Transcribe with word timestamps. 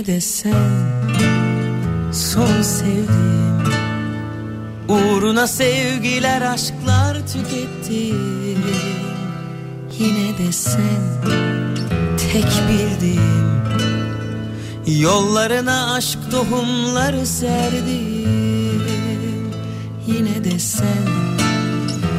Yine 0.00 0.16
de 0.16 0.20
sen 0.20 0.52
son 2.12 2.62
sevdiğim. 2.62 3.64
Uğruna 4.88 5.46
sevgiler 5.46 6.42
aşklar 6.42 7.14
tükettim 7.26 8.64
Yine 9.98 10.38
de 10.38 10.52
sen 10.52 11.02
tek 12.32 12.46
bildiğim. 12.68 13.62
Yollarına 14.86 15.94
aşk 15.94 16.18
tohumları 16.30 17.26
serdim. 17.26 18.82
Yine 20.06 20.44
de 20.44 20.58
sen 20.58 21.08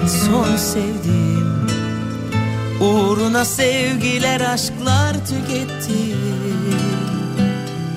son 0.07 0.55
sevdiğim. 0.55 1.67
Uğruna 2.81 3.45
sevgiler 3.45 4.41
aşklar 4.41 5.13
tükettim 5.13 6.90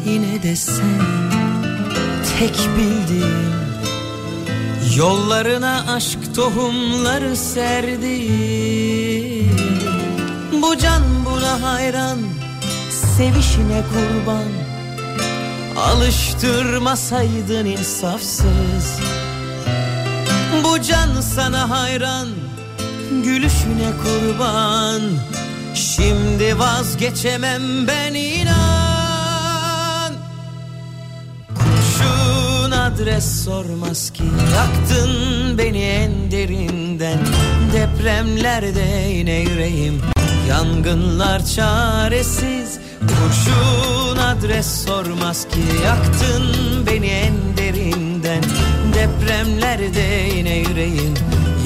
Yine 0.06 0.42
de 0.42 0.56
sen 0.56 1.02
tek 2.38 2.68
bildiğim 2.76 3.54
Yollarına 4.96 5.84
aşk 5.88 6.34
tohumları 6.34 7.36
serdim 7.36 8.74
Bu 10.62 10.78
can 10.78 11.02
buna 11.24 11.62
hayran 11.62 12.18
Sevişine 13.16 13.82
kurban. 13.92 14.48
Alıştırmasaydın 15.76 17.66
insafsız. 17.66 18.98
Bu 20.64 20.82
can 20.82 21.20
sana 21.20 21.70
hayran 21.70 22.28
Gülüşüne 23.24 23.90
kurban. 24.04 25.00
Şimdi 25.74 26.58
vazgeçemem 26.58 27.86
ben 27.86 28.14
Adres 33.04 33.44
sormaz 33.44 34.10
ki. 34.10 34.22
Yaktın 34.54 35.10
beni 35.58 35.82
en 35.82 36.30
derinden. 36.30 37.18
Depremlerde 37.72 39.12
yine 39.12 39.40
yüreğim. 39.40 40.00
Yangınlar 40.48 41.46
çaresiz. 41.46 42.78
Kurşun 43.00 44.16
adres 44.16 44.84
sormaz 44.86 45.44
ki. 45.48 45.60
Yaktın 45.84 46.42
beni 46.86 47.06
en 47.06 47.34
derinden. 47.56 48.42
Depremlerde 48.94 50.36
yine 50.36 50.56
yüreğim. 50.56 51.14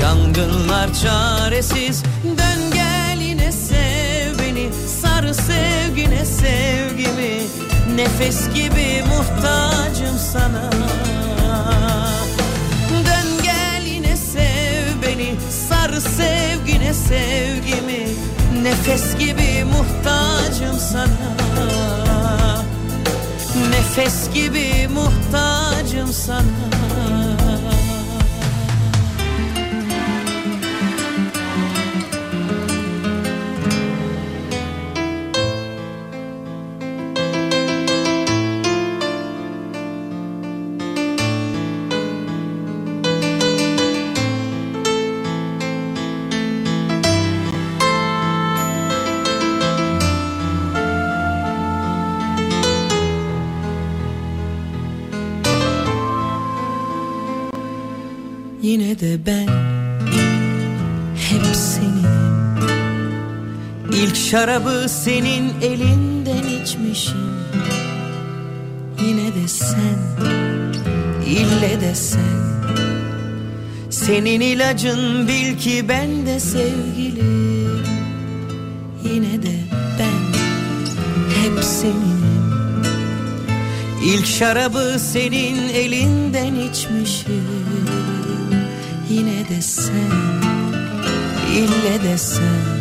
Yangınlar 0.01 0.95
çaresiz. 1.03 2.03
Dön 2.25 2.71
gel 2.75 3.21
yine 3.21 3.53
sev 3.53 4.39
beni. 4.39 4.69
Sar 5.03 5.33
sevgine 5.33 6.25
sevgimi. 6.25 7.41
Nefes 7.97 8.55
gibi 8.55 9.05
muhtacım 9.09 10.19
sana 10.33 10.71
Dön 13.07 13.43
gel 13.43 13.87
yine 13.87 14.17
sev 14.17 15.03
beni 15.03 15.35
Sar 15.69 15.91
sevgine 16.01 16.95
sevgimi. 16.95 18.09
Nefes 18.63 19.19
gibi 19.19 19.65
muhtacım 19.65 20.79
sana. 20.93 21.31
Nefes 23.71 24.35
gibi 24.35 24.89
muhtacım 24.89 26.13
sana 26.13 26.88
seninim 61.89 62.29
İlk 63.93 64.17
şarabı 64.17 64.89
senin 64.89 65.53
elinden 65.63 66.63
içmişim. 66.63 67.39
Yine 69.03 69.35
de 69.35 69.49
sen, 69.49 69.99
ille 71.27 71.81
de 71.81 71.95
sen. 71.95 72.49
Senin 73.91 74.41
ilacın 74.41 75.29
bil 75.29 75.59
ki 75.59 75.85
ben 75.89 76.27
de 76.27 76.41
sevgilim. 76.41 77.87
Yine 79.05 79.43
de 79.43 79.57
ben 79.99 80.39
hep 81.43 81.65
seninim. 81.65 82.19
İlk 84.05 84.27
şarabı 84.27 84.97
senin 84.99 85.69
elinden 85.69 86.55
içmişim. 86.55 87.45
Yine 89.11 89.49
de 89.49 89.63
sen, 89.63 90.48
ille 91.53 92.03
de 92.03 92.19
sen. 92.19 92.79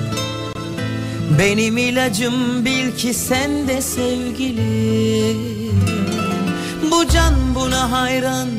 Benim 1.39 1.77
ilacım 1.77 2.65
bil 2.65 2.97
ki 2.97 3.13
sen 3.13 3.67
de 3.67 3.81
sevgilim 3.81 5.57
Bu 6.91 7.07
can 7.07 7.55
buna 7.55 7.91
hayran, 7.91 8.49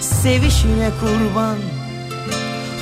sevişine 0.00 0.90
kurban. 1.00 1.56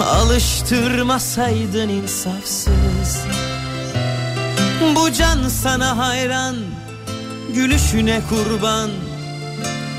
Alıştırmasaydın 0.00 1.88
insafsız. 1.88 3.18
Bu 4.96 5.12
can 5.12 5.48
sana 5.48 5.98
hayran, 5.98 6.56
gülüşüne 7.54 8.20
kurban. 8.28 8.90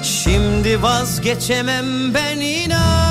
Şimdi 0.04 0.82
vazgeçemem 0.82 2.14
ben 2.14 2.38
inan 2.38 3.07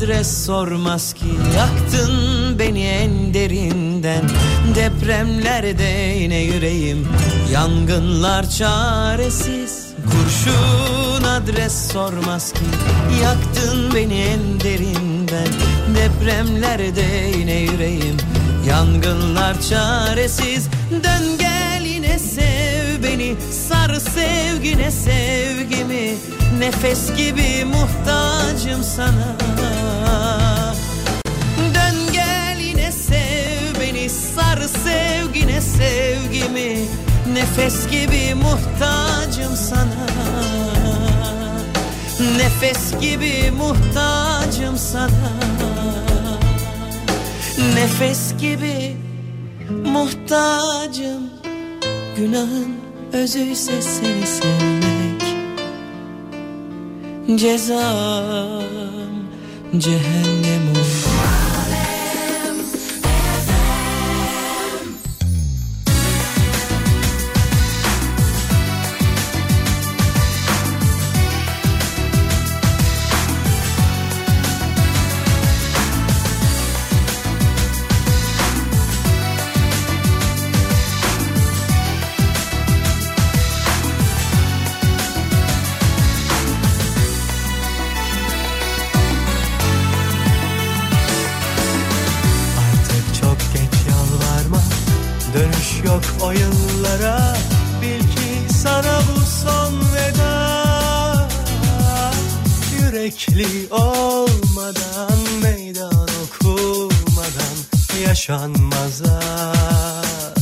adres 0.00 0.46
sormaz 0.46 1.12
ki. 1.12 1.26
Yaktın 1.56 2.58
beni 2.58 2.82
en 2.82 3.34
derinden. 3.34 4.22
Depremlerde 4.74 6.16
yine 6.18 6.38
yüreğim. 6.42 7.08
Yangınlar 7.52 8.50
çaresiz. 8.50 9.86
Kurşun 10.10 11.24
adres 11.24 11.92
sormaz 11.92 12.52
ki. 12.52 12.64
Yaktın 13.22 13.94
beni 13.94 14.20
en 14.20 14.60
derinden. 14.60 15.48
Depremlerde 15.94 17.38
yine 17.38 17.58
yüreğim. 17.60 18.16
Yangınlar 18.68 19.60
çaresiz. 19.60 20.68
Dön 20.90 21.38
gel 21.38 21.82
yine 21.84 22.18
sev 22.18 22.79
beni 23.30 23.52
Sar 23.52 23.94
sevgine 23.94 24.90
sevgimi 24.90 26.14
Nefes 26.58 27.16
gibi 27.16 27.64
muhtacım 27.64 28.84
sana. 28.96 29.36
Dön 31.74 32.12
gel 32.12 32.58
yine 32.58 32.92
sev 32.92 33.80
beni 33.80 34.08
Sar 34.08 34.58
sevgine 34.84 35.60
sevgimi 35.60 36.86
Nefes 37.32 37.90
gibi 37.90 38.34
muhtacım 38.34 39.56
sana. 39.56 40.06
Nefes 42.36 43.00
gibi 43.00 43.50
muhtacım 43.50 44.76
sana. 44.76 45.30
Nefes 47.74 48.32
gibi 48.40 48.96
muhtacım 49.84 51.30
Günahın 52.16 52.89
özüyse 53.12 53.82
seni 53.82 54.26
sevmek 54.26 55.22
Cezam 57.36 58.64
cehennem 59.78 60.70
ol 60.70 61.09
o 96.22 96.30
yıllara 96.30 97.36
Bil 97.82 98.00
ki 98.00 98.52
sana 98.62 99.00
bu 99.00 99.20
son 99.44 99.74
veda. 99.94 101.28
Yürekli 102.80 103.72
olmadan 103.74 105.18
Meydan 105.42 106.08
okumadan 106.24 107.56
Yaşanmaz 108.06 109.02
aşk. 109.02 110.40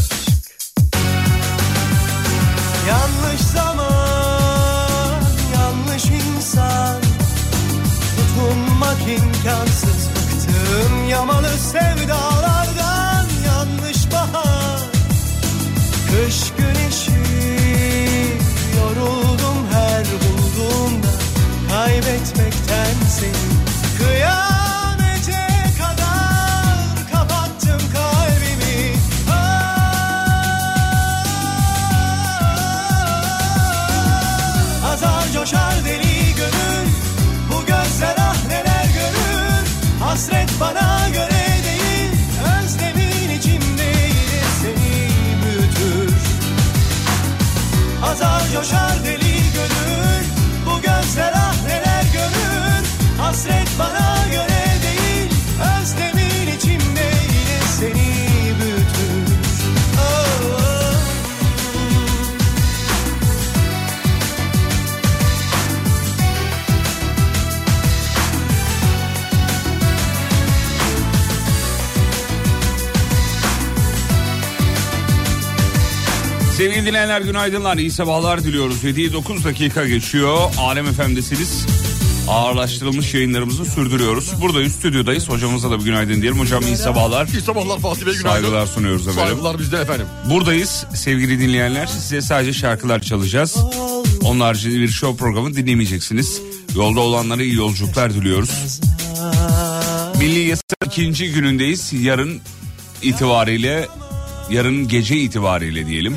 Yanlış 2.88 3.40
zaman 3.40 5.22
Yanlış 5.54 6.04
insan. 6.04 7.00
Tutunmak 8.16 9.00
imkansız 9.08 10.08
Bıktım 10.08 11.08
yamalı 11.08 11.48
sevdalardan 11.72 12.37
dancing 23.20 23.57
Sevgili 76.58 76.86
dinleyenler 76.86 77.20
günaydınlar, 77.20 77.76
iyi 77.76 77.90
sabahlar 77.90 78.44
diliyoruz. 78.44 78.84
7'yi 78.84 79.12
9 79.12 79.44
dakika 79.44 79.86
geçiyor. 79.86 80.38
Alem 80.58 80.92
FM'desiniz. 80.92 81.66
Ağırlaştırılmış 82.28 83.14
yayınlarımızı 83.14 83.64
sürdürüyoruz. 83.64 84.40
Buradayız, 84.40 84.74
stüdyodayız. 84.74 85.28
Hocamıza 85.28 85.70
da 85.70 85.78
bir 85.80 85.84
günaydın 85.84 86.22
diyelim. 86.22 86.40
Hocam 86.40 86.62
iyi 86.62 86.76
sabahlar. 86.76 87.26
İyi 87.26 87.40
sabahlar 87.40 87.78
Fatih 87.78 88.06
Bey 88.06 88.14
günaydın. 88.14 88.40
Saygılar 88.40 88.66
sunuyoruz 88.66 89.08
efendim. 89.08 89.28
Saygılar 89.28 89.58
bizde 89.58 89.76
efendim. 89.78 90.06
Buradayız 90.30 90.86
sevgili 90.94 91.40
dinleyenler. 91.40 91.86
Size 91.86 92.22
sadece 92.22 92.52
şarkılar 92.52 93.00
çalacağız. 93.00 93.56
Onun 94.22 94.40
haricinde 94.40 94.74
bir 94.74 94.88
show 94.88 95.18
programı 95.18 95.54
dinlemeyeceksiniz. 95.54 96.42
Yolda 96.76 97.00
olanlara 97.00 97.42
iyi 97.42 97.54
yolculuklar 97.54 98.14
diliyoruz. 98.14 98.80
Milli 100.18 100.38
Yasa 100.38 100.62
ikinci 100.86 101.32
günündeyiz. 101.32 101.92
Yarın 101.92 102.40
itibariyle, 103.02 103.88
yarın 104.50 104.88
gece 104.88 105.16
itibariyle 105.16 105.86
diyelim. 105.86 106.16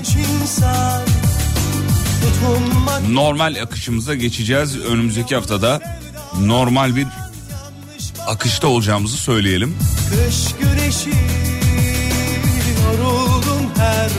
normal 3.09 3.55
akışımıza 3.63 4.15
geçeceğiz. 4.15 4.77
Önümüzdeki 4.77 5.35
haftada 5.35 5.81
normal 6.39 6.95
bir 6.95 7.07
akışta 8.27 8.67
olacağımızı 8.67 9.17
söyleyelim. 9.17 9.75
Kış 10.09 10.45
güneşi 10.59 11.09
yoruldum 12.99 13.71
her 13.77 14.09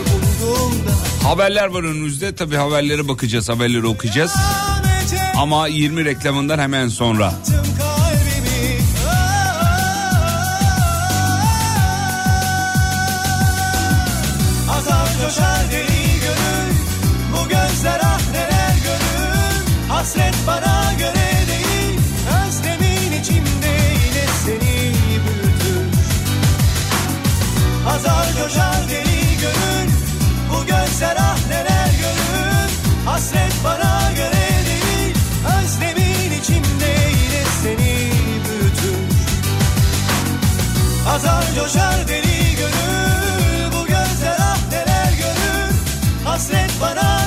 Haberler 1.22 1.66
var 1.66 1.82
önümüzde. 1.82 2.34
Tabii 2.34 2.56
haberlere 2.56 3.08
bakacağız, 3.08 3.48
haberleri 3.48 3.86
okuyacağız. 3.86 4.32
Ama 5.36 5.68
20 5.68 6.04
reklamından 6.04 6.58
hemen 6.58 6.88
sonra. 6.88 7.34
Hasret 20.12 20.34
bana 20.46 20.92
göre 20.98 21.46
değil 21.48 22.00
Özlemin 22.46 23.20
içimde 23.20 23.74
yine 24.04 24.26
seni 24.44 24.92
büyütür. 25.24 25.98
Azar 27.88 28.26
coşar 28.42 28.88
deli 28.88 29.36
gönül 29.40 29.92
Bu 30.50 30.66
gözler 30.66 31.16
ah 31.18 31.38
neler 31.48 31.90
görür. 32.00 32.70
Hasret 33.04 33.52
bana 33.64 34.12
göre 34.16 34.48
değil 34.66 35.16
Özlemin 35.58 36.40
içimde 36.40 36.96
seni 37.62 38.10
büyütür. 38.48 39.16
Azar 41.08 41.44
coşar 41.54 42.08
deli 42.08 42.56
gönül 42.56 43.72
Bu 43.72 43.86
gözler 43.86 44.36
ah 44.40 44.58
neler 44.70 45.12
görür. 45.12 45.74
Hasret 46.24 46.70
bana 46.80 47.21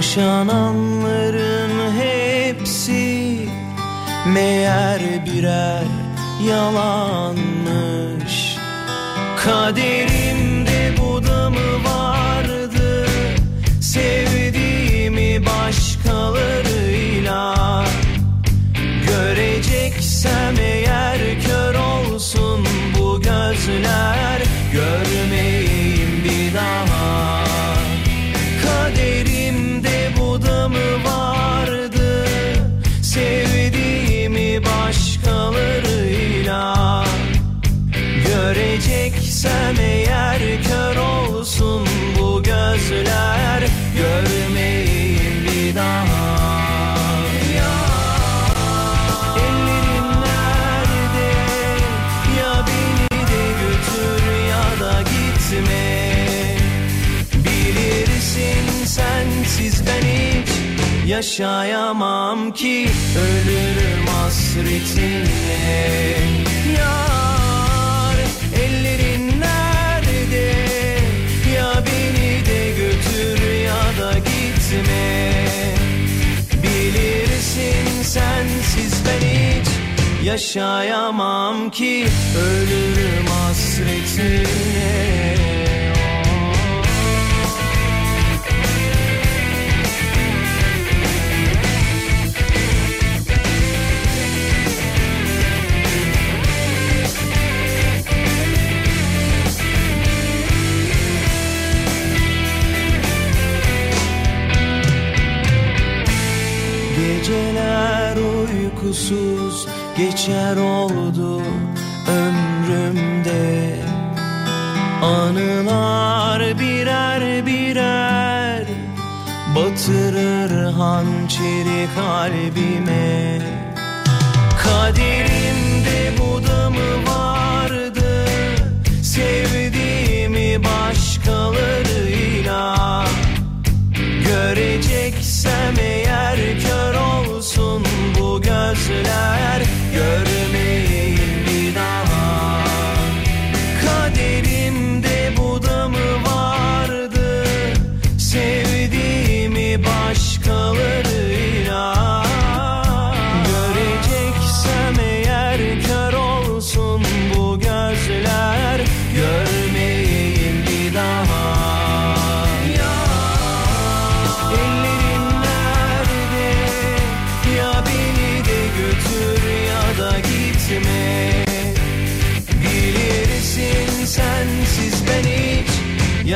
Yaşananların 0.00 0.79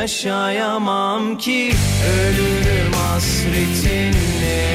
yaşayamam 0.05 1.37
ki 1.37 1.71
ölürüm 2.09 2.93
hasretinle 2.93 4.65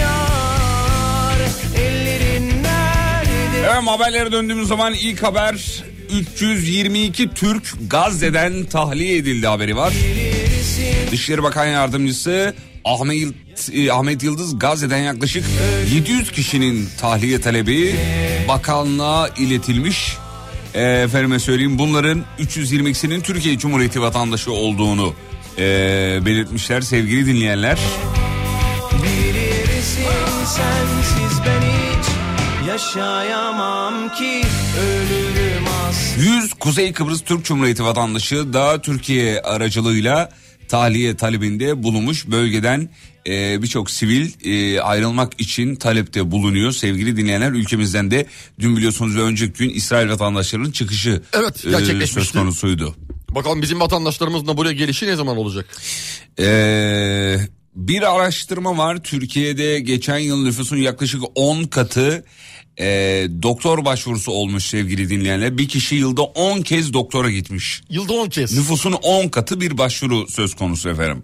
Yar 0.00 1.38
ellerin 1.78 2.62
nerede 2.62 3.58
Evet 3.58 3.88
haberlere 3.88 4.32
döndüğümüz 4.32 4.68
zaman 4.68 4.94
ilk 4.94 5.22
haber 5.22 5.82
322 6.20 7.30
Türk 7.30 7.72
Gazze'den 7.90 8.64
tahliye 8.64 9.16
edildi 9.16 9.46
haberi 9.46 9.76
var. 9.76 9.92
Dışişleri 11.10 11.42
Bakan 11.42 11.66
Yardımcısı 11.66 12.54
Ahmet, 12.84 13.34
e, 13.72 13.92
Ahmet 13.92 14.22
Yıldız 14.22 14.58
Gazze'den 14.58 15.02
yaklaşık 15.02 15.44
700 15.94 16.32
kişinin 16.32 16.88
tahliye 17.00 17.40
talebi 17.40 17.94
bakanlığa 18.48 19.28
iletilmiş. 19.28 20.16
E, 20.74 20.82
efendime 20.82 21.38
söyleyeyim 21.38 21.78
bunların 21.78 22.24
322'sinin 22.38 23.20
Türkiye 23.20 23.58
Cumhuriyeti 23.58 24.00
vatandaşı 24.00 24.52
olduğunu 24.52 25.14
e, 25.58 25.62
belirtmişler 26.26 26.80
sevgili 26.80 27.26
dinleyenler. 27.26 27.78
Sensiz 30.56 31.38
ben 31.46 31.60
hiç 31.60 32.06
yaşayamam 32.68 34.08
ki 34.08 34.42
ölürüm 34.80 35.64
aslında 35.88 36.24
100 36.24 36.54
Kuzey 36.54 36.92
Kıbrıs 36.92 37.20
Türk 37.20 37.44
Cumhuriyeti 37.44 37.84
vatandaşı 37.84 38.52
da 38.52 38.82
Türkiye 38.82 39.40
aracılığıyla 39.40 40.30
tahliye 40.68 41.16
talebinde 41.16 41.82
bulunmuş. 41.82 42.26
Bölgeden 42.26 42.88
e, 43.26 43.62
birçok 43.62 43.90
sivil 43.90 44.30
e, 44.44 44.80
ayrılmak 44.80 45.40
için 45.40 45.76
talepte 45.76 46.30
bulunuyor. 46.30 46.72
Sevgili 46.72 47.16
dinleyenler 47.16 47.50
ülkemizden 47.50 48.10
de 48.10 48.26
dün 48.60 48.76
biliyorsunuz 48.76 49.16
ve 49.16 49.20
önceki 49.20 49.52
gün 49.52 49.70
İsrail 49.70 50.08
vatandaşlarının 50.10 50.70
çıkışı 50.70 51.22
Evet, 51.32 51.64
e, 51.66 52.06
söz 52.06 52.32
konusuydu. 52.32 52.94
Bakalım 53.34 53.62
bizim 53.62 53.80
vatandaşlarımızın 53.80 54.46
da 54.46 54.56
buraya 54.56 54.72
gelişi 54.72 55.06
ne 55.06 55.16
zaman 55.16 55.36
olacak? 55.36 55.66
Ee, 56.38 57.36
bir 57.74 58.14
araştırma 58.14 58.78
var. 58.78 59.02
Türkiye'de 59.02 59.80
geçen 59.80 60.18
yıl 60.18 60.44
nüfusun 60.44 60.76
yaklaşık 60.76 61.22
10 61.34 61.64
katı 61.64 62.24
e, 62.80 62.86
doktor 63.42 63.84
başvurusu 63.84 64.32
olmuş 64.32 64.64
sevgili 64.64 65.08
dinleyenler. 65.10 65.58
Bir 65.58 65.68
kişi 65.68 65.94
yılda 65.94 66.22
10 66.22 66.62
kez 66.62 66.92
doktora 66.92 67.30
gitmiş. 67.30 67.82
Yılda 67.90 68.12
10 68.12 68.28
kez. 68.28 68.52
Nüfusun 68.58 68.92
10 68.92 69.28
katı 69.28 69.60
bir 69.60 69.78
başvuru 69.78 70.26
söz 70.28 70.54
konusu 70.54 70.88
efendim. 70.88 71.22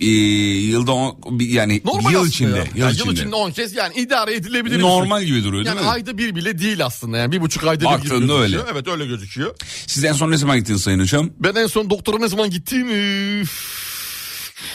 Ee, 0.00 0.06
yılda 0.06 0.92
on, 0.92 1.18
yani 1.40 1.80
Normal 1.84 2.12
yıl 2.12 2.26
içinde. 2.28 2.50
ya. 2.58 2.64
Yıl, 2.64 2.76
Yani 2.76 2.92
içinde. 2.92 3.08
yıl 3.08 3.16
içinde 3.16 3.34
10 3.36 3.50
kez 3.50 3.72
yani 3.74 3.94
idare 3.94 4.34
edilebilir. 4.34 4.80
Normal 4.80 5.24
gibi 5.24 5.44
duruyor 5.44 5.64
değil 5.64 5.76
Yani 5.76 5.84
mi? 5.84 5.90
ayda 5.90 6.18
bir 6.18 6.34
bile 6.34 6.58
değil 6.58 6.84
aslında 6.86 7.16
yani 7.18 7.32
bir 7.32 7.40
buçuk 7.40 7.64
ayda 7.64 7.80
bir 7.80 7.84
gibi 7.84 7.94
Baktığında 7.94 8.18
gözüküyor. 8.18 8.40
öyle. 8.40 8.58
Evet 8.72 8.88
öyle 8.88 9.06
gözüküyor. 9.06 9.54
Siz 9.86 10.04
en 10.04 10.12
son 10.12 10.30
ne 10.30 10.36
zaman 10.36 10.58
gittiniz 10.58 10.82
Sayın 10.82 11.00
Hocam? 11.00 11.30
Ben 11.40 11.54
en 11.54 11.66
son 11.66 11.90
doktora 11.90 12.18
ne 12.18 12.28
zaman 12.28 12.50
gittim? 12.50 12.88
Üf, 13.42 13.86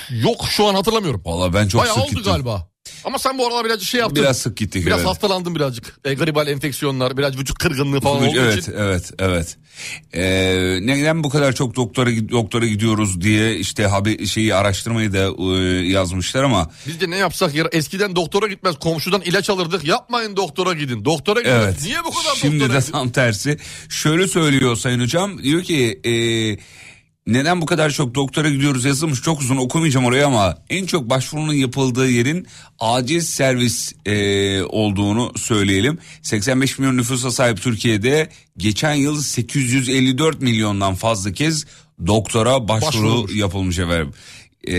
Yok 0.09 0.45
şu 0.49 0.67
an 0.67 0.75
hatırlamıyorum. 0.75 1.21
Valla 1.25 1.53
ben 1.53 1.67
çok 1.67 1.81
Bayağı 1.81 1.93
sık 1.95 2.03
oldu 2.03 2.09
gittim. 2.15 2.31
galiba. 2.31 2.70
Ama 3.03 3.19
sen 3.19 3.37
bu 3.37 3.47
aralar 3.47 3.65
birazcık 3.65 3.87
şey 3.87 3.99
yaptın. 3.99 4.23
Biraz 4.23 4.37
sık 4.37 4.57
gittik. 4.57 4.85
Biraz 4.85 4.99
evet. 4.99 5.09
hastalandın 5.09 5.55
birazcık. 5.55 5.99
E, 6.05 6.13
gribal 6.13 6.47
enfeksiyonlar, 6.47 7.17
biraz 7.17 7.37
vücut 7.37 7.57
kırgınlığı 7.57 8.01
falan 8.01 8.27
olduğu 8.27 8.39
evet, 8.39 8.57
için. 8.57 8.73
evet, 8.77 9.11
evet. 9.19 9.57
Ee, 10.13 10.79
neden 10.81 11.23
bu 11.23 11.29
kadar 11.29 11.53
çok 11.53 11.75
doktora 11.75 12.09
doktora 12.09 12.65
gidiyoruz 12.65 13.21
diye 13.21 13.55
işte 13.55 13.85
haber 13.87 14.25
şeyi 14.25 14.55
araştırmayı 14.55 15.13
da 15.13 15.53
e, 15.57 15.87
yazmışlar 15.87 16.43
ama 16.43 16.71
Biz 16.87 17.01
de 17.01 17.09
ne 17.09 17.17
yapsak 17.17 17.55
ya 17.55 17.65
eskiden 17.71 18.15
doktora 18.15 18.47
gitmez 18.47 18.75
komşudan 18.79 19.21
ilaç 19.21 19.49
alırdık. 19.49 19.83
Yapmayın 19.83 20.35
doktora 20.35 20.73
gidin. 20.73 21.05
Doktora 21.05 21.39
gidin. 21.39 21.51
evet. 21.51 21.75
Niye 21.83 21.99
bu 21.99 22.11
kadar 22.11 22.35
Şimdi 22.35 22.59
doktora 22.59 22.73
de 22.73 22.79
gidin? 22.79 22.91
tam 22.91 23.09
tersi. 23.09 23.57
Şöyle 23.89 24.27
söylüyor 24.27 24.75
Sayın 24.75 24.99
Hocam. 24.99 25.43
Diyor 25.43 25.63
ki 25.63 25.99
e, 26.03 26.11
neden 27.33 27.61
bu 27.61 27.65
kadar 27.65 27.89
çok 27.89 28.15
doktora 28.15 28.49
gidiyoruz 28.49 28.85
yazılmış 28.85 29.21
çok 29.21 29.41
uzun 29.41 29.57
okumayacağım 29.57 30.05
oraya 30.05 30.27
ama 30.27 30.57
en 30.69 30.85
çok 30.85 31.09
başvurunun 31.09 31.53
yapıldığı 31.53 32.09
yerin 32.09 32.47
acil 32.79 33.21
servis 33.21 33.93
e, 34.05 34.63
olduğunu 34.63 35.31
söyleyelim. 35.37 35.97
85 36.21 36.79
milyon 36.79 36.97
nüfusa 36.97 37.31
sahip 37.31 37.61
Türkiye'de 37.61 38.29
geçen 38.57 38.93
yıl 38.93 39.21
854 39.21 40.41
milyondan 40.41 40.95
fazla 40.95 41.31
kez 41.33 41.65
doktora 42.07 42.67
başvuru 42.67 42.87
Başvurulmuş. 42.87 43.35
yapılmış 43.35 43.79
efendim. 43.79 44.13
E, 44.67 44.73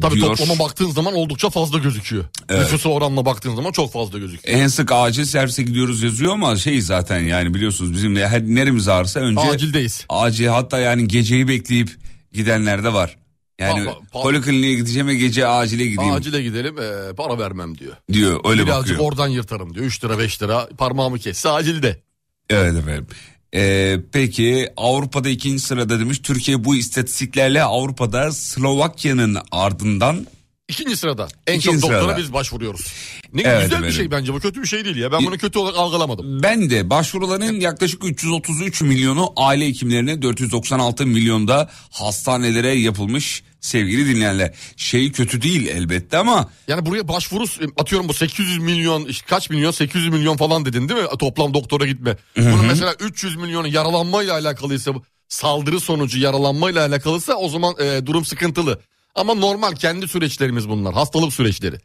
Tabii 0.00 0.14
diyor. 0.14 0.36
toplama 0.36 0.58
baktığın 0.64 0.90
zaman 0.90 1.14
oldukça 1.14 1.50
fazla 1.50 1.78
gözüküyor. 1.78 2.24
Nüfusa 2.50 2.88
oranla 2.88 3.24
baktığın 3.24 3.54
zaman 3.54 3.72
çok 3.72 3.92
fazla 3.92 4.18
gözüküyor. 4.18 4.58
En 4.58 4.66
sık 4.68 4.92
acil 4.92 5.24
servise 5.24 5.62
gidiyoruz 5.62 6.02
yazıyor 6.02 6.32
ama 6.32 6.56
şey 6.56 6.80
zaten 6.80 7.20
yani 7.20 7.54
biliyorsunuz 7.54 7.92
bizim 7.92 8.16
de 8.16 8.28
her 8.28 8.42
neremiz 8.42 8.88
ağrırsa 8.88 9.20
önce 9.20 9.40
Acildeyiz. 9.40 10.04
acil 10.08 10.46
hatta 10.46 10.78
yani 10.78 11.08
geceyi 11.08 11.48
bekleyip 11.48 11.90
gidenler 12.32 12.84
de 12.84 12.92
var. 12.92 13.16
Yani 13.58 13.88
polikliniğe 14.12 14.74
gideceğim 14.74 15.06
ve 15.08 15.14
gece 15.14 15.46
acile 15.46 15.86
gideyim 15.86 16.12
Acile 16.12 16.42
gidelim 16.42 16.76
e, 16.78 17.12
para 17.16 17.38
vermem 17.38 17.78
diyor. 17.78 17.96
diyor 18.12 18.40
öyle 18.44 18.62
Birazcık 18.66 18.94
bakıyor. 18.94 19.08
oradan 19.10 19.28
yırtarım 19.28 19.74
diyor. 19.74 19.86
3 19.86 20.04
lira 20.04 20.18
5 20.18 20.42
lira 20.42 20.68
parmağımı 20.78 21.18
kesse 21.18 21.48
acilde. 21.48 22.00
Evet 22.50 22.74
efendim. 22.76 23.06
Ee, 23.54 23.98
peki 24.12 24.68
Avrupa'da 24.76 25.28
ikinci 25.28 25.62
sırada 25.62 26.00
demiş. 26.00 26.18
Türkiye 26.18 26.64
bu 26.64 26.76
istatistiklerle 26.76 27.62
Avrupa'da 27.62 28.32
Slovakya'nın 28.32 29.38
ardından 29.50 30.26
İkinci 30.68 30.96
sırada. 30.96 31.28
En 31.46 31.58
İkinci 31.58 31.64
çok 31.80 31.82
doktora 31.82 32.00
sırada. 32.02 32.16
biz 32.18 32.32
başvuruyoruz. 32.32 32.92
Ne 33.32 33.42
Evet 33.42 33.54
güzel 33.54 33.66
efendim. 33.66 33.88
bir 33.88 33.92
şey 33.94 34.10
bence 34.10 34.34
bu 34.34 34.40
kötü 34.40 34.62
bir 34.62 34.66
şey 34.68 34.84
değil 34.84 34.96
ya. 34.96 35.12
Ben 35.12 35.26
bunu 35.26 35.38
kötü 35.38 35.58
olarak 35.58 35.78
algılamadım. 35.78 36.42
Ben 36.42 36.70
de 36.70 36.90
başvuruların 36.90 37.60
yaklaşık 37.60 38.04
333 38.04 38.82
milyonu 38.82 39.32
aile 39.36 39.66
hekimlerine 39.66 40.22
496 40.22 41.06
milyonda 41.06 41.70
hastanelere 41.90 42.72
yapılmış 42.72 43.42
sevgili 43.60 44.14
dinleyenler. 44.14 44.54
Şey 44.76 45.12
kötü 45.12 45.42
değil 45.42 45.66
elbette 45.66 46.18
ama 46.18 46.50
Yani 46.68 46.86
buraya 46.86 47.08
başvuru 47.08 47.44
atıyorum 47.78 48.08
bu 48.08 48.14
800 48.14 48.58
milyon 48.58 49.08
kaç 49.28 49.50
milyon 49.50 49.70
800 49.70 50.08
milyon 50.08 50.36
falan 50.36 50.64
dedin 50.64 50.88
değil 50.88 51.00
mi 51.00 51.08
toplam 51.18 51.54
doktora 51.54 51.86
gitme. 51.86 52.16
Bunun 52.36 52.66
mesela 52.66 52.94
300 53.00 53.36
milyonu 53.36 53.68
yaralanmayla 53.68 54.34
alakalıysa 54.34 54.92
saldırı 55.28 55.80
sonucu 55.80 56.18
yaralanmayla 56.18 56.86
alakalıysa 56.86 57.34
o 57.34 57.48
zaman 57.48 57.74
e, 57.80 58.06
durum 58.06 58.24
sıkıntılı. 58.24 58.80
Ama 59.16 59.34
normal 59.34 59.72
kendi 59.72 60.08
süreçlerimiz 60.08 60.68
bunlar 60.68 60.94
hastalık 60.94 61.32
süreçleri. 61.32 61.76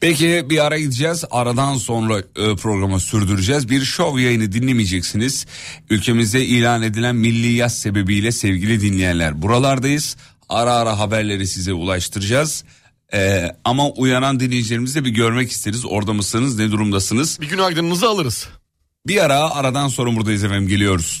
Peki 0.00 0.46
bir 0.50 0.64
ara 0.64 0.78
gideceğiz. 0.78 1.24
Aradan 1.30 1.74
sonra 1.74 2.18
e, 2.18 2.56
programı 2.56 3.00
sürdüreceğiz. 3.00 3.70
Bir 3.70 3.84
şov 3.84 4.18
yayını 4.18 4.52
dinlemeyeceksiniz. 4.52 5.46
Ülkemizde 5.90 6.44
ilan 6.44 6.82
edilen 6.82 7.16
milli 7.16 7.52
yaz 7.52 7.78
sebebiyle 7.78 8.32
sevgili 8.32 8.80
dinleyenler 8.80 9.42
buralardayız. 9.42 10.16
Ara 10.48 10.72
ara 10.72 10.98
haberleri 10.98 11.46
size 11.46 11.72
ulaştıracağız. 11.72 12.64
E, 13.14 13.50
ama 13.64 13.90
uyanan 13.90 14.40
dinleyicilerimizi 14.40 15.00
de 15.00 15.04
bir 15.04 15.10
görmek 15.10 15.50
isteriz. 15.50 15.84
Orada 15.84 16.12
mısınız 16.12 16.58
ne 16.58 16.70
durumdasınız? 16.70 17.40
Bir 17.40 17.48
günaydınınızı 17.48 18.08
alırız. 18.08 18.48
Bir 19.06 19.24
ara 19.24 19.50
aradan 19.50 19.88
sonra 19.88 20.16
buradayız 20.16 20.44
efendim 20.44 20.68
geliyoruz. 20.68 21.20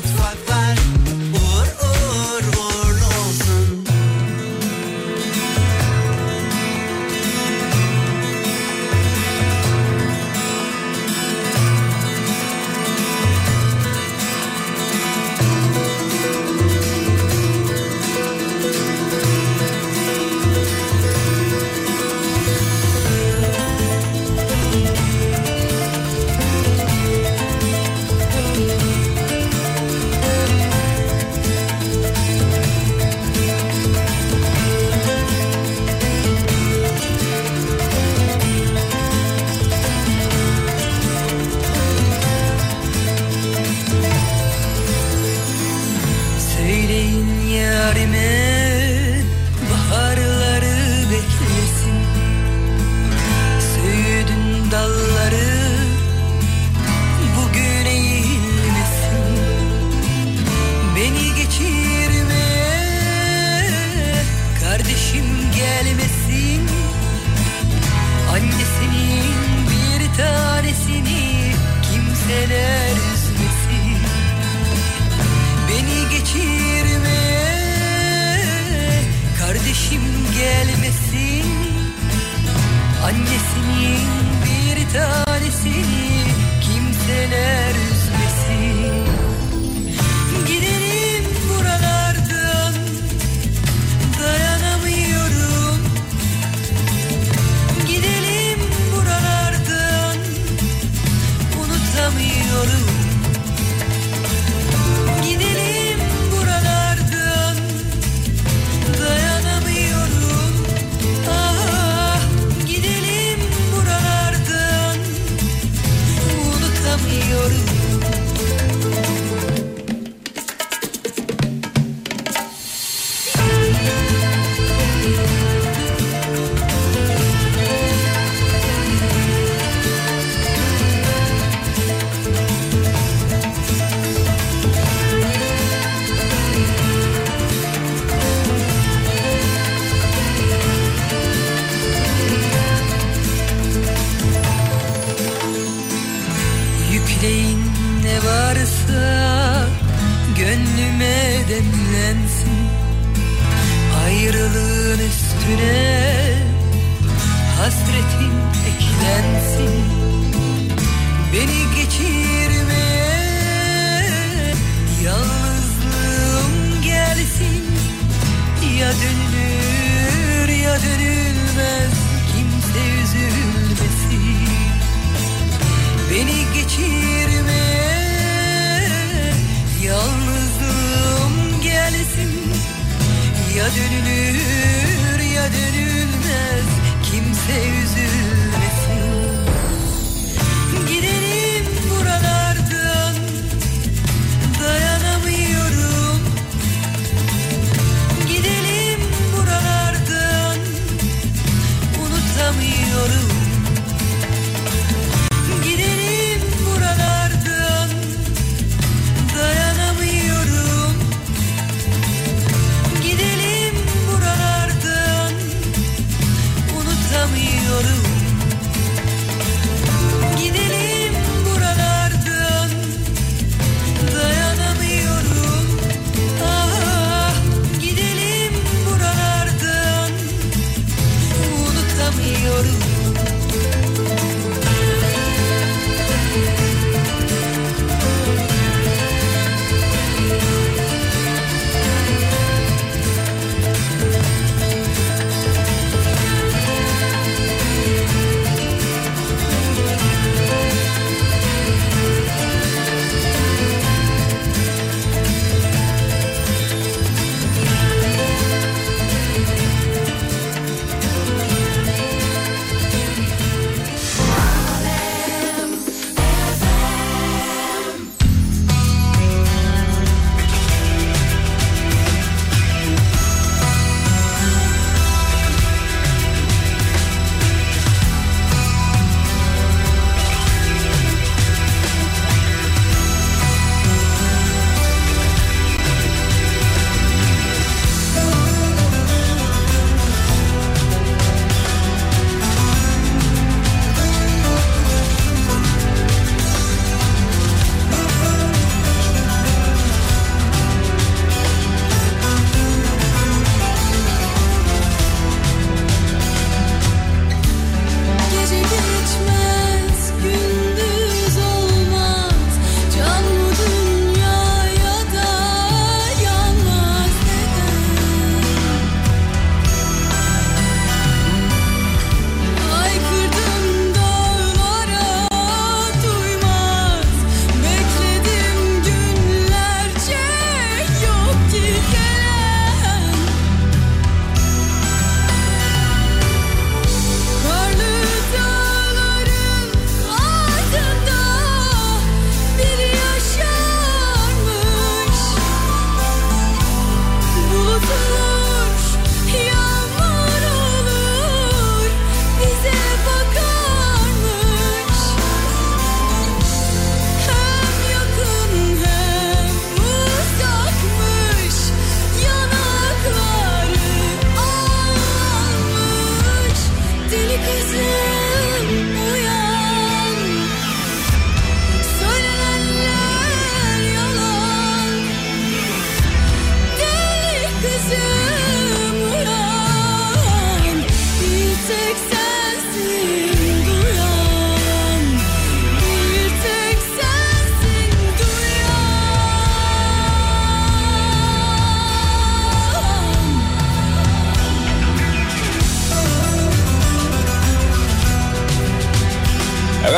Annesinin 83.11 84.07
bir 84.45 84.93
tanesini 84.93 86.25
Kimseler 86.61 87.90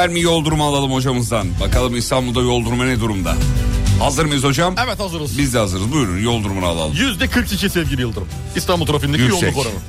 Efendim 0.03 0.23
yol 0.23 0.45
durumu 0.45 0.65
alalım 0.67 0.91
hocamızdan. 0.93 1.47
Bakalım 1.59 1.95
İstanbul'da 1.95 2.41
yol 2.41 2.65
durumu 2.65 2.85
ne 2.87 2.99
durumda? 2.99 3.35
Hazır 3.99 4.25
mıyız 4.25 4.43
hocam? 4.43 4.75
Evet 4.85 4.99
hazırız. 4.99 5.37
Biz 5.37 5.53
de 5.53 5.57
hazırız. 5.57 5.91
Buyurun 5.91 6.19
yol 6.19 6.43
durumunu 6.43 6.65
alalım. 6.65 6.93
Yüzde 6.95 7.27
42 7.27 7.69
sevgili 7.69 8.01
Yıldırım. 8.01 8.27
İstanbul 8.55 8.85
trafiğindeki 8.85 9.23
Yüksek. 9.23 9.41
yoğunluk 9.41 9.57
oranı. 9.61 9.79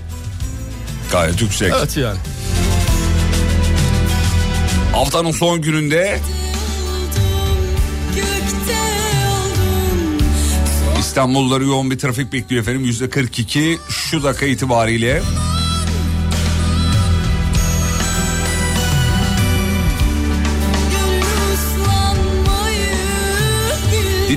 Gayet 1.13 1.43
yüksek. 1.43 1.73
Evet 1.79 1.97
yani. 1.97 2.19
Haftanın 4.93 5.31
son 5.31 5.63
gününde 5.63 6.21
İstanbulluları 10.99 11.65
yoğun 11.65 11.91
bir 11.91 11.99
trafik 11.99 12.33
bekliyor 12.33 12.63
efendim. 12.63 12.85
Yüzde 12.85 13.11
42 13.11 13.79
şu 13.89 14.23
dakika 14.23 14.47
itibariyle. 14.47 15.23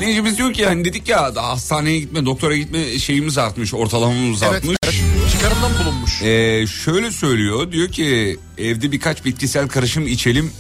Dinleyicimiz 0.01 0.38
diyor 0.38 0.53
ki 0.53 0.65
hani 0.65 0.86
dedik 0.86 1.10
ya 1.10 1.36
daha 1.36 1.49
hastaneye 1.49 1.99
gitme 1.99 2.25
doktora 2.25 2.57
gitme 2.57 2.99
şeyimiz 2.99 3.38
artmış 3.38 3.73
ortalamamız 3.73 4.43
Evet, 4.43 4.53
artmış. 4.53 4.77
evet. 4.83 4.95
Çıkarımdan 5.31 5.71
bulunmuş. 5.86 6.21
Ee, 6.21 6.65
şöyle 6.86 7.12
söylüyor 7.12 7.71
diyor 7.71 7.88
ki 7.91 8.38
evde 8.57 8.91
birkaç 8.91 9.25
bitkisel 9.25 9.67
karışım 9.67 10.07
içelim 10.07 10.51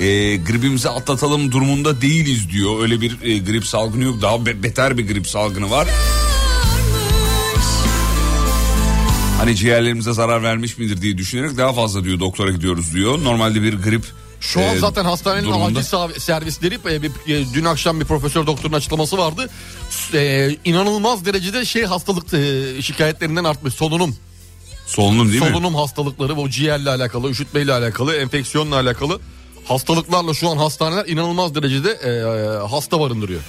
e, 0.00 0.04
gribimizi 0.36 0.88
atlatalım 0.88 1.52
durumunda 1.52 2.00
değiliz 2.02 2.50
diyor. 2.50 2.82
Öyle 2.82 3.00
bir 3.00 3.22
e, 3.22 3.38
grip 3.38 3.66
salgını 3.66 4.04
yok 4.04 4.22
daha 4.22 4.46
be- 4.46 4.62
beter 4.62 4.98
bir 4.98 5.08
grip 5.08 5.26
salgını 5.28 5.70
var. 5.70 5.88
Hani 9.38 9.56
ciğerlerimize 9.56 10.12
zarar 10.12 10.42
vermiş 10.42 10.78
midir 10.78 11.02
diye 11.02 11.18
düşünerek 11.18 11.56
daha 11.56 11.72
fazla 11.72 12.04
diyor 12.04 12.20
doktora 12.20 12.50
gidiyoruz 12.50 12.94
diyor. 12.94 13.24
Normalde 13.24 13.62
bir 13.62 13.74
grip 13.74 14.02
Şu 14.42 14.60
an 14.60 14.76
e, 14.76 14.78
zaten 14.78 15.04
hastanenin 15.04 15.46
durumunda. 15.48 15.78
acil 15.78 16.20
servisleri 16.20 16.74
e, 16.90 17.02
bir- 17.02 17.10
e, 17.34 17.54
dün 17.54 17.64
akşam 17.64 18.00
bir 18.00 18.04
profesör 18.04 18.46
doktorun 18.46 18.72
açıklaması 18.74 19.18
vardı. 19.18 19.50
E, 20.14 20.50
inanılmaz 20.64 21.24
derecede 21.24 21.64
şey 21.64 21.84
hastalık 21.84 22.34
e, 22.34 22.82
şikayetlerinden 22.82 23.44
artmış 23.44 23.74
solunum. 23.74 24.16
Solunum 24.86 25.28
değil 25.32 25.42
mi? 25.42 25.48
solunum 25.48 25.74
hastalıkları 25.74 26.36
bu 26.36 26.50
ciğerle 26.50 26.90
alakalı, 26.90 27.30
üşütmeyle 27.30 27.72
alakalı, 27.72 28.16
enfeksiyonla 28.16 28.76
alakalı 28.80 29.20
hastalıklarla 29.68 30.34
şu 30.34 30.48
an 30.48 30.56
hastaneler 30.56 31.06
inanılmaz 31.06 31.54
derecede 31.54 31.90
e, 31.90 32.10
hasta 32.68 33.00
barındırıyor. 33.00 33.40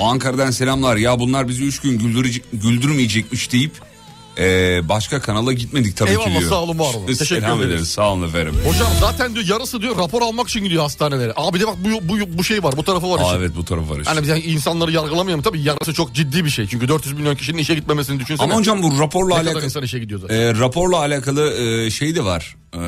Ankara'dan 0.00 0.50
selamlar. 0.50 0.96
Ya 0.96 1.18
bunlar 1.18 1.48
bizi 1.48 1.64
üç 1.64 1.80
gün 1.80 1.98
güldürecek, 1.98 2.44
güldürmeyecekmiş 2.52 3.52
deyip 3.52 3.72
e, 4.38 4.80
başka 4.88 5.20
kanala 5.20 5.52
gitmedik 5.52 5.96
tabii 5.96 6.10
Eyvallah, 6.10 6.26
ki 6.34 6.38
diyor. 6.38 6.50
sağ 6.50 6.62
olun, 6.62 6.78
var 6.78 6.94
olun. 6.94 7.06
Teşekkür 7.06 7.26
Selam 7.42 7.58
ederiz. 7.58 7.72
ederiz. 7.74 7.88
Sağ 7.88 8.12
olun 8.12 8.28
efendim. 8.28 8.54
Hocam 8.66 8.88
zaten 9.00 9.34
diyor 9.34 9.46
yarısı 9.48 9.82
diyor 9.82 9.96
rapor 9.98 10.22
almak 10.22 10.48
için 10.48 10.64
gidiyor 10.64 10.82
hastanelere. 10.82 11.32
Abi 11.36 11.60
de 11.60 11.66
bak 11.66 11.74
bu, 11.84 12.08
bu, 12.08 12.38
bu 12.38 12.44
şey 12.44 12.62
var 12.62 12.74
bu 12.76 12.82
tarafı 12.82 13.10
var 13.10 13.20
Aa, 13.20 13.22
işin. 13.26 13.36
evet 13.36 13.50
bu 13.56 13.64
taraf 13.64 13.90
var 13.90 14.00
işte. 14.00 14.22
Biz 14.22 14.28
yani 14.28 14.40
insanları 14.40 14.92
yargılamayalım 14.92 15.42
tabii 15.42 15.62
yarısı 15.62 15.94
çok 15.94 16.14
ciddi 16.14 16.44
bir 16.44 16.50
şey. 16.50 16.66
Çünkü 16.66 16.88
400 16.88 17.14
milyon 17.14 17.34
kişinin 17.34 17.58
işe 17.58 17.74
gitmemesini 17.74 18.20
düşünsene. 18.20 18.44
Ama 18.50 18.56
hocam 18.60 18.82
bu 18.82 19.00
raporla 19.00 19.28
ne 19.28 19.34
kadar 19.34 19.44
alakalı 19.50 19.64
insan 19.64 19.82
işe 19.82 19.98
gidiyor 19.98 20.20
zaten. 20.20 20.36
e, 20.36 20.54
raporla 20.54 20.96
alakalı 20.98 21.52
e, 21.54 21.90
şey 21.90 22.14
de 22.16 22.24
var. 22.24 22.56
E, 22.74 22.78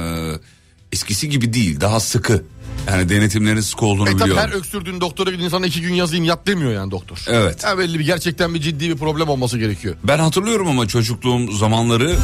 eskisi 0.93 1.29
gibi 1.29 1.53
değil, 1.53 1.81
daha 1.81 2.01
sıkı. 2.01 2.43
Yani 2.89 3.09
denetimlerin 3.09 3.61
sıkı 3.61 3.87
olduğunu 3.87 4.09
E 4.09 4.13
tabii 4.13 4.25
biliyorum. 4.31 4.43
her 4.43 4.57
öksürdüğün 4.59 5.01
doktora 5.01 5.31
gidin 5.31 5.49
sana 5.49 5.67
iki 5.67 5.81
gün 5.83 5.95
yazayım 5.95 6.25
yat 6.25 6.47
demiyor 6.47 6.73
yani 6.73 6.91
doktor. 6.91 7.25
Evet. 7.29 7.65
Ha, 7.65 7.79
belli 7.79 7.99
bir 7.99 8.05
gerçekten 8.05 8.55
bir 8.55 8.61
ciddi 8.61 8.89
bir 8.89 8.97
problem 8.97 9.29
olması 9.29 9.59
gerekiyor. 9.59 9.95
Ben 10.05 10.19
hatırlıyorum 10.19 10.69
ama 10.69 10.89
çocukluğum 10.89 11.53
zamanları 11.53 12.17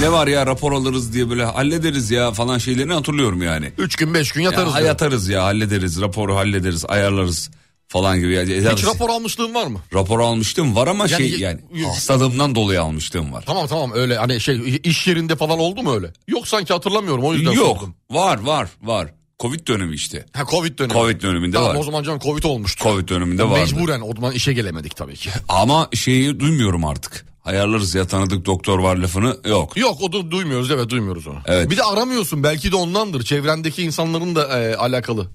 ne 0.00 0.12
var 0.12 0.26
ya 0.26 0.46
rapor 0.46 0.72
alırız 0.72 1.12
diye 1.12 1.30
böyle 1.30 1.44
hallederiz 1.44 2.10
ya 2.10 2.32
falan 2.32 2.58
şeylerini 2.58 2.92
hatırlıyorum 2.92 3.42
yani. 3.42 3.72
Üç 3.78 3.96
gün 3.96 4.14
beş 4.14 4.32
gün 4.32 4.42
yatarız. 4.42 4.72
Ya, 4.72 4.78
diyor. 4.78 4.88
yatarız 4.88 5.28
ya 5.28 5.44
hallederiz 5.44 6.00
raporu 6.00 6.36
hallederiz 6.36 6.84
ayarlarız 6.88 7.50
falan 7.90 8.20
gibi. 8.20 8.34
Yani, 8.34 8.72
Hiç 8.72 8.86
rapor 8.86 9.08
almışlığın 9.10 9.54
var 9.54 9.66
mı? 9.66 9.80
Rapor 9.94 10.20
almıştım 10.20 10.76
var 10.76 10.86
ama 10.86 11.06
Yani- 11.10 11.28
şey 11.30 11.40
yani 11.40 11.60
hastalığımdan 11.86 12.54
dolayı 12.54 12.82
almıştım 12.82 13.32
var. 13.32 13.44
Tamam 13.46 13.66
tamam 13.66 13.90
öyle 13.94 14.16
hani 14.16 14.40
şey 14.40 14.80
iş 14.84 15.06
yerinde 15.06 15.36
falan 15.36 15.58
oldu 15.58 15.82
mu 15.82 15.94
öyle? 15.94 16.12
Yok 16.28 16.48
sanki 16.48 16.72
hatırlamıyorum 16.72 17.24
o 17.24 17.34
yüzden 17.34 17.52
Yok 17.52 17.78
sordum. 17.78 17.94
var 18.10 18.38
var 18.40 18.68
var. 18.82 19.08
Covid 19.40 19.68
dönemi 19.68 19.94
işte. 19.94 20.26
Ha 20.32 20.44
Covid 20.50 20.78
dönemi. 20.78 20.92
Covid 20.92 21.22
döneminde 21.22 21.56
tamam, 21.56 21.70
var. 21.70 21.80
o 21.80 21.82
zaman 21.84 22.02
canım 22.02 22.18
Covid 22.18 22.44
olmuştu. 22.44 22.84
Covid 22.84 23.08
döneminde 23.08 23.44
vardı. 23.44 23.60
Mecburen 23.60 24.00
o 24.00 24.14
zaman 24.14 24.32
işe 24.32 24.52
gelemedik 24.52 24.96
tabii 24.96 25.16
ki. 25.16 25.30
Ama 25.48 25.88
şeyi 25.94 26.40
duymuyorum 26.40 26.84
artık. 26.84 27.26
Ayarlarız 27.44 27.94
ya 27.94 28.06
tanıdık 28.06 28.46
doktor 28.46 28.78
var 28.78 28.96
lafını 28.96 29.36
yok. 29.48 29.76
Yok 29.76 29.96
o 30.00 30.12
da 30.12 30.30
duymuyoruz 30.30 30.70
evet 30.70 30.88
duymuyoruz 30.88 31.26
onu. 31.26 31.38
Evet. 31.46 31.70
Bir 31.70 31.76
de 31.76 31.82
aramıyorsun 31.82 32.42
belki 32.42 32.72
de 32.72 32.76
ondandır 32.76 33.22
çevrendeki 33.22 33.82
insanların 33.82 34.34
da 34.34 34.60
e, 34.60 34.74
alakalı. 34.74 35.26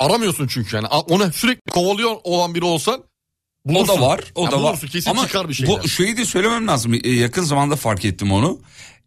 Aramıyorsun 0.00 0.46
çünkü 0.46 0.76
yani 0.76 0.86
A- 0.86 1.00
onu 1.00 1.32
sürekli 1.32 1.70
kovalıyor 1.70 2.10
olan 2.24 2.54
biri 2.54 2.64
olsan 2.64 3.02
O 3.68 3.74
bulursun. 3.74 3.96
da 3.96 4.00
var, 4.00 4.20
o 4.34 4.44
Ya 4.44 4.50
da 4.50 4.56
var. 4.56 4.62
bulursun, 4.62 4.88
kesin 4.88 5.10
Ama 5.10 5.26
çıkar 5.26 5.48
bir 5.48 5.54
şeyler. 5.54 5.82
bu 5.84 5.88
şeyi 5.88 6.16
de 6.16 6.24
söylemem 6.24 6.66
lazım. 6.68 6.94
Ee, 6.94 7.10
yakın 7.10 7.42
zamanda 7.42 7.76
fark 7.76 8.04
ettim 8.04 8.32
onu. 8.32 8.60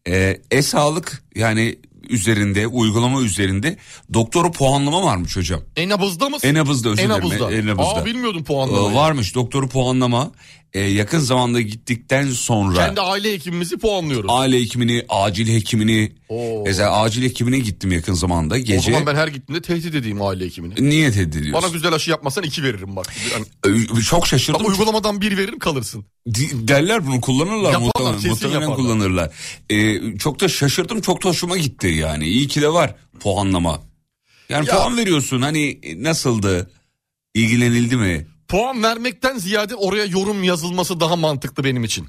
Ee, 0.08 0.42
e-sağlık 0.52 1.24
yani 1.36 1.80
üzerinde, 2.10 2.68
uygulama 2.68 3.22
üzerinde 3.22 3.78
doktoru 4.14 4.52
puanlama 4.52 5.04
varmış 5.04 5.38
hocam. 5.38 5.62
En-nabızda 5.76 6.30
mısın? 6.30 6.48
En-nabızda 6.48 6.90
özür 6.90 6.98
dilerim. 7.04 7.12
En-nabızda. 7.16 7.52
En-nabızda. 7.52 7.94
Aa 8.02 8.06
bilmiyordum 8.06 8.42
Ee, 8.42 8.44
puanlamayı. 8.44 8.96
varmış 8.96 9.36
doktoru 9.36 9.70
puanlama. 9.70 10.32
Ee, 10.74 10.80
yakın 10.80 11.20
zamanda 11.20 11.62
gittikten 11.62 12.30
sonra 12.30 12.76
Kendi 12.86 13.02
aile 13.02 13.34
hekimimizi 13.34 13.78
puanlıyoruz. 13.78 14.30
aile 14.34 14.60
hekimini, 14.62 15.06
acil 15.10 15.48
hekimini, 15.56 16.12
Oo. 16.30 16.64
mesela 16.66 17.02
acil 17.02 17.24
hekimine 17.24 17.60
gittim 17.60 17.92
yakın 17.92 18.14
zamanda 18.14 18.56
O 18.56 18.58
gece. 18.58 18.92
zaman 18.92 19.06
ben 19.06 19.16
her 19.16 19.28
gittiğimde 19.28 19.62
tehdit 19.62 19.96
edeyim 19.96 20.22
aile 20.22 20.46
hekimini. 20.46 20.90
Niyet 20.90 21.18
ediyorsun. 21.18 21.54
Bana 21.54 21.68
güzel 21.68 21.94
aşı 21.94 22.12
yapmasan 22.12 22.44
iki 22.44 22.64
veririm 22.64 22.96
bak. 22.96 23.14
Yani, 23.34 23.46
Çok 24.04 24.28
şaşırdım. 24.28 24.62
ama 24.62 24.70
uygulamadan 24.70 25.22
bir 25.22 25.38
veririm 25.38 25.60
kalırsın. 25.60 26.06
Derler 26.54 27.08
bunu 27.08 27.22
kullanırlar 27.22 27.72
Yaparlar, 27.72 28.12
muhtemelen, 28.12 28.30
muhtemelen 28.30 28.60
yaparlar. 28.62 28.76
kullanırlar. 28.78 29.34
Ee, 29.70 30.18
çok 30.18 30.40
da 30.40 30.48
şaşırdım 30.50 31.02
çok 31.02 31.24
da 31.24 31.30
hoşuma 31.30 31.58
gitti 31.58 31.88
yani 31.88 32.26
iyi 32.28 32.48
ki 32.48 32.62
de 32.62 32.74
var 32.74 32.96
puanlama. 33.20 33.82
Yani 34.50 34.68
Ya- 34.68 34.76
puan 34.76 34.98
veriyorsun 34.98 35.42
hani 35.42 35.80
nasıldı 35.98 36.72
ilgilenildi 37.36 37.96
mi? 37.96 38.28
Puan 38.50 38.84
vermekten 38.84 39.38
ziyade 39.38 39.76
oraya 39.76 40.06
yorum 40.06 40.44
yazılması 40.44 41.00
daha 41.00 41.16
mantıklı 41.16 41.64
benim 41.64 41.84
için. 41.84 42.08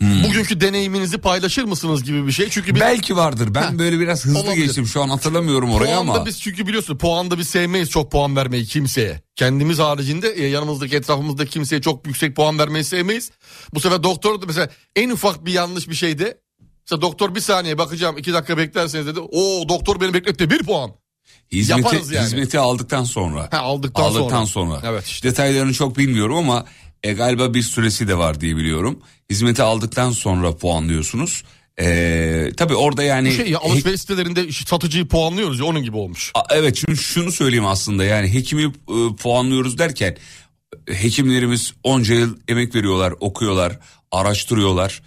Hmm. 0.00 0.24
Bugünkü 0.24 0.60
deneyiminizi 0.60 1.18
paylaşır 1.18 1.64
mısınız 1.64 2.04
gibi 2.04 2.26
bir 2.26 2.32
şey. 2.32 2.48
Çünkü 2.50 2.74
biz 2.74 2.80
Belki 2.80 3.16
vardır 3.16 3.54
ben 3.54 3.62
Ha, 3.62 3.78
böyle 3.78 4.00
biraz 4.00 4.24
hızlı 4.24 4.38
olabilir. 4.38 4.64
geçtim 4.64 4.86
şu 4.86 5.02
an 5.02 5.08
hatırlamıyorum 5.08 5.72
orayı 5.72 5.94
puanda 5.94 6.12
ama. 6.12 6.26
biz 6.26 6.40
çünkü 6.40 6.66
biliyorsun 6.66 6.98
puanda 6.98 7.38
biz 7.38 7.48
sevmeyiz 7.48 7.90
çok 7.90 8.12
puan 8.12 8.36
vermeyi 8.36 8.64
kimseye. 8.66 9.20
Kendimiz 9.36 9.78
haricinde 9.78 10.28
e, 10.28 10.46
yanımızdaki 10.46 10.96
etrafımızda 10.96 11.46
kimseye 11.46 11.80
çok 11.82 12.06
yüksek 12.06 12.36
puan 12.36 12.58
vermeyi 12.58 12.84
sevmeyiz. 12.84 13.30
Bu 13.74 13.80
sefer 13.80 14.02
doktor 14.02 14.42
da 14.42 14.46
mesela 14.46 14.68
en 14.96 15.10
ufak 15.10 15.46
bir 15.46 15.52
yanlış 15.52 15.88
bir 15.88 15.94
şeyde 15.94 16.40
mesela 16.80 17.02
doktor 17.02 17.34
bir 17.34 17.40
saniye 17.40 17.78
bakacağım 17.78 18.18
iki 18.18 18.32
dakika 18.32 18.58
beklerseniz 18.58 19.06
dedi. 19.06 19.20
O 19.20 19.68
doktor 19.68 20.00
beni 20.00 20.14
bekletti 20.14 20.50
bir 20.50 20.58
puan. 20.62 20.90
Hizmeti, 21.52 21.80
yaparız 21.80 22.10
yani. 22.12 22.24
hizmeti 22.24 22.58
aldıktan 22.58 23.04
sonra. 23.04 23.48
Ha, 23.50 23.58
aldıktan, 23.58 24.02
aldıktan 24.02 24.44
sonra. 24.44 24.80
sonra. 24.80 24.92
Evet 24.92 25.06
işte. 25.06 25.28
Detaylarını 25.28 25.74
çok 25.74 25.98
bilmiyorum 25.98 26.36
ama 26.36 26.64
e, 27.02 27.12
galiba 27.12 27.54
bir 27.54 27.62
süresi 27.62 28.08
de 28.08 28.18
var 28.18 28.40
diye 28.40 28.56
biliyorum. 28.56 28.98
Hizmeti 29.30 29.62
aldıktan 29.62 30.10
sonra 30.10 30.56
puanlıyorsunuz. 30.56 31.44
E, 31.80 32.50
tabii 32.56 32.74
orada 32.74 33.02
yani... 33.02 33.28
Bu 33.28 33.32
şey 33.32 33.50
ya 33.50 33.58
alışveriş 33.58 34.00
sitelerinde 34.00 34.52
satıcıyı 34.52 35.08
puanlıyoruz 35.08 35.58
ya 35.58 35.64
onun 35.64 35.82
gibi 35.82 35.96
olmuş. 35.96 36.30
A- 36.34 36.54
Evet 36.54 36.76
şimdi 36.76 36.98
şunu 36.98 37.32
söyleyeyim 37.32 37.66
aslında 37.66 38.04
yani 38.04 38.34
hekimi 38.34 38.62
e, 38.64 39.16
puanlıyoruz 39.16 39.78
derken 39.78 40.16
hekimlerimiz 40.88 41.74
onca 41.84 42.14
yıl 42.14 42.36
emek 42.48 42.74
veriyorlar, 42.74 43.14
okuyorlar, 43.20 43.78
araştırıyorlar. 44.12 45.02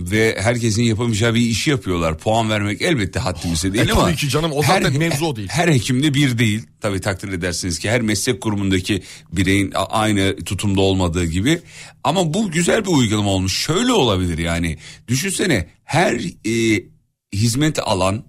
Ve 0.00 0.36
herkesin 0.40 0.82
yapamayacağı 0.82 1.34
bir 1.34 1.40
işi 1.40 1.70
yapıyorlar. 1.70 2.18
Puan 2.18 2.50
vermek 2.50 2.82
elbette 2.82 3.20
haddimize 3.20 3.72
değil 3.74 3.88
E, 3.88 3.92
ama. 3.92 4.04
tabii 4.04 4.16
ki 4.16 4.28
canım, 4.28 4.52
o 4.54 4.62
zaten 4.62 4.98
mevzu 4.98 5.26
o 5.26 5.36
değil. 5.36 5.48
Her 5.48 5.68
hekimde 5.68 6.14
bir 6.14 6.38
değil. 6.38 6.62
Tabii 6.80 7.00
takdir 7.00 7.28
edersiniz 7.32 7.78
ki 7.78 7.90
her 7.90 8.00
meslek 8.00 8.42
grubundaki 8.42 9.02
bireyin 9.32 9.72
aynı 9.74 10.36
tutumda 10.44 10.80
olmadığı 10.80 11.24
gibi. 11.24 11.60
Ama 12.04 12.34
bu 12.34 12.50
güzel 12.50 12.84
bir 12.84 12.90
uygulama 12.90 13.30
olmuş. 13.30 13.58
Şöyle 13.58 13.92
olabilir 13.92 14.38
yani. 14.38 14.78
Düşünsene 15.08 15.68
her 15.84 16.14
e, 16.46 16.84
hizmet 17.34 17.78
alan 17.78 18.24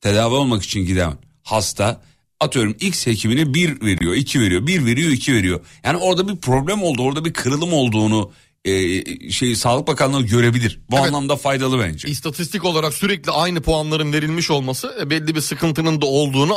tedavi 0.00 0.34
olmak 0.34 0.62
için 0.62 0.86
giden 0.86 1.12
hasta 1.42 2.02
atıyorum 2.40 2.76
X 2.80 3.06
hekimine 3.06 3.54
bir 3.54 3.80
veriyor, 3.80 4.14
iki 4.14 4.40
veriyor, 4.40 4.66
bir 4.66 4.84
veriyor, 4.84 5.10
iki 5.10 5.34
veriyor. 5.34 5.60
Yani 5.84 5.96
orada 5.96 6.28
bir 6.28 6.36
problem 6.36 6.82
oldu, 6.82 7.02
orada 7.02 7.24
bir 7.24 7.32
kırılım 7.32 7.72
olduğunu 7.72 8.32
e, 8.66 9.30
şey 9.30 9.56
Sağlık 9.56 9.86
Bakanlığı 9.86 10.22
görebilir. 10.22 10.80
Bu 10.90 10.96
Evet. 10.96 11.06
anlamda 11.06 11.36
faydalı 11.36 11.78
bence. 11.78 12.08
İstatistik 12.08 12.64
olarak 12.64 12.94
sürekli 12.94 13.30
aynı 13.32 13.60
puanların 13.60 14.12
verilmiş 14.12 14.50
olması 14.50 14.96
e, 15.00 15.10
belli 15.10 15.34
bir 15.34 15.40
sıkıntının 15.40 16.00
da 16.00 16.06
olduğunu 16.06 16.56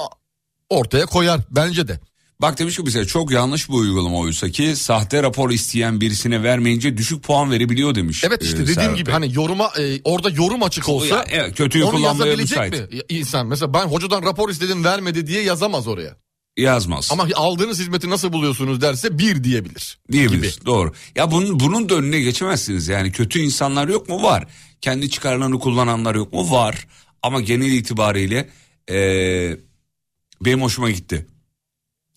ortaya 0.70 1.06
koyar 1.06 1.42
bence 1.52 1.88
de. 1.88 2.00
Bak 2.42 2.60
demiş 2.60 2.76
ki 2.78 2.86
bize 2.86 3.06
çok 3.06 3.32
yanlış 3.32 3.70
bir 3.70 3.74
uygulama 3.74 4.18
oysa 4.18 4.50
ki 4.50 4.76
sahte 4.76 5.24
rapor 5.24 5.50
isteyen 5.52 6.02
birisine 6.02 6.44
vermeyince 6.44 6.98
düşük 6.98 7.24
puan 7.24 7.52
verebiliyor 7.52 7.96
demiş. 7.96 8.24
Evet 8.24 8.44
işte 8.44 8.58
e, 8.58 8.60
dediğim 8.62 8.76
Serhat 8.82 8.98
gibi 8.98 9.08
Bey. 9.08 9.14
hani 9.14 9.34
yoruma 9.34 9.72
e, 9.80 10.02
orada 10.04 10.30
yorum 10.30 10.64
açık 10.64 10.90
olsa 10.90 11.16
Ya, 11.16 11.26
evet, 11.30 11.58
kötüyü 11.58 11.84
onu 11.84 12.00
yazabilecek 12.00 12.58
müsait. 12.58 12.92
mi 12.94 13.00
insan? 13.10 13.48
Mesela 13.48 13.74
ben 13.74 13.86
hocadan 13.86 14.24
rapor 14.24 14.50
istedim 14.50 14.84
vermedi 14.84 15.28
diye 15.28 15.42
yazamaz 15.44 15.88
oraya. 15.88 16.16
Yazmaz. 16.62 17.10
Ama 17.12 17.28
aldığınız 17.36 17.80
hizmeti 17.80 18.10
nasıl 18.10 18.34
buluyorsunuz 18.34 18.82
derse 18.82 19.20
bir 19.20 19.44
diyebilir. 19.44 20.00
diyebilir. 20.12 20.54
Gibi. 20.56 20.66
Doğru. 20.66 20.94
Ya 21.16 21.32
bunun 21.32 21.60
bunun 21.60 21.90
da 21.90 21.96
önüne 21.96 22.20
geçemezsiniz. 22.20 22.88
Yani 22.88 23.12
kötü 23.12 23.40
insanlar 23.40 23.88
yok 23.88 24.10
mu? 24.10 24.24
Var. 24.24 24.48
Kendi 24.82 25.10
çıkarlarını 25.10 25.60
kullananlar 25.60 26.16
yok 26.16 26.34
mu? 26.34 26.52
Var. 26.52 26.88
Ama 27.24 27.42
genel 27.42 27.72
itibariyle 27.72 28.50
eee 28.90 29.60
benim 30.42 30.62
hoşuma 30.62 30.92
gitti. 30.92 31.26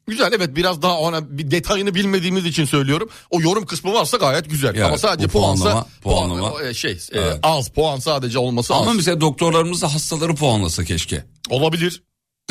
Güzel 0.07 0.33
evet 0.33 0.57
biraz 0.57 0.83
daha 0.83 0.98
ona 0.98 1.38
bir 1.38 1.50
detayını 1.50 1.94
bilmediğimiz 1.94 2.46
için 2.46 2.64
söylüyorum. 2.64 3.09
O 3.31 3.40
yorum 3.40 3.66
kısmı 3.66 3.92
varsa 3.92 4.16
gayet 4.16 4.50
güzel. 4.50 4.74
Ya, 4.74 4.87
Ama 4.87 4.98
sadece 4.98 5.28
bu 5.28 5.33
puansa 5.33 5.64
puanlama- 5.70 5.87
puan- 6.02 6.28
puanlama. 6.28 6.62
e, 6.62 6.74
şey 6.74 6.92
e, 6.92 6.98
Evet. 7.12 7.38
az 7.42 7.68
puan 7.68 7.98
sadece 7.98 8.38
olması 8.38 8.74
Ama 8.74 8.90
az. 8.90 8.96
mesela 8.96 9.20
doktorlarımız 9.20 9.83
da 9.83 9.94
hastaları 9.94 10.35
puanlasa 10.35 10.85
keşke. 10.85 11.24
Olabilir. 11.50 12.02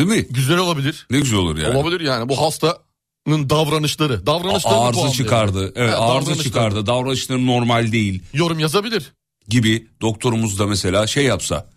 Değil 0.10 0.22
mi? 0.22 0.28
Güzel 0.30 0.58
olabilir. 0.58 1.08
Ne 1.12 1.20
güzel 1.20 1.40
olur 1.40 1.58
yani. 1.58 1.78
Olabilir 1.78 2.02
yani 2.02 2.30
bu 2.30 2.42
hastanın 2.42 3.50
davranışları. 3.50 4.26
Davranışlarını 4.26 4.80
Arıza 4.80 4.92
puanlayalım. 4.92 5.12
çıkardı. 5.18 5.60
Evet, 5.64 5.74
Evet, 5.76 5.90
arıza 5.94 6.08
davranışları. 6.08 6.44
çıkardı. 6.44 6.86
Davranışları 6.86 7.48
normal 7.48 7.92
değil 7.92 8.22
Yorum 8.34 8.60
yazabilir. 8.60 9.14
gibi 9.50 9.88
doktorumuz 10.02 10.60
da 10.60 10.68
mesela 10.68 11.08
şey 11.08 11.24
yapsa. 11.26 11.70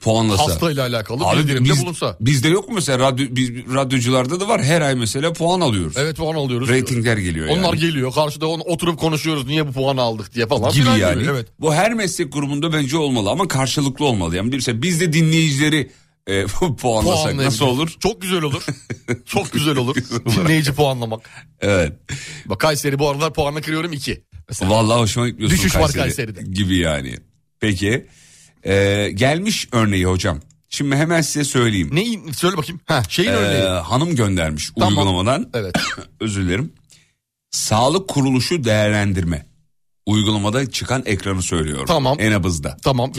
Puanlasa. 0.00 0.44
Hastayla 0.44 0.82
alakalı 0.86 1.24
Abi 1.24 1.38
bildirimde 1.38 1.68
biz- 1.70 1.82
bulunsa. 1.82 2.16
Bizde 2.20 2.48
yok 2.48 2.68
mu 2.68 2.74
mesela 2.74 2.98
radyo, 2.98 3.26
biz, 3.30 3.50
radyocularda 3.50 4.40
da 4.40 4.48
var 4.48 4.62
her 4.62 4.80
ay 4.80 4.94
mesela 4.94 5.32
puan 5.32 5.60
alıyoruz. 5.60 5.94
Evet 5.96 6.16
puan 6.16 6.34
alıyoruz. 6.34 6.68
Ratingler 6.68 7.16
geliyor 7.16 7.46
Onlar 7.48 7.62
yani. 7.72 7.78
geliyor 7.80 8.12
karşıda 8.12 8.46
onu 8.46 8.62
oturup 8.62 8.98
konuşuyoruz 8.98 9.46
niye 9.46 9.68
bu 9.68 9.72
puanı 9.72 10.00
aldık 10.02 10.34
diye 10.34 10.46
falan. 10.46 10.72
gibi 10.72 10.88
yani. 11.00 11.20
gibi. 11.22 11.30
Evet. 11.30 11.46
Bu 11.60 11.74
her 11.74 11.94
meslek 11.94 12.32
grubunda 12.32 12.72
bence 12.72 12.96
olmalı 12.96 13.30
ama 13.30 13.48
karşılıklı 13.48 14.04
olmalı. 14.04 14.36
Yani 14.36 14.50
mesela 14.54 14.82
biz 14.82 15.00
de 15.00 15.12
dinleyicileri 15.12 15.90
e, 16.26 16.44
puanlasak 16.80 17.34
nasıl 17.34 17.64
olur? 17.64 17.96
Çok 18.00 18.22
güzel 18.22 18.42
olur. 18.42 18.64
Çok 19.26 19.52
güzel 19.52 19.76
olur. 19.76 19.96
Dinleyici 20.36 20.72
puanlamak. 20.72 21.30
Evet. 21.60 21.92
Bak 22.46 22.60
Kayseri 22.60 22.98
bu 22.98 23.08
aralar 23.08 23.32
puanla 23.34 23.60
kırıyorum 23.60 23.92
2. 23.92 24.24
Mesela. 24.48 24.70
Vallahi 24.70 25.00
hoşuma 25.00 25.28
gitmiyorsun 25.28 25.58
Düşüş 25.58 25.74
var 25.74 25.82
Kayseri 25.82 26.02
Kayseri'de. 26.02 26.42
Gibi 26.42 26.76
yani. 26.76 27.14
Peki. 27.60 28.06
Ee, 28.66 29.10
gelmiş 29.14 29.68
örneği 29.72 30.04
hocam. 30.06 30.40
Şimdi 30.68 30.96
hemen 30.96 31.20
size 31.22 31.44
söyleyeyim. 31.44 31.90
Neyi 31.92 32.20
söyle 32.34 32.56
bakayım. 32.56 32.80
Ha 32.86 33.02
şeyin 33.08 33.28
Ee, 33.30 33.32
örneği. 33.32 33.62
hanım 33.68 34.16
göndermiş 34.16 34.70
Tamam. 34.78 34.88
uygulamadan. 34.88 35.50
Evet. 35.54 35.74
Özür 36.20 36.42
dilerim. 36.44 36.72
Sağlık 37.50 38.08
kuruluşu 38.08 38.64
değerlendirme. 38.64 39.46
Uygulamada 40.06 40.70
çıkan 40.70 41.02
ekranı 41.06 41.42
söylüyorum. 41.42 41.84
Tamam. 41.86 42.16
En 42.20 42.32
abızda. 42.32 42.76
Tamam. 42.82 43.12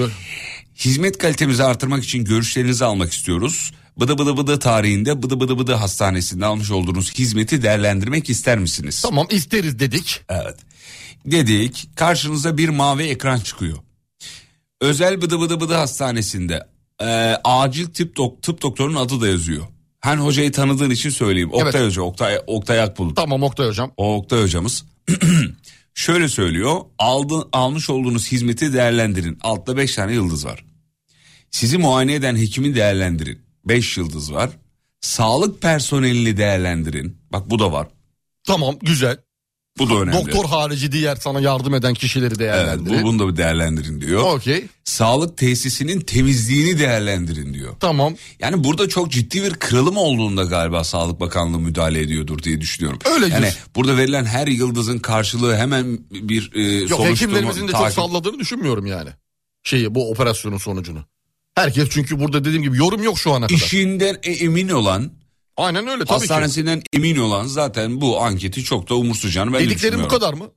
Hizmet 0.76 1.18
kalitemizi 1.18 1.64
artırmak 1.64 2.04
için 2.04 2.26
görüşlerinizi 2.26 2.86
almak 2.86 3.14
istiyoruz. 3.14 3.72
Bıdı 4.00 4.18
bıdı 4.18 4.38
bıdı 4.38 4.60
tarihinde 4.60 5.24
bıdı 5.24 5.40
bıdı 5.40 5.60
bıdı 5.60 5.74
hastanesinde 5.74 6.46
almış 6.46 6.72
olduğunuz 6.72 7.14
hizmeti 7.14 7.62
değerlendirmek 7.64 8.30
ister 8.30 8.58
misiniz? 8.58 9.02
Tamam 9.02 9.28
isteriz 9.30 9.80
dedik. 9.80 10.22
Evet. 10.30 10.56
Dedik 11.26 11.90
karşınıza 11.96 12.58
bir 12.58 12.70
mavi 12.70 13.04
ekran 13.04 13.40
çıkıyor. 13.40 13.78
Özel 14.82 15.22
bıdı 15.22 15.40
bıdı 15.40 15.60
bıdı 15.62 15.74
hastanesinde 15.74 16.68
e, 17.02 17.06
acil 17.44 17.86
tıp, 17.88 18.18
dok- 18.18 18.42
tıp 18.42 18.62
doktorunun 18.62 18.96
adı 18.96 19.22
da 19.22 19.28
yazıyor. 19.28 19.64
Hani 20.00 20.22
hocayı 20.22 20.52
tanıdığın 20.52 20.90
için 20.90 21.10
söyleyeyim. 21.10 21.50
Oktay 21.54 21.82
Evet. 21.82 21.88
Hoca, 21.88 22.02
Oktay, 22.02 22.40
Oktay 22.48 22.82
Akbulut. 22.82 23.16
Tamam 23.16 23.44
Oktay 23.44 23.68
hocam. 23.68 23.92
O 23.98 24.16
Oktay 24.16 24.42
hocamız. 24.44 24.86
Şöyle 25.96 26.30
söylüyor. 26.30 26.82
Aldı, 27.00 27.50
almış 27.52 27.90
olduğunuz 27.90 28.32
hizmeti 28.32 28.74
değerlendirin. 28.74 29.38
Altta 29.42 29.78
5 29.78 29.96
tane 29.96 30.14
yıldız 30.14 30.46
var. 30.46 30.66
Sizi 31.52 31.78
muayene 31.78 32.14
eden 32.14 32.36
hekimi 32.36 32.76
değerlendirin. 32.76 33.42
5 33.66 33.98
yıldız 33.98 34.34
var. 34.34 34.50
Sağlık 35.02 35.62
personelini 35.62 36.38
değerlendirin. 36.38 37.18
Bak 37.32 37.50
bu 37.50 37.60
da 37.60 37.72
var. 37.72 37.88
Tamam 38.44 38.76
güzel. 38.82 39.18
Bu 39.80 39.90
da 39.90 39.94
önemli. 39.96 40.14
Doktor 40.18 40.46
harici 40.46 40.92
diğer 40.92 41.16
sana 41.16 41.40
yardım 41.40 41.74
eden 41.74 41.94
kişileri 41.94 42.28
Evet, 42.28 42.40
değerlendirin. 42.40 43.00
bu, 43.04 43.08
bunu 43.08 43.20
da 43.20 43.28
bir 43.28 43.38
değerlendirin 43.38 44.02
diyor. 44.02 44.22
Okey. 44.22 44.66
Sağlık 44.84 45.38
tesisinin 45.38 46.02
temizliğini 46.02 46.80
değerlendirin 46.80 47.54
diyor. 47.54 47.74
Tamam. 47.80 48.16
Yani 48.40 48.64
burada 48.64 48.90
çok 48.90 49.12
ciddi 49.12 49.44
bir 49.44 49.54
kırılım 49.54 49.98
olduğunda 49.98 50.44
galiba 50.44 50.84
Sağlık 50.84 51.20
Bakanlığı 51.20 51.60
müdahale 51.60 52.02
ediyordur 52.02 52.40
diye 52.44 52.62
düşünüyorum. 52.62 53.00
Öyledir. 53.06 53.32
Yani 53.34 53.50
burada 53.76 53.98
verilen 53.98 54.26
her 54.26 54.48
yıldızın 54.48 55.00
karşılığı 55.00 55.58
hemen 55.58 56.00
bir 56.12 56.52
e, 56.56 56.62
Yok 56.90 57.06
hekimlerimizin 57.06 57.68
de 57.68 57.72
çok 57.72 57.82
takip- 57.82 57.96
salladığını 57.96 58.40
düşünmüyorum 58.40 58.86
yani. 58.86 59.10
Şeyi 59.64 59.96
bu 59.96 60.12
operasyonun 60.12 60.58
sonucunu. 60.58 61.00
Herkes 61.56 61.90
çünkü 61.90 62.20
burada 62.20 62.46
dediğim 62.46 62.64
gibi 62.64 62.78
yorum 62.78 63.04
yok 63.04 63.20
şu 63.20 63.32
ana 63.34 63.48
kadar. 63.48 63.58
İşinden 63.60 64.18
e- 64.24 64.32
emin 64.32 64.70
olan, 64.70 65.12
Aynen 65.58 65.88
öyle 65.88 65.98
tabii 66.06 66.08
ki. 66.08 66.14
hastanesinden 66.14 66.82
emin 66.94 67.18
olan 67.18 67.46
zaten 67.48 68.02
bu 68.02 68.22
anketi 68.22 68.64
çok 68.64 68.90
da 68.90 68.96
umursayacağını 68.96 69.54
ben 69.54 69.60
de 69.60 69.66
Dedikleri 69.66 70.00
bu 70.04 70.08
kadar 70.08 70.34
mı? 70.34 70.50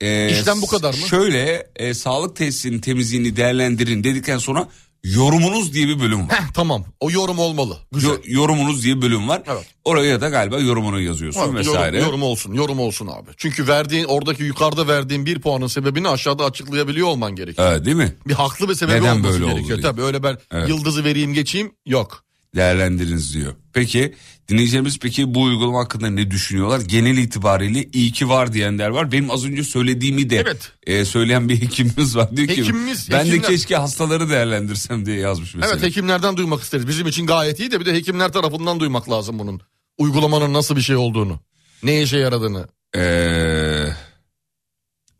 Ee, 0.00 0.30
İşlem 0.40 0.62
bu 0.62 0.66
kadar 0.66 0.94
mı? 0.94 1.00
Şöyle 1.08 1.70
e, 1.76 1.94
sağlık 1.94 2.36
tesisinin 2.36 2.78
temizliğini 2.78 3.36
değerlendirin 3.36 4.04
dedikten 4.04 4.38
sonra 4.38 4.68
yorumunuz 5.04 5.72
diye 5.74 5.88
bir 5.88 6.00
bölüm 6.00 6.28
var. 6.28 6.40
Heh 6.40 6.52
tamam. 6.54 6.84
O 7.00 7.10
yorum 7.10 7.38
olmalı. 7.38 7.78
Güzel. 7.92 8.08
Yo- 8.08 8.18
yorumunuz 8.26 8.84
diye 8.84 8.96
bir 8.96 9.02
bölüm 9.02 9.28
var. 9.28 9.42
Evet. 9.46 9.66
Oraya 9.84 10.20
da 10.20 10.28
galiba 10.28 10.58
yorumunu 10.58 11.00
yazıyorsun 11.00 11.40
Evet, 11.40 11.54
vesaire. 11.66 11.96
Yorum, 11.96 12.08
yorum 12.10 12.22
olsun, 12.22 12.52
yorum 12.54 12.80
olsun 12.80 13.06
abi. 13.06 13.30
Çünkü 13.36 13.68
verdiğin 13.68 14.04
oradaki 14.04 14.42
yukarıda 14.42 14.88
verdiğin 14.88 15.26
bir 15.26 15.40
puanın 15.40 15.66
sebebini 15.66 16.08
aşağıda 16.08 16.44
açıklayabiliyor 16.44 17.06
olman 17.06 17.36
gerekiyor. 17.36 17.72
Evet, 17.72 17.84
değil 17.84 17.96
mi? 17.96 18.14
Bir 18.26 18.34
haklı 18.34 18.68
bir 18.68 18.74
sebebi 18.74 18.96
Neden 19.00 19.14
olması 19.16 19.32
böyle 19.32 19.44
oldu 19.44 19.54
gerekiyor. 19.54 19.78
diye. 19.78 19.90
Tabii 19.90 20.02
öyle 20.02 20.22
ben 20.22 20.38
Evet. 20.52 20.68
yıldızı 20.68 21.04
vereyim 21.04 21.34
geçeyim 21.34 21.72
yok. 21.86 22.24
Değerlendiriniz 22.56 23.34
diyor. 23.34 23.54
Peki 23.72 24.14
dinleyicilerimiz 24.48 24.98
peki 24.98 25.34
bu 25.34 25.42
uygulama 25.42 25.78
hakkında 25.78 26.10
ne 26.10 26.30
düşünüyorlar? 26.30 26.80
Genel 26.80 27.16
itibariyle 27.18 27.88
iyi 27.92 28.12
ki 28.12 28.28
var 28.28 28.52
diyenler 28.52 28.88
var. 28.88 29.12
Benim 29.12 29.30
az 29.30 29.44
önce 29.44 29.64
söylediğimi 29.64 30.30
de 30.30 30.36
Evet. 30.36 30.72
e, 30.86 31.04
söyleyen 31.04 31.48
bir 31.48 31.60
hekimimiz 31.62 32.16
var. 32.16 32.36
Diyor 32.36 32.48
ki 32.48 32.62
Hekimimiz- 32.62 33.10
ben 33.12 33.30
de 33.32 33.40
keşke 33.42 33.76
hastaları 33.76 34.28
değerlendirsem 34.30 35.06
diye 35.06 35.16
yazmış 35.18 35.54
mesela. 35.54 35.72
Evet 35.72 35.82
hekimlerden 35.82 36.36
duymak 36.36 36.62
isteriz. 36.62 36.88
Bizim 36.88 37.06
için 37.06 37.26
gayet 37.26 37.60
iyi 37.60 37.70
de 37.70 37.80
bir 37.80 37.86
de 37.86 37.94
hekimler 37.94 38.32
tarafından 38.32 38.80
duymak 38.80 39.10
lazım 39.10 39.38
bunun. 39.38 39.60
Uygulamanın 39.98 40.52
nasıl 40.52 40.76
bir 40.76 40.80
şey 40.80 40.96
olduğunu. 40.96 41.40
Ne 41.82 42.02
işe 42.02 42.16
yaradığını. 42.18 42.68
Ee, 42.96 43.86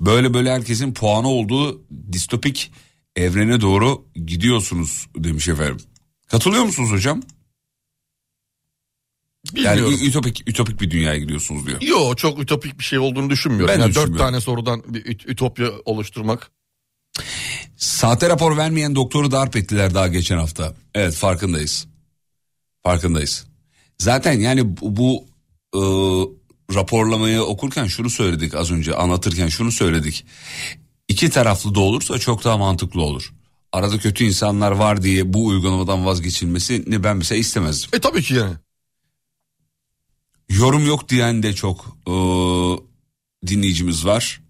böyle 0.00 0.34
böyle 0.34 0.52
herkesin 0.52 0.94
puanı 0.94 1.28
olduğu 1.28 1.82
distopik 2.12 2.72
evrene 3.16 3.60
doğru 3.60 4.04
gidiyorsunuz 4.26 5.06
demiş 5.16 5.48
efendim. 5.48 5.78
Katılıyor 6.30 6.64
musunuz 6.64 6.90
hocam? 6.90 7.22
Yani 9.54 9.76
Bilmiyorum. 9.76 9.98
ü- 10.02 10.08
ütopik 10.08 10.48
ütopik 10.48 10.80
bir 10.80 10.90
dünyaya 10.90 11.18
gidiyorsunuz 11.18 11.66
diyor. 11.66 11.80
Yo 11.82 12.14
çok 12.14 12.38
ütopik 12.42 12.78
bir 12.78 12.84
şey 12.84 12.98
olduğunu 12.98 13.30
düşünmüyorum. 13.30 13.74
Ben 13.74 13.80
yani 13.80 13.94
dört 13.94 14.18
tane 14.18 14.40
sorudan 14.40 14.82
bir 14.94 15.04
üt- 15.04 15.30
ütopya 15.30 15.70
oluşturmak. 15.84 16.50
Sahte 17.76 18.28
rapor 18.28 18.56
vermeyen 18.56 18.94
doktoru 18.94 19.30
darp 19.30 19.56
ettiler 19.56 19.94
daha 19.94 20.08
geçen 20.08 20.38
hafta. 20.38 20.74
Evet 20.94 21.14
farkındayız. 21.14 21.86
Farkındayız. 22.82 23.46
Zaten 23.98 24.40
yani 24.40 24.76
bu, 24.76 24.96
bu 24.96 25.26
e, 25.74 25.80
raporlamayı 26.74 27.42
okurken 27.42 27.86
şunu 27.86 28.10
söyledik 28.10 28.54
az 28.54 28.70
önce 28.70 28.94
anlatırken 28.94 29.48
şunu 29.48 29.72
söyledik. 29.72 30.26
İki 31.08 31.30
taraflı 31.30 31.74
da 31.74 31.80
olursa 31.80 32.18
çok 32.18 32.44
daha 32.44 32.56
mantıklı 32.58 33.02
olur. 33.02 33.32
Arada 33.72 33.98
kötü 33.98 34.24
insanlar 34.24 34.72
var 34.72 35.02
diye 35.02 35.32
bu 35.32 35.46
uygulamadan 35.46 36.06
vazgeçilmesini 36.06 37.04
ben 37.04 37.16
mesela 37.16 37.38
istemezdim. 37.38 37.90
E 37.92 38.00
tabii 38.00 38.22
ki 38.22 38.34
yani. 38.34 38.54
Yorum 40.48 40.86
yok 40.86 41.08
diyen 41.08 41.42
de 41.42 41.52
çok 41.52 41.96
e, 42.06 42.12
dinleyicimiz 43.46 44.06
var. 44.06 44.40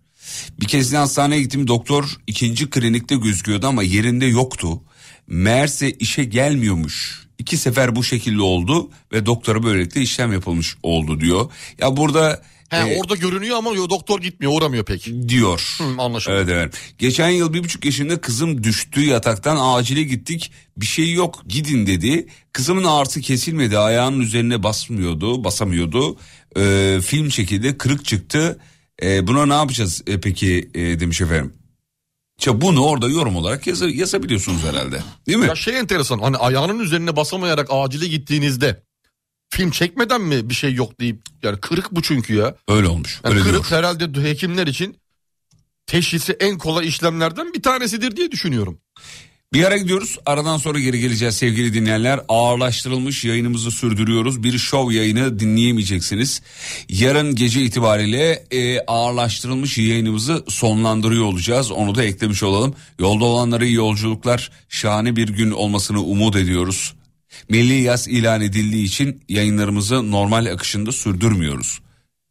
Bir 0.60 0.66
kez 0.66 0.92
hastaneye 0.94 1.42
gittim 1.42 1.68
doktor 1.68 2.16
ikinci 2.26 2.70
klinikte 2.70 3.16
gözüküyordu 3.16 3.66
ama 3.66 3.82
yerinde 3.82 4.26
yoktu. 4.26 4.82
Meğerse 5.26 5.92
işe 5.92 6.24
gelmiyormuş. 6.24 7.26
İki 7.38 7.56
sefer 7.56 7.96
bu 7.96 8.04
şekilde 8.04 8.42
oldu 8.42 8.90
ve 9.12 9.26
doktora 9.26 9.62
böylelikle 9.62 10.00
işlem 10.00 10.32
yapılmış 10.32 10.76
oldu 10.82 11.20
diyor. 11.20 11.50
Ya 11.78 11.96
burada 11.96 12.42
He, 12.70 12.76
e, 12.76 12.98
orada 13.00 13.14
görünüyor 13.14 13.56
ama 13.56 13.70
yo, 13.72 13.90
doktor 13.90 14.20
gitmiyor 14.20 14.52
uğramıyor 14.56 14.84
pek. 14.84 15.06
diyor. 15.28 15.76
Hı, 15.78 16.02
anlaşıldı. 16.02 16.34
Evet 16.36 16.48
evet. 16.48 16.74
Geçen 16.98 17.28
yıl 17.28 17.52
bir 17.52 17.64
buçuk 17.64 17.84
yaşında 17.84 18.20
kızım 18.20 18.64
düştü 18.64 19.00
yataktan 19.00 19.76
acile 19.76 20.02
gittik. 20.02 20.52
Bir 20.76 20.86
şey 20.86 21.12
yok 21.12 21.42
gidin 21.48 21.86
dedi. 21.86 22.26
Kızımın 22.52 22.84
ağrısı 22.84 23.20
kesilmedi 23.20 23.78
ayağının 23.78 24.20
üzerine 24.20 24.62
basmıyordu 24.62 25.44
basamıyordu. 25.44 26.16
Ee, 26.56 26.98
film 27.02 27.28
çekildi 27.28 27.78
kırık 27.78 28.04
çıktı. 28.04 28.58
Ee, 29.02 29.26
buna 29.26 29.46
ne 29.46 29.54
yapacağız 29.54 30.02
e, 30.06 30.20
peki 30.20 30.70
e, 30.74 31.00
demiş 31.00 31.20
efendim. 31.20 31.52
İşte 32.38 32.60
bunu 32.60 32.84
orada 32.84 33.08
yorum 33.08 33.36
olarak 33.36 33.66
yaz- 33.66 33.94
yazabiliyorsunuz 33.94 34.64
herhalde 34.64 35.02
değil 35.26 35.38
mi? 35.38 35.46
Ya 35.46 35.54
şey 35.54 35.78
enteresan 35.78 36.18
hani 36.18 36.36
ayağının 36.36 36.78
üzerine 36.78 37.16
basamayarak 37.16 37.68
acile 37.70 38.06
gittiğinizde 38.06 38.82
film 39.50 39.70
çekmeden 39.70 40.20
mi 40.20 40.50
bir 40.50 40.54
şey 40.54 40.74
yok 40.74 41.00
deyip 41.00 41.22
yani 41.42 41.60
kırık 41.60 41.92
bu 41.92 42.02
çünkü 42.02 42.34
ya. 42.34 42.54
Öyle 42.68 42.88
olmuş. 42.88 43.20
Yani 43.24 43.34
öyle 43.34 43.42
kırık 43.44 43.68
diyor. 43.68 43.78
herhalde 43.78 44.28
hekimler 44.28 44.66
için 44.66 44.96
teşhisi 45.86 46.32
en 46.32 46.58
kolay 46.58 46.88
işlemlerden 46.88 47.54
bir 47.54 47.62
tanesidir 47.62 48.16
diye 48.16 48.30
düşünüyorum. 48.30 48.78
Bir 49.52 49.64
ara 49.64 49.76
gidiyoruz. 49.76 50.18
Aradan 50.26 50.56
sonra 50.56 50.78
geri 50.78 51.00
geleceğiz 51.00 51.36
sevgili 51.36 51.74
dinleyenler. 51.74 52.20
Ağırlaştırılmış 52.28 53.24
yayınımızı 53.24 53.70
sürdürüyoruz. 53.70 54.42
Bir 54.42 54.58
şov 54.58 54.90
yayını 54.90 55.40
dinleyemeyeceksiniz. 55.40 56.42
Yarın 56.88 57.34
gece 57.34 57.62
itibariyle 57.62 58.44
e, 58.50 58.80
ağırlaştırılmış 58.80 59.78
yayınımızı 59.78 60.44
sonlandırıyor 60.48 61.24
olacağız. 61.24 61.70
Onu 61.70 61.94
da 61.94 62.04
eklemiş 62.04 62.42
olalım. 62.42 62.74
Yolda 62.98 63.24
olanlara 63.24 63.64
iyi 63.64 63.74
yolculuklar. 63.74 64.50
Şahane 64.68 65.16
bir 65.16 65.28
gün 65.28 65.50
olmasını 65.50 66.02
umut 66.02 66.36
ediyoruz. 66.36 66.94
Milli 67.48 67.82
yaz 67.82 68.08
ilan 68.08 68.40
edildiği 68.40 68.84
için 68.84 69.22
yayınlarımızı 69.28 70.10
normal 70.10 70.46
akışında 70.46 70.92
sürdürmüyoruz. 70.92 71.80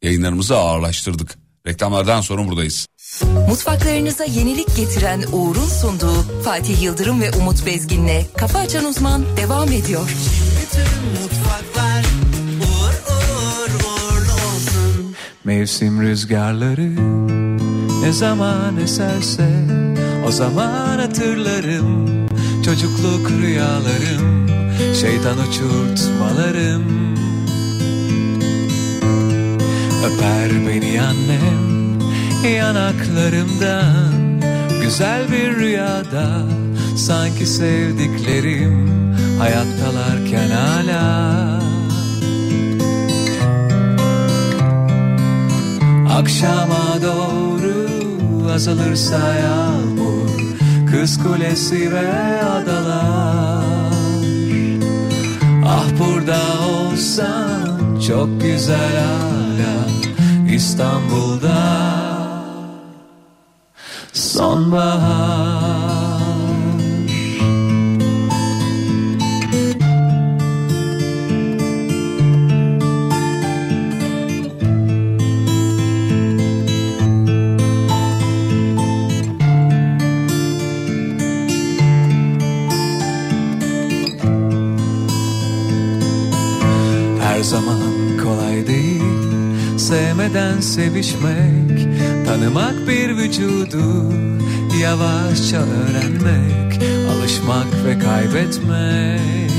Yayınlarımızı 0.02 0.56
ağırlaştırdık. 0.56 1.38
Reklamlardan 1.66 2.20
sonra 2.20 2.46
buradayız. 2.46 2.86
Mutfaklarınıza 3.48 4.24
yenilik 4.24 4.76
getiren 4.76 5.24
Uğur'un 5.32 5.68
sunduğu 5.68 6.42
Fatih 6.44 6.82
Yıldırım 6.82 7.20
ve 7.20 7.30
Umut 7.30 7.66
Bezgin'le 7.66 8.24
Kafa 8.36 8.58
Açan 8.58 8.84
Uzman 8.84 9.24
devam 9.36 9.72
ediyor. 9.72 10.10
Mutfaklar 11.22 12.04
uğur 12.60 12.94
uğur 13.10 13.70
uğurlu 13.74 14.32
olsun. 14.32 15.14
Mevsim 15.44 16.02
rüzgarları 16.02 16.96
ne 18.02 18.12
zaman 18.12 18.76
eserse 18.76 19.66
o 20.26 20.30
zaman 20.30 20.98
hatırlarım 20.98 22.06
çocukluk 22.64 23.30
rüyalarım 23.30 24.59
şeytan 25.00 25.38
uçurtmalarım. 25.38 26.84
Öper 30.04 30.50
beni 30.68 31.02
annem 31.02 31.98
yanaklarımdan. 32.54 34.12
Güzel 34.82 35.32
bir 35.32 35.56
rüyada 35.56 36.42
sanki 36.96 37.46
sevdiklerim 37.46 38.90
hayattalarken 39.38 40.50
hala. 40.50 41.60
Akşama 46.18 47.02
doğru 47.02 47.88
azalırsa 48.54 49.34
yağmur 49.34 50.40
Kız 50.90 51.22
kulesi 51.22 51.92
ve 51.92 52.42
adalar 52.42 52.79
Ah 55.72 55.86
burada 55.98 56.40
olsan 56.70 58.00
çok 58.06 58.40
güzel 58.40 58.96
hala 58.96 59.86
İstanbul'da. 60.54 61.60
Sonbahar 64.12 65.99
Sevmeden 90.20 90.60
sevişmek 90.60 91.88
Tanımak 92.26 92.88
bir 92.88 93.16
vücudu 93.16 94.12
Yavaşça 94.82 95.56
öğrenmek 95.56 96.82
Alışmak 97.10 97.66
ve 97.86 97.98
kaybetmek. 97.98 99.50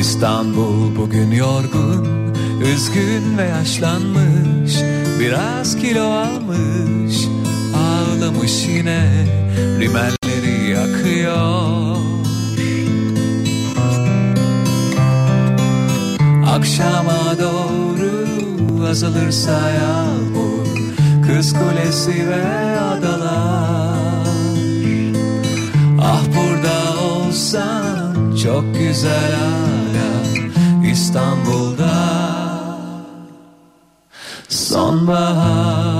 İstanbul 0.00 0.96
bugün 0.96 1.30
yorgun 1.30 2.34
Üzgün 2.74 3.38
ve 3.38 3.42
yaşlanmış 3.42 4.74
Biraz 5.20 5.76
kilo 5.76 6.04
almış 6.04 7.16
Ağlamış 7.76 8.66
yine 8.68 9.26
Rimelleri 9.80 10.70
yakıyor. 10.70 11.96
Akşama 16.46 17.38
doğru 17.40 17.83
azalırsa 18.94 19.70
yağmur 19.70 20.66
Kız 21.26 21.52
kulesi 21.52 22.28
ve 22.28 22.78
adalar. 22.80 24.28
Ah 26.02 26.22
burada 26.36 27.02
olsan 27.02 28.36
çok 28.42 28.64
güzel 28.74 29.32
hala 29.32 30.10
İstanbul'da. 30.90 31.94
Sonbahar. 34.48 35.94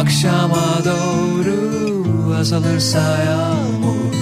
Akşama 0.00 0.84
doğru 0.84 2.36
azalırsa 2.40 3.18
yağmur 3.24 4.12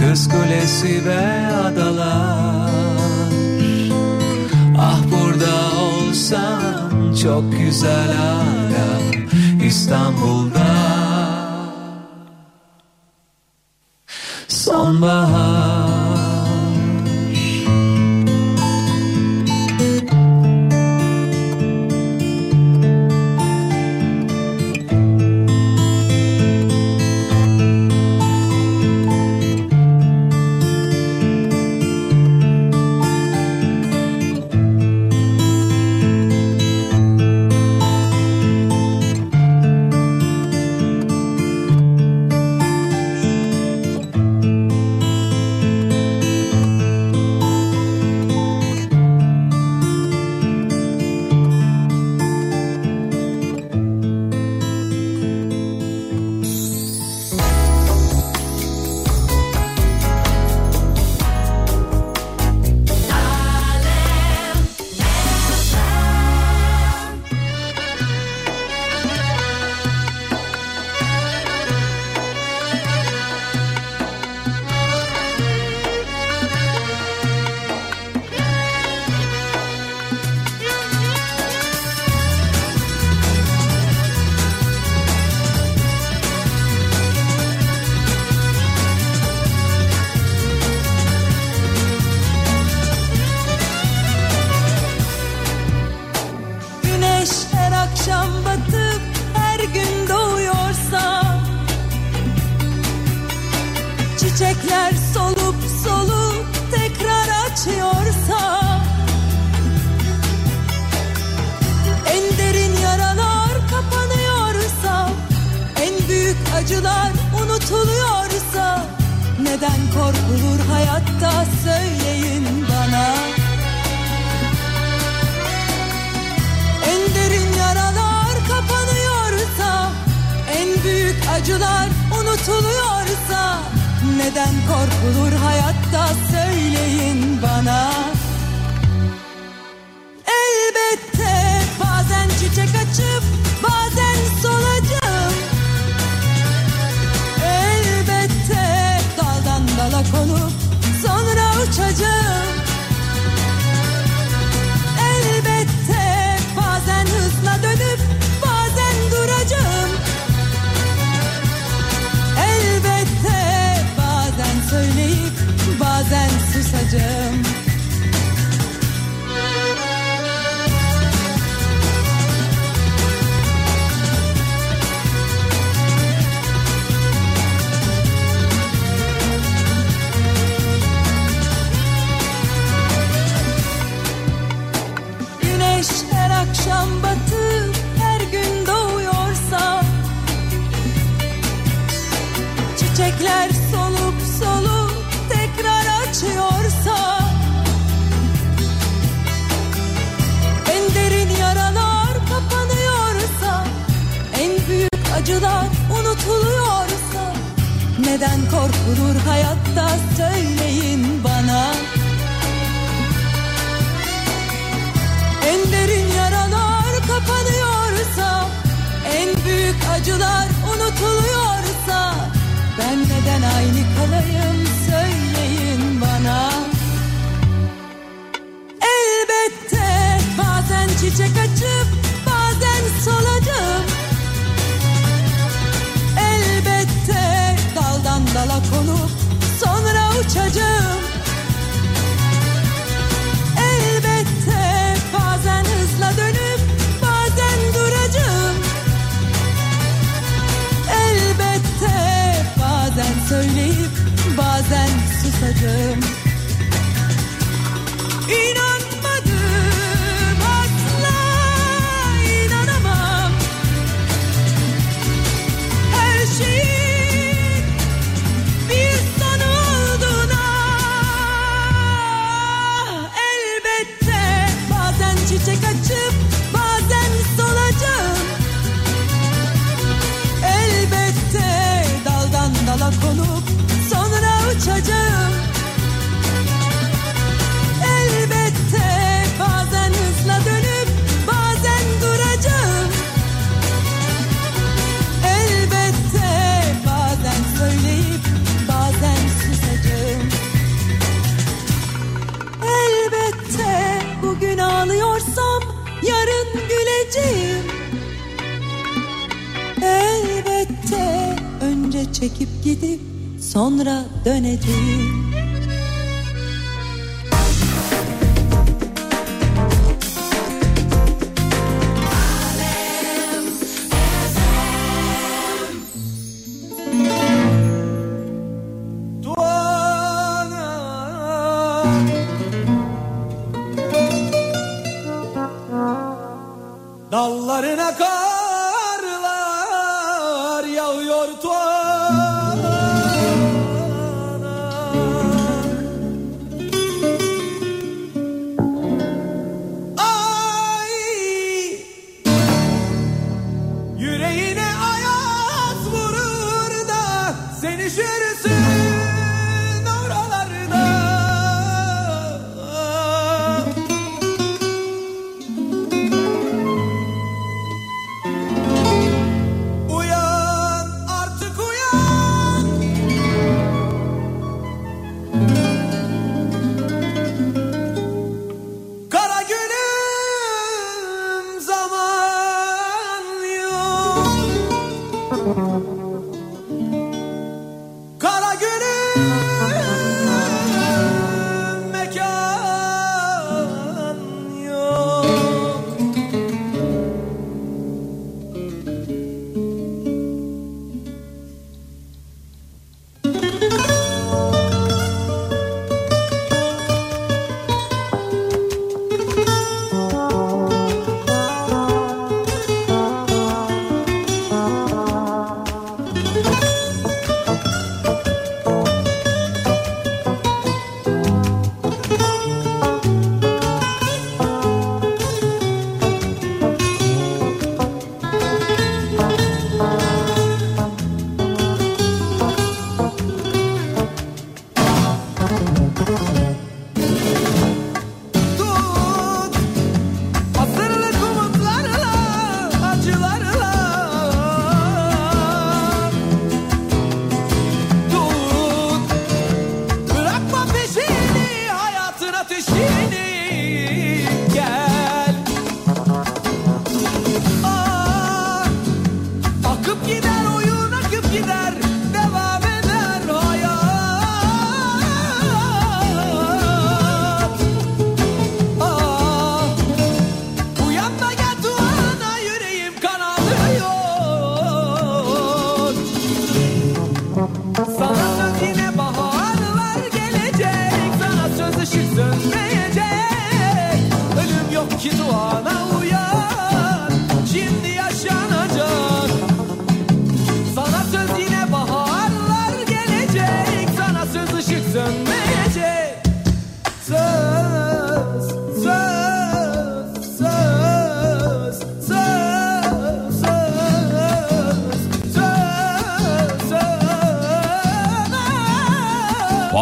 Kız 0.00 0.28
kulesi 0.28 1.04
ve 1.06 1.37
çok 7.38 7.58
güzel 7.58 8.12
hala 8.12 9.00
İstanbul'da 9.64 10.67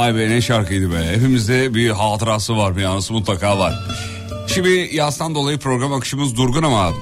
Vay 0.07 0.15
be 0.17 0.31
ne 0.31 0.41
şarkıydı 0.41 0.93
be. 0.93 0.97
Hepimizde 1.15 1.75
bir 1.75 1.91
hatırası 1.91 2.57
var 2.57 2.77
bir 2.77 2.83
anısı 2.83 3.13
mutlaka 3.13 3.59
var. 3.59 3.75
Şimdi 4.47 4.91
yastan 4.93 5.35
dolayı 5.35 5.59
program 5.59 5.93
akışımız 5.93 6.37
durgun 6.37 6.63
ama 6.63 6.93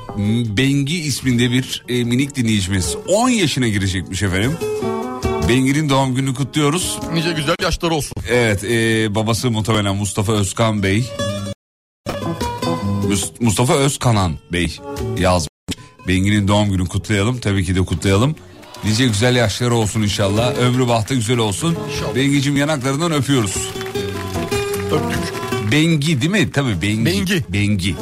Bengi 0.56 0.98
isminde 1.00 1.50
bir 1.50 1.84
e, 1.88 2.04
minik 2.04 2.34
dinleyicimiz 2.36 2.96
10 3.08 3.28
yaşına 3.28 3.68
girecekmiş 3.68 4.22
efendim. 4.22 4.52
Bengi'nin 5.48 5.88
doğum 5.88 6.14
gününü 6.14 6.34
kutluyoruz. 6.34 6.98
Nice 7.12 7.32
güzel 7.32 7.54
yaşları 7.62 7.94
olsun. 7.94 8.12
Evet 8.30 8.64
e, 8.64 9.14
babası 9.14 9.50
muhtemelen 9.50 9.96
Mustafa 9.96 10.32
Özkan 10.32 10.82
Bey. 10.82 11.04
Mus- 13.08 13.32
Mustafa 13.40 13.74
Özkanan 13.74 14.32
Bey 14.52 14.78
yazmış. 15.18 15.48
Bengi'nin 16.08 16.48
doğum 16.48 16.70
gününü 16.70 16.88
kutlayalım. 16.88 17.38
Tabii 17.38 17.64
ki 17.64 17.74
de 17.74 17.80
kutlayalım. 17.80 18.36
Nice 18.84 19.06
güzel 19.06 19.36
yaşları 19.36 19.74
olsun 19.74 20.02
inşallah. 20.02 20.54
Ömrü 20.58 20.88
bahtı 20.88 21.14
güzel 21.14 21.38
olsun. 21.38 21.76
İnşallah. 21.92 22.14
Bengi'cim 22.14 22.56
yanaklarından 22.56 23.12
öpüyoruz. 23.12 23.68
Öptük. 24.92 25.34
Bengi 25.72 26.20
değil 26.20 26.32
mi? 26.32 26.50
Tabii 26.52 26.82
Bengi. 26.82 27.06
Bengi. 27.06 27.44
Bengi. 27.48 27.94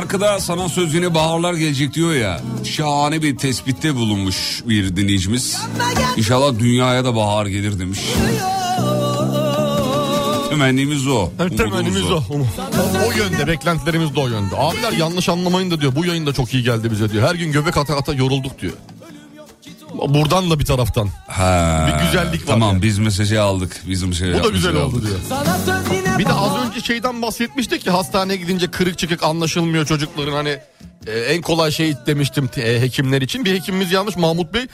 Şarkıda 0.00 0.40
sana 0.40 0.68
sözüne 0.68 1.14
baharlar 1.14 1.54
gelecek 1.54 1.94
diyor 1.94 2.14
ya. 2.14 2.40
Şahane 2.64 3.22
bir 3.22 3.36
tespitte 3.36 3.94
bulunmuş 3.94 4.62
bir 4.66 4.96
dinleyicimiz. 4.96 5.58
İnşallah 6.16 6.58
dünyaya 6.58 7.04
da 7.04 7.16
bahar 7.16 7.46
gelir 7.46 7.78
demiş. 7.78 8.00
Temennimiz 10.50 11.06
o. 11.06 11.30
Evet, 11.40 11.58
temennimiz 11.58 12.10
o. 12.10 12.16
O, 12.16 12.36
o 13.08 13.12
yönde 13.18 13.46
beklentilerimiz 13.46 14.14
de 14.16 14.20
o 14.20 14.28
yönde. 14.28 14.56
Abiler 14.56 14.92
yanlış 14.92 15.28
anlamayın 15.28 15.70
da 15.70 15.80
diyor 15.80 15.96
bu 15.96 16.04
yayın 16.04 16.26
da 16.26 16.32
çok 16.32 16.54
iyi 16.54 16.62
geldi 16.62 16.90
bize 16.90 17.10
diyor. 17.12 17.28
Her 17.28 17.34
gün 17.34 17.52
göbek 17.52 17.76
ata 17.76 17.96
ata 17.96 18.12
yorulduk 18.14 18.60
diyor. 18.60 18.72
Buradan 20.08 20.50
da 20.50 20.58
bir 20.58 20.64
taraftan. 20.64 21.08
Ha, 21.26 21.88
Bir 21.88 22.04
güzellik 22.06 22.42
var 22.42 22.46
Tamam 22.52 22.72
yani. 22.72 22.82
biz 22.82 22.98
mesajı 22.98 23.42
aldık. 23.42 23.82
Bizim 23.88 24.14
şey 24.14 24.34
Bu 24.34 24.44
da 24.44 24.48
güzel 24.48 24.76
oldu 24.76 25.02
diyor. 25.06 25.18
Bir 26.18 26.26
de 26.26 26.32
az 26.32 26.66
önce 26.66 26.80
şeyden 26.80 27.22
bahsetmiştik 27.22 27.86
ya 27.86 27.94
hastaneye 27.94 28.36
gidince 28.36 28.70
kırık 28.70 28.98
çıkık 28.98 29.22
anlaşılmıyor 29.22 29.86
çocukların 29.86 30.32
hani 30.32 30.58
e, 31.06 31.18
en 31.18 31.42
kolay 31.42 31.70
şey 31.70 31.94
demiştim 32.06 32.50
e, 32.56 32.80
hekimler 32.80 33.22
için. 33.22 33.44
Bir 33.44 33.54
hekimimiz 33.54 33.92
yanlış 33.92 34.16
Mahmut 34.16 34.54
Bey. 34.54 34.66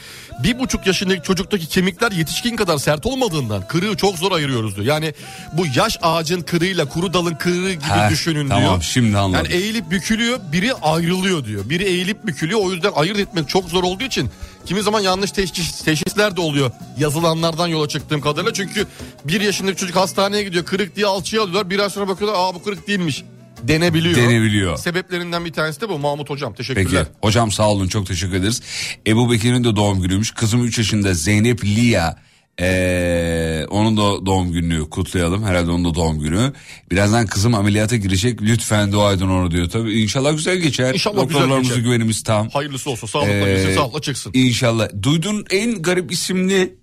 Bir 0.42 0.58
buçuk 0.58 0.86
yaşındaki 0.86 1.22
çocuktaki 1.22 1.66
kemikler 1.66 2.12
yetişkin 2.12 2.56
kadar 2.56 2.78
sert 2.78 3.06
olmadığından 3.06 3.68
kırığı 3.68 3.96
çok 3.96 4.18
zor 4.18 4.32
ayırıyoruz 4.32 4.76
diyor. 4.76 4.86
Yani 4.86 5.14
bu 5.52 5.64
yaş 5.76 5.98
ağacın 6.02 6.40
kırığıyla 6.42 6.88
kuru 6.88 7.12
dalın 7.14 7.34
kırığı 7.34 7.72
gibi 7.72 7.84
Heh, 7.84 8.10
düşünün 8.10 8.48
tamam, 8.48 8.64
diyor. 8.64 8.82
şimdi 8.82 9.18
anladım. 9.18 9.44
Yani 9.44 9.62
eğilip 9.62 9.90
bükülüyor 9.90 10.38
biri 10.52 10.74
ayrılıyor 10.74 11.44
diyor. 11.44 11.68
Biri 11.70 11.84
eğilip 11.84 12.26
bükülüyor 12.26 12.60
o 12.64 12.72
yüzden 12.72 12.92
ayırt 12.96 13.18
etmek 13.18 13.48
çok 13.48 13.68
zor 13.68 13.82
olduğu 13.82 14.04
için 14.04 14.30
kimi 14.66 14.82
zaman 14.82 15.00
yanlış 15.00 15.30
teşhis, 15.30 15.84
teşhisler 15.84 16.36
de 16.36 16.40
oluyor. 16.40 16.70
Yazılanlardan 16.98 17.68
yola 17.68 17.88
çıktığım 17.88 18.20
kadarıyla. 18.20 18.52
Çünkü 18.52 18.86
bir 19.24 19.40
yaşındaki 19.40 19.76
çocuk 19.76 19.96
hastaneye 19.96 20.42
gidiyor 20.42 20.64
kırık 20.64 20.96
diye 20.96 21.06
alçıya 21.06 21.42
alıyorlar. 21.42 21.70
Bir 21.70 21.78
ay 21.78 21.90
sonra 21.90 22.08
bakıyorlar 22.08 22.38
aa 22.40 22.54
bu 22.54 22.62
kırık 22.62 22.88
değilmiş. 22.88 23.24
Denebiliyor. 23.62 24.16
Denebiliyor. 24.16 24.76
Sebeplerinden 24.76 25.44
bir 25.44 25.52
tanesi 25.52 25.80
de 25.80 25.88
bu 25.88 25.98
Mahmut 25.98 26.30
Hocam. 26.30 26.54
Teşekkürler. 26.54 27.04
Peki 27.04 27.18
hocam 27.22 27.52
sağ 27.52 27.70
olun 27.70 27.88
çok 27.88 28.06
teşekkür 28.06 28.34
ederiz. 28.36 28.62
Ebu 29.06 29.30
Bekir'in 29.32 29.64
de 29.64 29.76
doğum 29.76 30.02
günüymüş. 30.02 30.30
Kızım 30.30 30.64
3 30.64 30.78
yaşında 30.78 31.14
Zeynep 31.14 31.64
Lia. 31.64 32.14
Ee, 32.60 33.66
onun 33.70 33.96
da 33.96 34.26
doğum 34.26 34.52
gününü 34.52 34.90
kutlayalım. 34.90 35.44
Herhalde 35.44 35.70
onun 35.70 35.84
da 35.84 35.94
doğum 35.94 36.18
günü. 36.18 36.52
Birazdan 36.90 37.26
kızım 37.26 37.54
ameliyata 37.54 37.96
girecek. 37.96 38.42
Lütfen 38.42 38.92
dua 38.92 39.12
edin 39.12 39.28
onu 39.28 39.50
diyor. 39.50 39.68
Tabii 39.70 40.02
inşallah 40.02 40.32
güzel 40.36 40.56
geçer. 40.56 40.94
İnşallah 40.94 41.22
güzel 41.28 41.40
Doktorlarımıza 41.40 41.74
geçer. 41.74 41.84
güvenimiz 41.88 42.22
tam. 42.22 42.48
Hayırlısı 42.48 42.90
olsun. 42.90 43.06
Sağlıkla 43.06 43.48
Ee, 43.48 43.54
gitsin, 43.54 43.74
sağlıkla 43.74 44.00
çıksın. 44.00 44.30
İnşallah. 44.34 44.88
Duydun 45.02 45.44
en 45.50 45.82
garip 45.82 46.12
isimli 46.12 46.74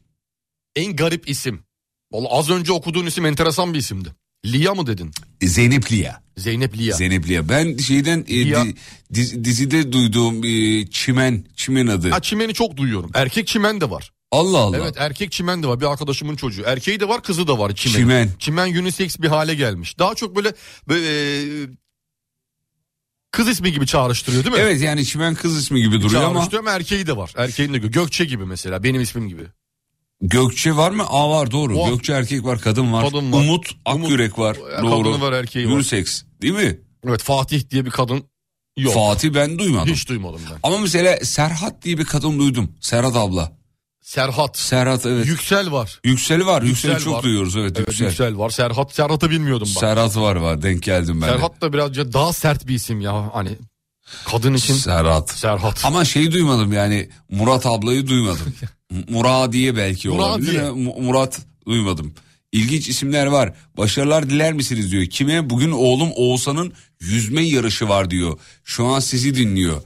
En 0.76 0.96
garip 0.96 1.30
isim. 1.30 1.60
Vallahi 2.12 2.30
az 2.32 2.50
önce 2.50 2.72
okuduğun 2.72 3.06
isim 3.06 3.26
enteresan 3.26 3.74
bir 3.74 3.80
isimdi. 3.80 4.10
Lia 4.46 4.76
mı 4.76 4.88
dedin? 4.88 5.12
Zeynep 5.44 5.92
Lia. 5.92 6.22
Zeynep 6.38 6.78
Lia. 6.78 6.96
Zeynep 6.98 7.30
Lia. 7.30 7.50
Ben 7.50 7.78
şeyden 7.78 8.26
e, 8.28 8.46
Lia. 8.46 8.66
di- 8.66 8.76
dizi- 9.14 9.44
dizide 9.44 9.92
duyduğum 9.92 10.44
e, 10.44 10.88
çimen, 10.88 11.46
çimen 11.56 11.88
adı. 11.88 12.10
Ha, 12.10 12.20
çimeni 12.22 12.54
çok 12.54 12.78
duyuyorum. 12.78 13.12
Erkek 13.14 13.48
çimen 13.48 13.82
de 13.82 13.90
var. 13.90 14.12
Allah 14.32 14.58
Allah. 14.58 14.78
Evet 14.78 14.96
erkek 14.98 15.32
çimen 15.32 15.64
de 15.64 15.68
var. 15.68 15.80
Bir 15.80 15.86
arkadaşımın 15.86 16.36
çocuğu. 16.36 16.64
Erkeği 16.66 17.00
de 17.00 17.08
var 17.08 17.24
kızı 17.24 17.48
da 17.48 17.60
var 17.60 17.76
çimen. 17.76 17.96
Çimen. 17.98 18.30
Çimen 18.40 18.76
unisex 18.76 19.20
bir 19.20 19.28
hale 19.28 19.56
gelmiş. 19.56 20.00
Daha 20.00 20.16
çok 20.16 20.36
böyle, 20.36 20.54
böyle 20.88 21.08
e, 21.64 21.68
kız 23.32 23.48
ismi 23.48 23.72
gibi 23.72 23.88
çağrıştırıyor 23.88 24.44
değil 24.44 24.56
mi? 24.56 24.62
Evet 24.62 24.82
yani 24.82 25.06
çimen 25.06 25.36
kız 25.36 25.58
ismi 25.58 25.82
gibi 25.82 26.02
duruyor 26.02 26.24
ama 26.24 26.34
Çağrıştırıyor 26.34 26.64
ama 26.64 26.72
erkeği 26.72 27.08
de 27.08 27.18
var. 27.18 27.34
Erkeğin 27.38 27.74
de 27.74 27.78
gö- 27.78 27.92
Gökçe 27.92 28.26
gibi 28.26 28.46
mesela 28.46 28.84
benim 28.84 29.02
ismim 29.02 29.28
gibi. 29.30 29.44
Gökçe 30.22 30.76
var 30.76 30.92
mı? 30.92 31.04
Aa 31.10 31.30
var 31.30 31.52
doğru. 31.52 31.80
Var. 31.80 31.90
Gökçe 31.90 32.14
erkek 32.14 32.44
var, 32.44 32.60
kadın 32.62 32.94
var. 32.94 33.06
Kadın 33.06 33.32
var. 33.32 33.40
Umut 33.40 33.72
Akyürek 33.86 34.40
var. 34.40 34.56
E, 34.56 34.82
doğru. 34.82 35.04
kadını 35.04 35.22
var, 35.22 35.34
erkeği 35.34 35.68
var. 35.68 35.72
Unisex 35.72 36.24
değil 36.42 36.54
mi? 36.54 36.80
Evet 37.08 37.24
Fatih 37.24 37.70
diye 37.70 37.86
bir 37.86 37.92
kadın 37.92 38.24
yok. 38.78 38.94
Fatih 38.94 39.34
ben 39.34 39.60
duymadım. 39.60 39.94
Hiç 39.94 40.10
duymadım 40.10 40.42
ben. 40.52 40.60
Ama 40.64 40.78
mesela 40.78 41.18
Serhat 41.26 41.82
diye 41.82 41.98
bir 41.98 42.06
kadın 42.06 42.40
duydum. 42.40 42.72
Serhat 42.82 43.16
abla. 43.16 43.59
Serhat. 44.10 44.58
Serhat 44.58 45.06
evet. 45.06 45.26
Yüksel 45.28 45.72
var. 45.72 46.00
Yüksel 46.04 46.46
var. 46.46 46.62
Yüksel, 46.62 46.90
Yüksel 46.90 47.06
çok 47.06 47.14
var. 47.14 47.24
duyuyoruz 47.24 47.56
evet, 47.58 47.74
Evet, 47.78 47.88
Yüksel. 47.88 48.06
Yüksel 48.06 48.38
var. 48.38 48.50
Serhat. 48.50 48.94
Serhat'ı 48.94 49.30
bilmiyordum 49.30 49.68
bak. 49.76 49.80
Serhat 49.80 50.18
var 50.18 50.36
var 50.36 50.62
denk 50.62 50.84
geldim 50.84 51.22
ben. 51.22 51.30
de. 51.30 51.34
Serhat 51.34 51.62
da 51.62 51.74
birazcık 51.74 52.14
daha 52.14 52.34
sert 52.34 52.68
bir 52.68 52.74
isim 52.76 53.02
ya. 53.02 53.30
Hani 53.34 53.50
kadın 54.26 54.54
için 54.54 54.74
Serhat. 54.74 55.30
Serhat. 55.30 55.86
Ama 55.86 56.06
şeyi 56.06 56.32
duymadım 56.32 56.74
yani 56.74 57.10
Murat 57.30 57.66
ablayı 57.66 58.08
duymadım. 58.08 58.54
Muradiye 59.10 59.76
belki 59.76 60.10
olabilir. 60.10 60.54
Muradiye. 60.62 60.72
Mu- 60.72 61.02
Murat 61.02 61.40
duymadım. 61.68 62.14
İlginç 62.52 62.90
isimler 62.90 63.26
var. 63.26 63.54
Başarılar 63.78 64.30
diler 64.30 64.54
misiniz 64.54 64.92
diyor. 64.92 65.06
Kime? 65.06 65.50
Bugün 65.50 65.72
oğlum 65.72 66.10
Oğuzhan'ın 66.16 66.74
yüzme 67.00 67.42
yarışı 67.42 67.90
var 67.90 68.10
diyor. 68.10 68.40
Şu 68.64 68.86
an 68.86 69.00
sizi 69.00 69.36
dinliyor. 69.36 69.82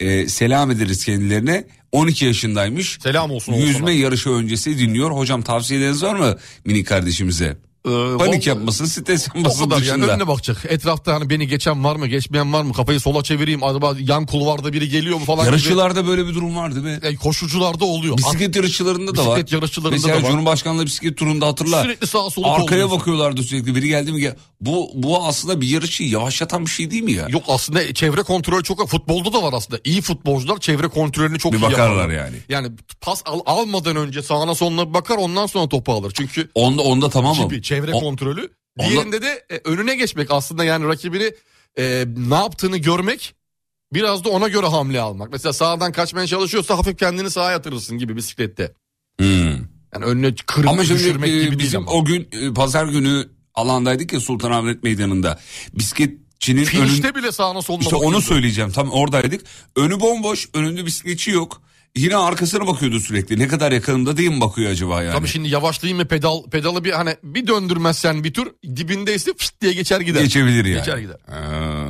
Ee, 0.00 0.28
selam 0.28 0.70
ederiz 0.70 1.04
kendilerine. 1.04 1.64
12 1.92 2.24
yaşındaymış. 2.24 2.98
Selam 3.02 3.30
olsun 3.30 3.52
Yüzme 3.52 3.66
Oğuzhan'a. 3.72 3.90
yarışı 3.90 4.30
öncesi 4.30 4.78
dinliyor. 4.78 5.10
Hocam 5.10 5.42
tavsiyeleriniz 5.42 6.02
var 6.02 6.14
mı 6.14 6.36
minik 6.64 6.86
kardeşimize? 6.86 7.56
Ee, 7.88 7.90
Panik 8.18 8.46
yapmasın, 8.46 8.84
stres 8.84 9.26
yapmasın 9.26 9.64
kadar 9.64 9.76
yani 9.76 9.84
dışında. 10.00 10.12
önüne 10.14 10.28
bakacak. 10.28 10.56
Etrafta 10.68 11.14
hani 11.14 11.30
beni 11.30 11.46
geçen 11.48 11.84
var 11.84 11.96
mı 11.96 12.06
geçmeyen 12.06 12.52
var 12.52 12.62
mı 12.62 12.72
kafayı 12.72 13.00
sola 13.00 13.22
çevireyim 13.22 13.64
acaba 13.64 13.94
yan 14.00 14.26
kulvarda 14.26 14.72
biri 14.72 14.88
geliyor 14.88 15.18
mu 15.18 15.24
falan 15.24 15.38
gibi. 15.44 15.46
Yarışçılarda 15.50 16.06
böyle 16.06 16.26
bir 16.26 16.34
durum 16.34 16.56
var 16.56 16.74
değil 16.74 16.84
mi? 16.86 16.98
E, 17.02 17.16
koşucularda 17.16 17.84
oluyor. 17.84 18.16
Bisiklet 18.18 18.56
yarışçılarında 18.56 19.16
da 19.16 19.26
var. 19.26 19.36
Bisiklet 19.36 19.52
yarışçılarında 19.52 19.96
Mesela 19.96 20.14
da 20.18 20.22
var. 20.22 20.30
Cumhurbaşkanlığı 20.30 20.86
bisiklet 20.86 21.16
turunda 21.18 21.46
hatırla. 21.46 21.82
Sürekli 21.82 22.06
sağa 22.06 22.30
sola 22.30 22.46
Arkaya 22.52 22.66
kolluyorsun. 22.66 22.98
bakıyorlardı 23.00 23.42
sürekli 23.42 23.74
biri 23.74 23.88
geldi 23.88 24.12
mi? 24.12 24.20
Gel. 24.20 24.36
Bu 24.60 24.90
bu 24.94 25.24
aslında 25.26 25.60
bir 25.60 25.68
yarışı 25.68 26.02
yavaşlatan 26.02 26.66
bir 26.66 26.70
şey 26.70 26.90
değil 26.90 27.02
mi 27.02 27.12
ya? 27.12 27.26
Yok 27.28 27.42
aslında 27.48 27.94
çevre 27.94 28.22
kontrolü 28.22 28.62
çok 28.64 28.88
futbolda 28.88 29.32
da 29.32 29.42
var 29.42 29.52
aslında. 29.52 29.80
İyi 29.84 30.00
futbolcular 30.02 30.58
çevre 30.58 30.88
kontrolünü 30.88 31.38
çok 31.38 31.52
Bir 31.52 31.58
iyi 31.58 31.62
bakarlar 31.62 31.90
yaparlar. 31.90 32.08
yani. 32.14 32.36
Yani 32.48 32.68
pas 33.00 33.22
al- 33.26 33.40
almadan 33.46 33.96
önce 33.96 34.22
sağına 34.22 34.54
soluna 34.54 34.94
bakar 34.94 35.16
ondan 35.16 35.46
sonra 35.46 35.68
topu 35.68 35.92
alır. 35.92 36.12
Çünkü 36.16 36.50
Onda 36.54 36.82
onda 36.82 37.10
tamam 37.10 37.36
mı? 37.36 37.42
gibi 37.48 37.62
çevre 37.74 37.94
O- 37.94 38.00
kontrolü. 38.00 38.50
Onda- 38.78 38.90
Diğerinde 38.90 39.22
de 39.22 39.44
e, 39.50 39.60
önüne 39.64 39.94
geçmek 39.96 40.30
aslında 40.30 40.64
yani 40.64 40.86
rakibini 40.88 41.32
e, 41.78 42.04
ne 42.28 42.34
yaptığını 42.34 42.76
görmek 42.76 43.34
biraz 43.92 44.24
da 44.24 44.28
ona 44.28 44.48
göre 44.48 44.66
hamle 44.66 45.00
almak. 45.00 45.32
Mesela 45.32 45.52
sağdan 45.52 45.92
kaçmaya 45.92 46.26
çalışıyorsa 46.26 46.78
hafif 46.78 46.98
kendini 46.98 47.30
sağa 47.30 47.50
yatırırsın 47.50 47.98
gibi 47.98 48.16
bisiklette. 48.16 48.72
Hmm. 49.18 49.50
Yani 49.94 50.04
önüne 50.04 50.34
kırıp 50.46 50.68
Ama 50.68 50.84
şimdi 50.84 50.98
düşürmek 51.00 51.28
e, 51.28 51.32
gibi 51.32 51.40
değil 51.40 51.58
bizim 51.58 51.80
ama. 51.80 51.90
o 51.90 52.04
gün 52.04 52.28
e, 52.32 52.54
pazar 52.54 52.86
günü 52.86 53.28
alandaydık 53.54 54.12
ya 54.12 54.20
Sultanahmet 54.20 54.82
Meydanı'nda. 54.82 55.40
Bisiklet 55.74 56.14
Çin'in 56.38 56.58
önün... 56.58 56.66
Finişte 56.66 57.14
bile 57.14 57.32
sağına 57.32 57.62
soluna 57.62 57.82
İşte 57.82 57.96
onu 57.96 58.04
bakıyordu. 58.04 58.24
söyleyeceğim. 58.26 58.70
Tam 58.72 58.90
oradaydık. 58.90 59.40
Önü 59.76 60.00
bomboş, 60.00 60.48
önünde 60.54 60.86
bisikletçi 60.86 61.30
yok. 61.30 61.62
Yine 61.96 62.16
arkasına 62.16 62.66
bakıyordu 62.66 63.00
sürekli. 63.00 63.38
Ne 63.38 63.48
kadar 63.48 63.72
yakınımda 63.72 64.16
değil 64.16 64.30
mi 64.30 64.40
bakıyor 64.40 64.70
acaba 64.70 65.02
yani? 65.02 65.12
Tabii 65.12 65.28
şimdi 65.28 65.48
yavaşlayayım 65.48 65.98
mı 65.98 66.08
pedal 66.08 66.42
pedalı 66.50 66.84
bir 66.84 66.92
hani 66.92 67.16
bir 67.22 67.46
döndürmezsen 67.46 68.24
bir 68.24 68.34
tur 68.34 68.46
dibindeyse 68.76 69.30
fıst 69.36 69.60
diye 69.60 69.72
geçer 69.72 70.00
gider. 70.00 70.22
Geçebilir 70.22 70.64
yani. 70.64 70.78
Geçer 70.78 70.98
gider. 70.98 71.16
Ha, 71.26 71.88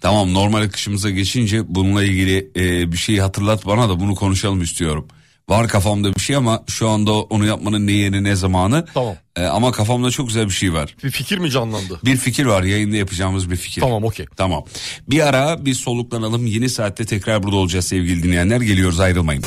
tamam 0.00 0.34
normal 0.34 0.62
akışımıza 0.62 1.10
geçince 1.10 1.74
bununla 1.74 2.04
ilgili 2.04 2.50
e, 2.56 2.92
bir 2.92 2.96
şeyi 2.96 3.20
hatırlat 3.22 3.66
bana 3.66 3.88
da 3.88 4.00
bunu 4.00 4.14
konuşalım 4.14 4.62
istiyorum. 4.62 5.08
Var 5.50 5.68
kafamda 5.68 6.14
bir 6.14 6.20
şey 6.20 6.36
ama 6.36 6.62
şu 6.66 6.88
anda 6.88 7.12
onu 7.12 7.46
yapmanın 7.46 7.86
ne 7.86 7.92
yeri 7.92 8.24
ne 8.24 8.36
zamanı. 8.36 8.84
Tamam. 8.94 9.14
E, 9.36 9.44
ama 9.44 9.72
kafamda 9.72 10.10
çok 10.10 10.28
güzel 10.28 10.46
bir 10.46 10.50
şey 10.50 10.72
var. 10.72 10.96
Bir 11.04 11.10
fikir 11.10 11.38
mi 11.38 11.50
canlandı? 11.50 12.00
Bir 12.04 12.16
fikir 12.16 12.46
var 12.46 12.62
yayında 12.62 12.96
yapacağımız 12.96 13.50
bir 13.50 13.56
fikir. 13.56 13.80
Tamam 13.80 14.04
okey. 14.04 14.26
Tamam. 14.36 14.64
Bir 15.08 15.26
ara 15.26 15.64
bir 15.64 15.74
soluklanalım. 15.74 16.46
Yeni 16.46 16.68
saatte 16.68 17.04
tekrar 17.04 17.42
burada 17.42 17.56
olacağız 17.56 17.84
sevgili 17.84 18.22
dinleyenler. 18.22 18.60
Geliyoruz 18.60 19.00
ayrılmayın. 19.00 19.44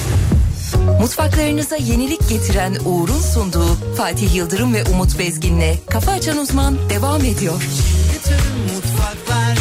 Mutfaklarınıza 1.01 1.75
yenilik 1.75 2.29
getiren 2.29 2.77
Uğur'un 2.85 3.21
sunduğu 3.21 3.95
Fatih 3.97 4.35
Yıldırım 4.35 4.73
ve 4.73 4.83
Umut 4.83 5.19
Bezgin'le 5.19 5.75
Kafa 5.89 6.11
Açan 6.11 6.37
Uzman 6.37 6.77
devam 6.89 7.25
ediyor. 7.25 7.63
Mutfaklar 8.75 9.57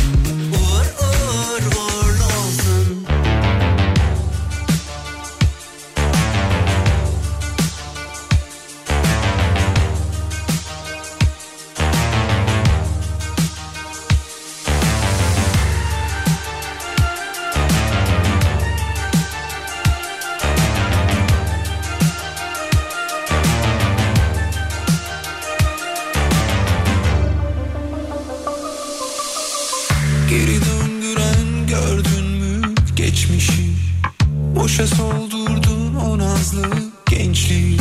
Boşa 34.73 34.87
soldurdun 34.87 35.95
o 35.95 36.19
nazlı 36.19 36.63
gençliği. 37.11 37.79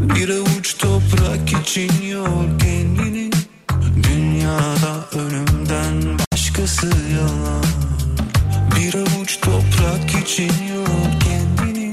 Bir 0.00 0.28
avuç 0.28 0.78
toprak 0.78 1.62
için 1.62 1.90
yor 2.10 2.58
kendini. 2.58 3.30
Dünyada 4.02 5.08
ölümden 5.12 6.18
başkası 6.32 6.86
yalan. 6.86 7.64
Bir 8.76 8.94
avuç 8.94 9.40
toprak 9.40 10.22
için 10.22 10.52
yor 10.74 11.20
kendini. 11.24 11.92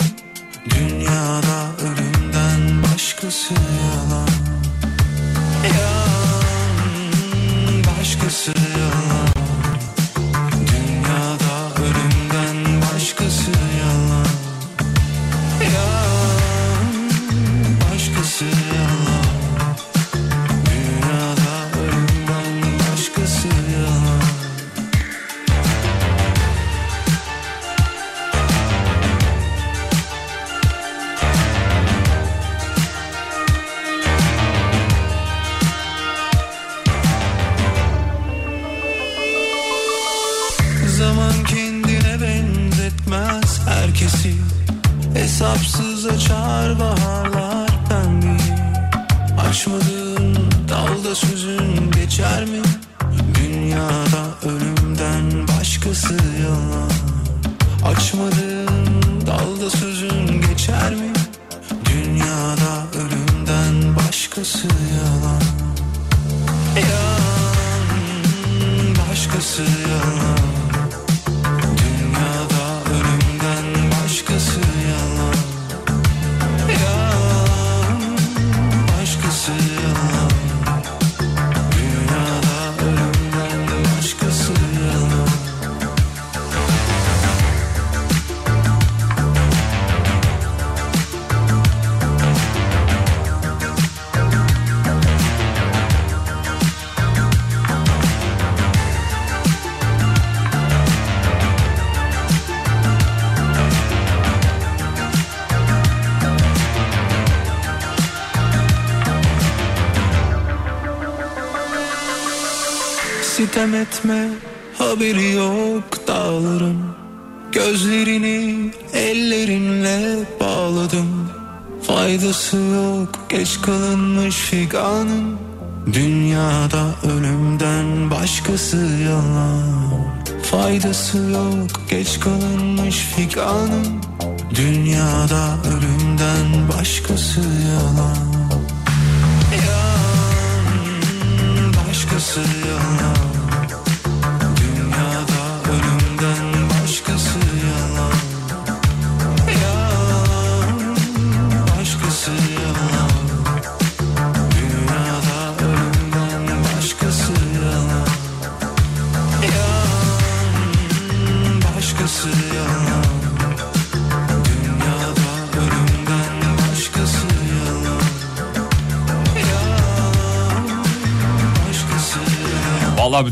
Dünyada 0.69 1.67
ölümden 1.81 2.83
başkası 2.83 3.53
yalan. 3.53 4.29
Yalan 5.63 6.83
başkası 7.99 8.53
yalan 8.79 9.12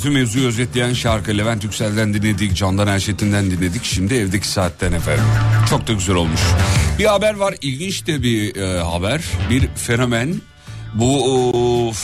bütün 0.02 0.14
mevzuyu 0.14 0.48
özetleyen 0.48 0.94
şarkı 0.94 1.38
Levent 1.38 1.64
Yüksel'den 1.64 2.14
dinledik, 2.14 2.56
Candan 2.56 2.88
Erçetin'den 2.88 3.52
dinledik. 3.52 3.84
Şimdi 3.84 4.14
evdeki 4.14 4.48
saatten 4.48 4.92
efendim. 4.92 5.24
Çok 5.70 5.88
da 5.88 5.94
güzel 5.94 6.16
olmuş. 6.16 6.42
Bir 7.00 7.06
haber 7.06 7.34
var, 7.34 7.56
ilginç 7.62 8.08
de 8.08 8.24
bir 8.24 8.56
e, 8.56 8.80
haber. 8.80 9.24
Bir 9.50 9.68
fenomen 9.68 10.42
bu 10.94 11.26
o, 11.26 11.52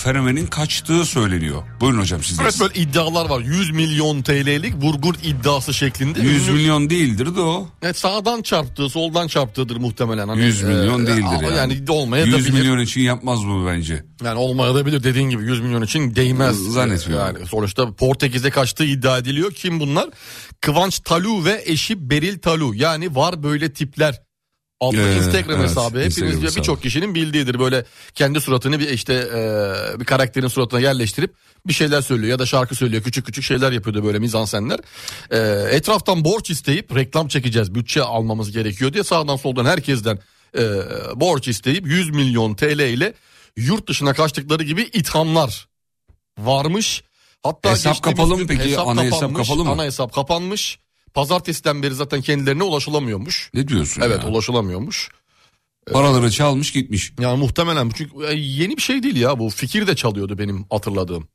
fenomenin 0.04 0.46
kaçtığı 0.48 1.06
söyleniyor. 1.06 1.64
Buyurun 1.82 2.00
hocam 2.00 2.24
siz. 2.24 2.40
Evet 2.40 2.58
böyle 2.60 2.80
iddialar 2.80 3.30
var. 3.30 3.42
100 3.42 3.72
milyon 3.72 4.22
TL'lik 4.22 4.76
vurgur 4.76 5.16
iddiası 5.24 5.74
şeklinde. 5.74 6.20
100 6.22 6.48
Ünlü- 6.48 6.52
milyon 6.54 6.90
değildir 6.90 7.36
de 7.36 7.42
o. 7.42 7.68
Evet, 7.82 7.98
sağdan 7.98 8.42
çarptığı, 8.42 8.90
soldan 8.90 9.28
çarptığıdır 9.28 9.78
muhtemelen. 9.78 10.28
Hani, 10.28 10.42
100 10.44 10.64
milyon 10.64 11.04
e, 11.04 11.08
değildir 11.08 11.44
yani. 11.44 11.58
Yani 11.58 11.84
olmaya 11.90 12.24
da 12.24 12.38
100 12.38 12.48
bilir. 12.48 12.60
milyon 12.60 12.80
için 12.80 13.02
yapmaz 13.02 13.46
bu 13.46 13.68
bence. 13.68 14.06
Yani 14.24 14.40
olmaya 14.40 14.76
da 14.76 14.86
bilir 14.86 15.04
dediğin 15.04 15.30
gibi 15.30 15.44
100 15.44 15.60
milyon 15.62 15.82
için 15.82 16.16
değmez. 16.16 16.56
Zannetmiyorum. 16.58 17.36
Yani 17.36 17.48
sonuçta 17.48 17.96
Portekiz'e 17.96 18.50
kaçtığı 18.50 18.86
iddia 18.86 19.18
ediliyor. 19.18 19.52
Kim 19.52 19.80
bunlar? 19.80 20.10
Kıvanç 20.62 21.00
Talu 21.00 21.46
ve 21.46 21.64
eşi 21.66 22.10
Beril 22.10 22.40
Talu. 22.40 22.76
Yani 22.76 23.16
var 23.16 23.44
böyle 23.44 23.74
tipler. 23.74 24.27
Adlı 24.82 24.98
Ee, 24.98 25.18
Instagram 25.18 25.60
evet, 25.60 25.70
hesabı. 25.70 26.00
Hepiniz 26.00 26.44
ve 26.44 26.60
birçok 26.60 26.82
kişinin 26.82 27.16
bildiğidir. 27.16 27.60
Böyle 27.60 27.86
kendi 28.16 28.42
suratını 28.42 28.80
bir 28.80 28.90
işte 28.90 29.14
e, 29.14 30.00
bir 30.00 30.06
karakterin 30.06 30.48
suratına 30.48 30.80
yerleştirip 30.80 31.34
bir 31.68 31.74
şeyler 31.74 32.02
söylüyor 32.02 32.30
ya 32.30 32.40
da 32.40 32.46
şarkı 32.46 32.76
söylüyor. 32.76 33.04
Küçük 33.04 33.26
küçük 33.26 33.44
şeyler 33.44 33.72
yapıyordu 33.72 34.04
böyle 34.04 34.20
mizansenler. 34.20 34.80
E, 35.32 35.38
etraftan 35.76 36.24
borç 36.24 36.50
isteyip 36.50 36.96
reklam 36.96 37.28
çekeceğiz. 37.28 37.76
Bütçe 37.76 38.02
almamız 38.04 38.52
gerekiyor 38.52 38.94
diye 38.94 39.04
sağdan 39.04 39.36
soldan 39.36 39.66
herkesten 39.66 40.20
e, 40.58 40.62
borç 41.16 41.48
isteyip 41.48 41.88
100 41.88 42.10
milyon 42.10 42.56
TL 42.56 42.80
ile 42.80 43.14
yurt 43.58 43.90
dışına 43.90 44.14
kaçtıkları 44.14 44.64
gibi 44.64 44.82
ithamlar 44.82 45.68
varmış. 46.38 47.04
Hatta 47.44 47.72
Hesap 47.72 48.04
kapalı 48.04 48.38
mı 48.38 48.48
peki? 48.48 48.80
Ana 48.80 49.04
hesap 49.04 49.20
kapanmış, 49.20 49.48
kapalı 49.48 49.66
mı? 49.66 49.72
Ana 49.72 49.84
hesap 49.84 50.14
kapanmış. 50.14 50.80
Pazartesiden 51.14 51.84
beri 51.84 51.94
zaten 51.96 52.22
kendilerine 52.22 52.64
ulaşılamıyormuş. 52.64 53.50
Ne 53.54 53.68
diyorsun 53.68 54.02
Evet 54.02 54.24
ya? 54.24 54.30
ulaşılamıyormuş. 54.30 55.10
Paraları 55.94 56.32
çalmış 56.32 56.72
gitmiş. 56.72 57.14
Yani 57.20 57.40
muhtemelen 57.40 57.90
çünkü 57.98 58.12
e, 58.30 58.34
yeni 58.36 58.78
bir 58.78 58.82
şey 58.82 59.04
değil 59.04 59.16
ya 59.16 59.40
bu 59.40 59.50
fikir 59.50 59.88
de 59.88 59.96
çalıyordu 59.96 60.38
benim 60.38 60.66
hatırladığım. 60.70 61.28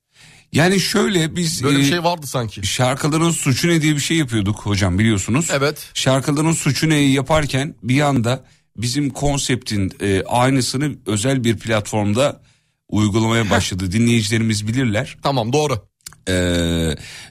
Yani 0.52 0.80
şöyle 0.80 1.36
biz 1.36 1.62
Böyle 1.64 1.78
bir 1.78 1.82
e, 1.82 1.86
şey 1.88 2.04
vardı 2.04 2.26
sanki. 2.26 2.66
şarkıların 2.66 3.30
suçu 3.30 3.68
ne 3.68 3.82
diye 3.82 3.94
bir 3.94 4.00
şey 4.00 4.16
yapıyorduk 4.16 4.58
hocam 4.60 4.98
biliyorsunuz. 4.98 5.48
Evet. 5.52 5.90
Şarkıların 5.94 6.52
suçu 6.52 6.88
neyi 6.88 7.12
yaparken 7.12 7.74
bir 7.82 8.00
anda 8.00 8.44
bizim 8.76 9.10
konseptin 9.10 9.92
e, 10.00 10.22
aynısını 10.26 10.94
özel 11.06 11.44
bir 11.44 11.58
platformda 11.58 12.42
uygulamaya 12.88 13.50
başladı. 13.50 13.92
Dinleyicilerimiz 13.92 14.68
bilirler. 14.68 15.16
Tamam 15.22 15.52
doğru. 15.52 15.88
E, 16.28 16.34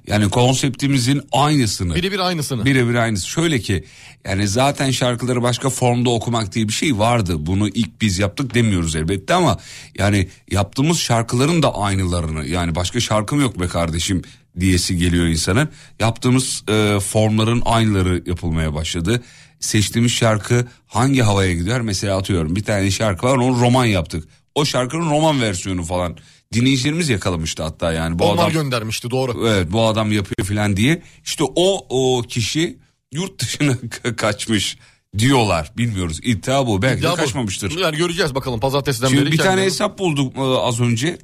yani 0.07 0.29
konseptimizin 0.29 1.21
aynısını. 1.31 1.95
Birebir 1.95 2.19
aynısını. 2.19 2.65
Birebir 2.65 2.95
aynısı. 2.95 3.27
Şöyle 3.27 3.59
ki 3.59 3.83
yani 4.25 4.47
zaten 4.47 4.91
şarkıları 4.91 5.41
başka 5.41 5.69
formda 5.69 6.09
okumak 6.09 6.53
diye 6.53 6.67
bir 6.67 6.73
şey 6.73 6.97
vardı. 6.97 7.35
Bunu 7.39 7.67
ilk 7.67 8.01
biz 8.01 8.19
yaptık 8.19 8.53
demiyoruz 8.53 8.95
elbette 8.95 9.33
ama 9.33 9.57
yani 9.97 10.29
yaptığımız 10.51 10.99
şarkıların 10.99 11.63
da 11.63 11.75
aynılarını 11.75 12.45
yani 12.45 12.75
başka 12.75 12.99
şarkım 12.99 13.41
yok 13.41 13.59
be 13.59 13.67
kardeşim 13.67 14.21
diyesi 14.59 14.97
geliyor 14.97 15.25
insanın. 15.25 15.69
Yaptığımız 15.99 16.63
e, 16.69 16.99
formların 16.99 17.61
aynıları 17.65 18.23
yapılmaya 18.25 18.73
başladı. 18.73 19.23
Seçtiğimiz 19.59 20.11
şarkı 20.11 20.67
hangi 20.87 21.21
havaya 21.21 21.53
gider? 21.53 21.81
Mesela 21.81 22.17
atıyorum 22.17 22.55
bir 22.55 22.63
tane 22.63 22.91
şarkı 22.91 23.27
var 23.27 23.37
onu 23.37 23.61
roman 23.61 23.85
yaptık. 23.85 24.27
O 24.55 24.65
şarkının 24.65 25.09
roman 25.09 25.41
versiyonu 25.41 25.83
falan. 25.83 26.17
Dinleyicilerimiz 26.53 27.09
yakalamıştı 27.09 27.63
hatta 27.63 27.93
yani. 27.93 28.19
Bu 28.19 28.25
Onlar 28.25 28.43
adam 28.43 28.53
göndermişti 28.53 29.09
doğru. 29.11 29.47
evet 29.47 29.71
bu 29.71 29.87
adam 29.87 30.11
yapıyor 30.11 30.47
filan 30.47 30.77
diye. 30.77 31.01
İşte 31.25 31.43
o 31.55 31.85
o 31.89 32.21
kişi 32.21 32.77
yurt 33.11 33.39
dışına 33.41 33.71
ka- 34.03 34.15
kaçmış 34.15 34.77
diyorlar. 35.17 35.71
Bilmiyoruz. 35.77 36.19
İddia 36.23 36.67
bu. 36.67 36.81
Belki 36.81 37.03
Ya 37.05 37.09
de 37.09 37.13
bu- 37.13 37.17
kaçmamıştır. 37.17 37.77
Yani 37.79 37.97
göreceğiz 37.97 38.35
bakalım 38.35 38.59
pazartesiden 38.59 39.07
Şimdi 39.07 39.21
beri. 39.21 39.31
bir 39.31 39.37
tane 39.37 39.61
hesap 39.61 39.99
bulduk 39.99 40.35
e, 40.37 40.41
az 40.41 40.79
önce. 40.81 41.17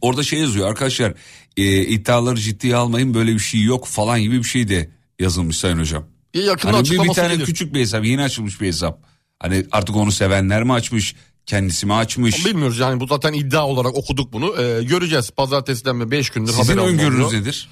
Orada 0.00 0.22
şey 0.22 0.38
yazıyor 0.40 0.68
arkadaşlar 0.68 1.14
e, 1.56 1.82
iddiaları 1.82 2.36
ciddiye 2.40 2.76
almayın 2.76 3.14
böyle 3.14 3.32
bir 3.34 3.38
şey 3.38 3.62
yok 3.62 3.86
falan 3.86 4.20
gibi 4.20 4.38
bir 4.38 4.44
şey 4.48 4.68
de 4.68 4.90
yazılmış 5.20 5.56
Sayın 5.56 5.78
Hocam. 5.78 6.04
Ya 6.34 6.42
yakında 6.42 6.72
Hani 6.76 6.90
bir, 6.90 7.02
bir 7.02 7.08
tane 7.08 7.34
gelir. 7.34 7.44
küçük 7.46 7.74
bir 7.74 7.80
hesap 7.80 8.04
yeni 8.04 8.22
açılmış 8.22 8.60
bir 8.60 8.66
hesap. 8.66 9.02
Hani 9.40 9.66
artık 9.72 9.96
onu 9.96 10.12
sevenler 10.12 10.62
mi 10.64 10.72
açmış 10.72 11.14
kendisi 11.46 11.86
mi 11.86 11.94
açmış? 11.94 12.46
Bilmiyoruz 12.46 12.78
yani 12.78 13.00
bu 13.00 13.06
zaten 13.06 13.32
iddia 13.32 13.66
olarak 13.66 13.94
okuduk 13.94 14.32
bunu. 14.32 14.62
Ee, 14.62 14.82
göreceğiz 14.82 15.30
pazartesiden 15.30 16.00
beri 16.00 16.10
5 16.10 16.30
gündür 16.30 16.52
Sizin 16.52 16.78
haber 16.78 16.88
öngörünüz 16.88 17.32
nedir? 17.32 17.68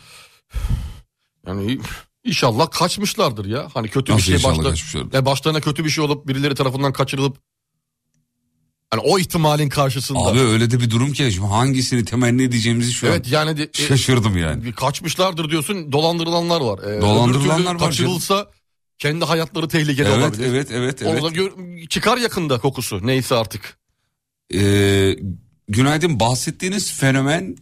Yani 1.47 1.79
inşallah 2.25 2.71
kaçmışlardır 2.71 3.45
ya. 3.45 3.69
Hani 3.75 3.89
kötü 3.89 4.13
Nasıl 4.13 4.33
bir 4.33 4.39
şey 4.39 4.53
kaçmışlardır? 4.63 5.15
ya 5.15 5.27
başlarına 5.27 5.61
kötü 5.61 5.85
bir 5.85 5.91
şey 5.91 6.05
olup 6.05 6.29
birileri 6.29 6.55
tarafından 6.55 6.93
kaçırılıp 6.93 7.37
hani 8.91 9.03
o 9.05 9.19
ihtimalin 9.19 9.69
karşısında. 9.69 10.19
Abi 10.19 10.41
öyle 10.41 10.71
de 10.71 10.81
bir 10.81 10.91
durum 10.91 11.13
ki 11.13 11.33
şimdi 11.33 11.49
hangisini 11.49 12.05
temenni 12.05 12.43
edeceğimizi 12.43 12.93
şu 12.93 13.07
evet 13.07 13.27
an 13.27 13.31
yani 13.31 13.57
de, 13.57 13.71
şaşırdım 13.73 14.37
yani. 14.37 14.73
kaçmışlardır 14.73 15.51
diyorsun 15.51 15.93
dolandırılanlar 15.93 16.61
var. 16.61 16.79
Ee, 16.79 17.01
Dolandırılanlar 17.01 17.75
var 17.75 17.79
Kaçırılsa 17.79 18.51
kendi 19.01 19.25
hayatları 19.25 19.69
tehlikede 19.69 20.09
Evet 20.09 20.19
olabilir. 20.19 20.47
evet 20.47 20.69
evet 20.73 21.03
evet. 21.03 21.23
Onu 21.23 21.33
gör- 21.33 21.87
çıkar 21.89 22.17
yakında 22.19 22.59
kokusu 22.59 23.07
neyse 23.07 23.35
artık. 23.35 23.79
Ee, 24.55 25.17
günaydın 25.69 26.21
bahsettiğiniz 26.21 26.93
fenomen 26.93 27.57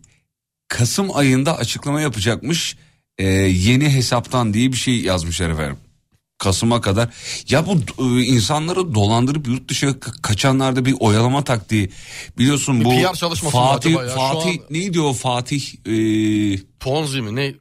Kasım 0.68 1.16
ayında 1.16 1.56
açıklama 1.56 2.00
yapacakmış 2.00 2.76
ee, 3.18 3.26
yeni 3.38 3.90
hesaptan 3.90 4.54
diye 4.54 4.72
bir 4.72 4.76
şey 4.76 5.00
yazmışlar 5.00 5.50
efendim. 5.50 5.76
Kasım'a 6.38 6.80
kadar. 6.80 7.08
Ya 7.48 7.66
bu 7.66 7.72
e, 8.18 8.22
insanları 8.22 8.94
dolandırıp 8.94 9.48
yurt 9.48 9.68
dışı 9.68 9.86
ka- 9.86 10.22
kaçanlarda 10.22 10.84
bir 10.84 10.94
oyalama 11.00 11.44
taktiği. 11.44 11.90
Biliyorsun 12.38 12.80
Bir 12.80 12.84
bu 12.84 12.90
PR 12.90 13.14
çalışması 13.14 13.52
Fatih 13.56 13.90
ya? 13.90 14.08
Fatih 14.08 14.50
an- 14.50 14.58
neydi 14.70 15.00
o 15.00 15.12
Fatih 15.12 15.62
e, 15.86 15.94
Ponzi 16.80 17.22
mi 17.22 17.36
ne? 17.36 17.54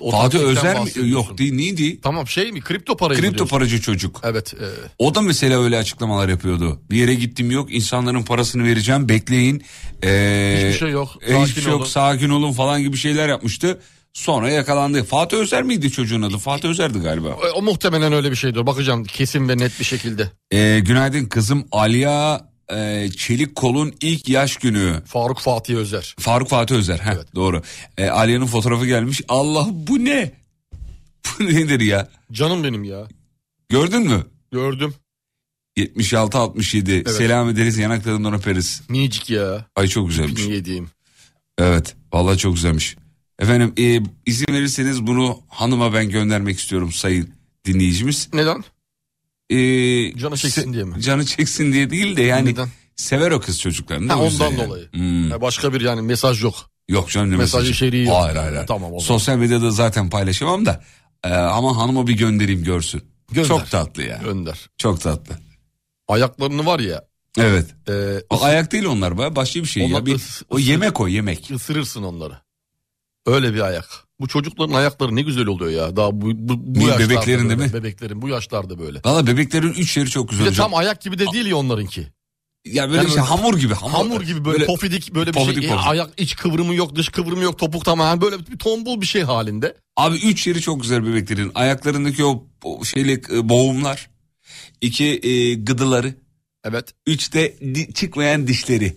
O 0.00 0.10
Fatih 0.10 0.38
Özer 0.40 0.80
mi? 0.80 0.90
Yok 1.10 1.38
değil 1.38 1.54
neydi? 1.54 2.00
Tamam 2.00 2.26
şey 2.28 2.52
mi 2.52 2.60
kripto 2.60 2.96
parayı 2.96 3.20
Kripto 3.20 3.46
paracı 3.46 3.80
çocuk. 3.80 4.20
Evet. 4.24 4.54
e, 4.54 4.66
O 4.98 5.14
da 5.14 5.20
mesela 5.22 5.62
öyle 5.62 5.78
açıklamalar 5.78 6.28
yapıyordu. 6.28 6.80
Bir 6.90 6.96
yere 6.96 7.14
gittim 7.14 7.50
yok 7.50 7.74
insanların 7.74 8.22
parasını 8.22 8.64
vereceğim 8.64 9.08
bekleyin. 9.08 9.62
Ee, 10.04 10.54
Hiçbir 10.58 10.78
şey 10.78 10.90
yok, 10.90 11.08
e, 11.22 11.32
sakin 11.32 11.44
hiçbir 11.46 11.62
şey 11.62 11.72
olun. 11.72 11.78
yok 11.80 11.88
sakin 11.88 12.28
olun 12.30 12.52
falan 12.52 12.82
gibi 12.82 12.96
şeyler 12.96 13.28
yapmıştı. 13.28 13.80
Sonra 14.12 14.50
yakalandı. 14.50 15.04
Fatih 15.04 15.36
Özer 15.38 15.62
miydi 15.62 15.90
çocuğun 15.92 16.22
adı? 16.22 16.38
Fatih 16.38 16.68
Özer'di 16.68 16.98
galiba. 16.98 17.28
e, 17.28 17.50
o 17.54 17.62
muhtemelen 17.62 18.12
öyle 18.12 18.30
bir 18.30 18.36
şeydir. 18.36 18.66
Bakacağım 18.66 19.04
kesin 19.04 19.48
ve 19.48 19.58
net 19.58 19.80
bir 19.80 19.84
şekilde. 19.84 20.30
Ee, 20.52 20.78
günaydın 20.84 21.24
kızım 21.24 21.64
Aliya 21.72 22.40
e, 22.72 23.08
Çelikkol'un 23.16 23.94
ilk 24.00 24.28
yaş 24.28 24.56
günü. 24.56 25.02
Faruk 25.06 25.38
Fatih 25.38 25.76
Özer. 25.76 26.14
Faruk 26.18 26.48
Fatih 26.48 26.74
Özer. 26.74 26.98
Heh, 26.98 27.14
Doğru. 27.34 27.62
Ee, 27.98 28.08
Aliya'nın 28.08 28.46
fotoğrafı 28.46 28.86
gelmiş. 28.86 29.22
Allah 29.28 29.66
bu 29.72 30.04
ne? 30.04 30.32
Bu 31.40 31.44
nedir 31.44 31.80
ya? 31.80 32.08
Canım 32.32 32.64
benim 32.64 32.84
ya. 32.84 33.08
Gördün 33.68 34.02
mü? 34.02 34.26
Gördüm. 34.52 34.94
76-67. 35.78 37.08
Selam 37.12 37.48
ederiz 37.48 37.78
yanaklarından 37.78 38.34
öperiz. 38.34 38.82
Minicik 38.88 39.30
ya. 39.30 39.66
Ay 39.76 39.88
çok 39.88 40.08
güzelmiş. 40.08 40.46
Niye 40.46 40.64
diyeyim. 40.64 40.88
Evet 41.58 41.96
vallahi 42.12 42.38
çok 42.38 42.54
güzelmiş. 42.54 42.96
Efendim 43.38 43.72
e, 43.78 44.00
izin 44.26 44.46
verirseniz 44.54 45.06
bunu 45.06 45.38
hanıma 45.48 45.94
ben 45.94 46.08
göndermek 46.10 46.58
istiyorum 46.58 46.92
sayın 46.92 47.30
dinleyicimiz. 47.64 48.28
Neden? 48.32 48.64
E, 49.50 49.56
Canı 50.18 50.36
çeksin 50.36 50.72
diye 50.72 50.84
mi? 50.84 51.02
Canı 51.02 51.26
çeksin 51.26 51.72
diye 51.72 51.90
değil 51.90 52.16
de 52.16 52.22
yani 52.22 52.50
Neden? 52.50 52.68
sever 52.96 53.30
o 53.30 53.40
kız 53.40 53.60
çocuklarını. 53.60 54.12
Ha, 54.12 54.18
ondan 54.18 54.50
yani. 54.50 54.66
dolayı. 54.66 54.92
Hmm. 54.92 55.30
Ya 55.30 55.40
başka 55.40 55.72
bir 55.72 55.80
yani 55.80 56.02
mesaj 56.02 56.42
yok. 56.42 56.54
Yok 56.88 57.10
canım 57.10 57.30
ne 57.30 57.36
Mesaj 57.36 57.54
mesajı? 57.60 57.72
içeriği 57.72 58.06
yok. 58.06 58.16
Hayır 58.16 58.36
hayır. 58.36 58.52
hayır. 58.54 58.66
Tamam, 58.66 58.92
o 58.94 59.00
zaman. 59.00 59.18
Sosyal 59.18 59.36
medyada 59.36 59.70
zaten 59.70 60.10
paylaşamam 60.10 60.66
da 60.66 60.84
e, 61.24 61.28
ama 61.28 61.76
hanıma 61.76 62.06
bir 62.06 62.12
göndereyim 62.16 62.64
görsün. 62.64 63.02
Gönder. 63.32 63.48
Çok 63.48 63.70
tatlı 63.70 64.02
ya. 64.02 64.20
Gönder. 64.24 64.70
Çok 64.78 65.00
tatlı. 65.00 65.38
Ayaklarını 66.08 66.66
var 66.66 66.80
ya. 66.80 67.04
Evet. 67.38 67.66
E, 67.88 67.92
O 68.30 68.42
ayak 68.44 68.72
değil 68.72 68.84
onlar 68.84 69.36
başka 69.36 69.60
bir 69.60 69.66
şey 69.66 69.84
Onlar 69.84 69.94
ya. 69.98 70.06
Bir, 70.06 70.14
ıs- 70.14 70.42
o 70.50 70.58
yemek 70.58 71.00
o 71.00 71.08
yemek. 71.08 71.50
ısırırsın 71.50 72.02
onları. 72.02 72.34
Öyle 73.26 73.54
bir 73.54 73.60
ayak. 73.60 74.05
Bu 74.20 74.28
çocukların 74.28 74.72
ayakları 74.74 75.16
ne 75.16 75.22
güzel 75.22 75.46
oluyor 75.46 75.70
ya. 75.70 75.96
Daha 75.96 76.20
bu, 76.20 76.20
bu, 76.20 76.66
bu 76.66 76.74
Bir 76.74 76.80
yaşlarda 76.80 77.10
bebeklerin 77.10 77.48
böyle, 77.48 77.58
değil 77.58 77.72
mi? 77.72 77.80
Bebeklerin 77.80 78.22
bu 78.22 78.28
yaşlarda 78.28 78.78
böyle. 78.78 79.00
Valla 79.04 79.26
bebeklerin 79.26 79.72
üç 79.72 79.96
yeri 79.96 80.10
çok 80.10 80.26
Bir 80.26 80.30
güzel 80.30 80.44
de 80.46 80.50
hocam. 80.50 80.70
tam 80.70 80.78
ayak 80.78 81.00
gibi 81.00 81.18
de 81.18 81.26
değil 81.32 81.46
ya 81.46 81.56
onlarınki. 81.56 82.00
Ya 82.64 82.88
böyle 82.88 82.96
Yani 82.98 83.08
böyle 83.08 83.20
hamur 83.20 83.58
gibi. 83.58 83.74
Hamur, 83.74 83.92
Hamur 83.92 84.20
gibi 84.22 84.44
böyle, 84.44 84.66
pofidik 84.66 85.14
böyle 85.14 85.30
bir 85.30 85.38
pofidik 85.38 85.62
şey. 85.62 85.70
pofidik. 85.70 85.88
Ayak 85.90 86.10
iç 86.16 86.36
kıvrımı 86.36 86.74
yok, 86.74 86.96
dış 86.96 87.08
kıvrımı 87.08 87.42
yok, 87.42 87.58
topuk 87.58 87.84
tamamen 87.84 88.20
böyle 88.20 88.38
bir 88.46 88.58
tombul 88.58 89.00
bir 89.00 89.06
şey 89.06 89.22
halinde. 89.22 89.76
Abi 89.96 90.16
üç 90.16 90.46
yeri 90.46 90.60
çok 90.60 90.82
güzel 90.82 91.06
bebeklerin. 91.06 91.52
Ayaklarındaki 91.54 92.24
o, 92.24 92.44
şeyle 92.84 93.12
e, 93.12 93.48
boğumlar. 93.48 94.10
iki 94.80 95.04
e, 95.04 95.54
gıdıları. 95.54 96.14
Evet. 96.64 96.94
Üç 97.06 97.32
de 97.32 97.56
di- 97.74 97.94
çıkmayan 97.94 98.46
dişleri. 98.46 98.96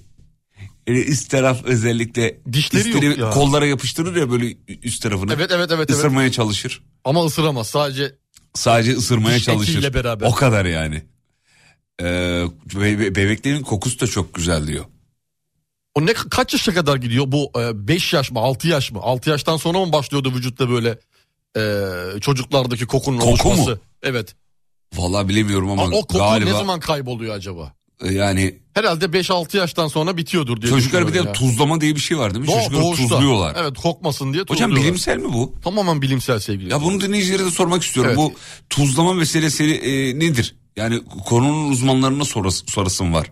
Yani 0.90 1.00
üst 1.00 1.30
taraf 1.32 1.64
özellikle 1.64 2.40
Dişleri 2.54 3.06
yok 3.06 3.18
ya. 3.18 3.30
kollara 3.30 3.66
yapıştırır 3.66 4.16
ya 4.16 4.32
böyle 4.32 4.58
üst 4.84 5.02
tarafını. 5.04 5.34
Evet 5.34 5.52
evet 5.52 5.72
evet 5.72 5.90
evet. 5.90 5.90
Isırmaya 5.90 6.32
çalışır. 6.32 6.84
Ama 7.04 7.26
ısıramaz 7.26 7.68
sadece 7.68 8.16
Sadece 8.54 8.92
ısırmaya 8.96 9.38
Diş 9.38 9.46
çalışır. 9.46 9.94
beraber. 9.94 10.28
O 10.28 10.32
kadar 10.32 10.66
yani. 10.66 11.04
Ee, 12.02 12.44
be- 12.76 13.00
be- 13.00 13.16
bebeklerin 13.16 13.64
kokusu 13.64 14.00
da 14.00 14.08
çok 14.08 14.34
güzel 14.34 14.68
diyor. 14.68 14.86
O 15.96 16.06
ne 16.06 16.14
kaç 16.14 16.54
yaşa 16.54 16.74
kadar 16.74 16.96
gidiyor 16.98 17.26
bu 17.28 17.52
5 17.74 18.14
yaş 18.14 18.32
mı 18.32 18.40
6 18.40 18.68
yaş 18.68 18.92
mı 18.92 19.00
6 19.02 19.30
yaştan 19.30 19.58
sonra 19.58 19.86
mı 19.86 19.92
başlıyordu 19.94 20.34
vücutta 20.36 20.70
böyle 20.70 21.00
e, 21.58 22.20
çocuklardaki 22.22 22.86
kokunun 22.86 23.20
Koku 23.20 23.48
mu? 23.48 23.54
oluşması? 23.54 23.80
Evet. 24.04 24.36
Vallahi 24.96 25.30
bilemiyorum 25.30 25.72
ama 25.72 25.84
Ama 25.84 25.96
o 25.98 26.02
koku 26.02 26.18
galiba 26.18 26.50
ne 26.52 26.58
zaman 26.58 26.80
kayboluyor 26.80 27.36
acaba? 27.36 27.74
E, 28.04 28.14
yani 28.14 28.60
Herhalde 28.74 29.06
5-6 29.06 29.58
yaştan 29.58 29.88
sonra 29.88 30.18
bitiyordur 30.18 30.62
diye 30.62 30.70
çocuklar 30.70 31.08
bir 31.08 31.14
de 31.14 31.18
ya. 31.18 31.32
tuzlama 31.34 31.82
diye 31.82 31.96
bir 31.96 32.00
şey 32.00 32.18
var 32.18 32.34
değil 32.34 32.46
mi? 32.46 32.52
Doğ- 32.52 32.56
Çocukları 32.58 32.82
doğuşta. 32.84 33.08
tuzluyorlar. 33.08 33.56
Evet 33.60 33.78
kokmasın 33.78 34.34
diye 34.34 34.42
Hocam 34.42 34.56
tuzluyorlar. 34.56 34.82
bilimsel 34.84 35.18
mi 35.18 35.34
bu? 35.34 35.56
Tamamen 35.64 36.02
bilimsel 36.02 36.40
sevgili. 36.40 36.72
Ya 36.72 36.82
bunu 36.82 37.02
dinleyicilere 37.02 37.46
de 37.46 37.52
sormak 37.52 37.84
istiyorum. 37.84 38.12
Evet. 38.18 38.20
Bu 38.20 38.34
tuzlama 38.70 39.14
meselesi 39.14 39.64
e, 39.64 40.20
nedir? 40.20 40.56
Yani 40.76 41.02
konunun 41.26 41.72
uzmanlarına 41.72 42.26
sorası, 42.26 42.66
sorasım 42.68 43.14
var. 43.14 43.32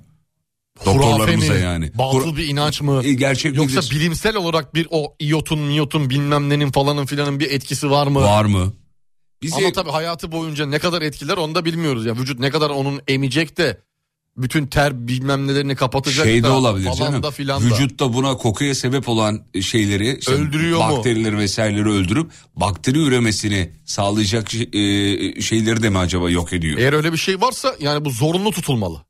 Doktorlarımıza 0.86 1.53
mi? 1.53 1.61
yani. 1.61 1.91
Batıl 1.97 2.38
bir 2.38 2.47
inanç 2.47 2.82
mı? 2.82 3.01
E, 3.03 3.13
gerçek 3.13 3.55
Yoksa 3.55 3.80
midir? 3.80 3.91
bilimsel 3.95 4.36
olarak 4.36 4.76
bir 4.76 4.88
o 4.89 5.15
iyotun 5.20 5.59
miyotun 5.59 6.09
bilmem 6.09 6.49
nenin 6.49 6.72
falanın 6.72 7.05
filanın 7.05 7.39
bir 7.39 7.51
etkisi 7.51 7.89
var 7.91 8.07
mı? 8.07 8.22
Var 8.22 8.45
mı? 8.45 8.74
Bizi 9.41 9.55
Ama 9.55 9.72
tabii 9.72 9.89
hayatı 9.91 10.32
boyunca 10.32 10.65
ne 10.65 10.80
kadar 10.80 11.01
etkiler 11.01 11.38
onu 11.38 11.55
da 11.55 11.65
bilmiyoruz. 11.65 12.05
Ya 12.05 12.15
vücut 12.15 12.39
ne 12.39 12.49
kadar 12.49 12.70
onun 12.70 13.01
emecek 13.07 13.57
de 13.57 13.82
bütün 14.38 14.68
ter 14.68 15.08
bilmem 15.08 15.48
nelerini 15.48 15.76
kapatacak 15.76 16.26
şey 16.26 16.38
de 16.44 16.48
da 16.48 16.54
olabilir 16.54 16.86
falan 16.86 16.98
canım. 16.98 17.24
da 17.24 17.32
filan 17.32 17.62
da. 17.62 17.66
Vücutta 17.66 18.14
buna 18.14 18.38
kokuya 18.38 18.76
sebep 18.76 19.10
olan 19.10 19.42
şeyleri, 19.62 20.18
işte 20.20 20.32
Öldürüyor 20.32 20.90
mu? 20.90 20.98
bakterileri 20.98 21.38
vesaireleri 21.38 21.90
öldürüp 21.90 22.32
bakteri 22.56 23.00
üremesini 23.00 23.72
sağlayacak 23.86 24.50
şey- 24.52 24.70
e, 24.74 25.42
şeyleri 25.42 25.84
de 25.84 25.90
mi 25.90 25.98
acaba 25.98 26.30
yok 26.30 26.54
ediyor? 26.54 26.78
Eğer 26.78 26.94
öyle 26.94 27.14
bir 27.14 27.18
şey 27.18 27.42
varsa 27.42 27.76
yani 27.80 28.06
bu 28.06 28.10
zorunlu 28.10 28.52
tutulmalı. 28.52 29.02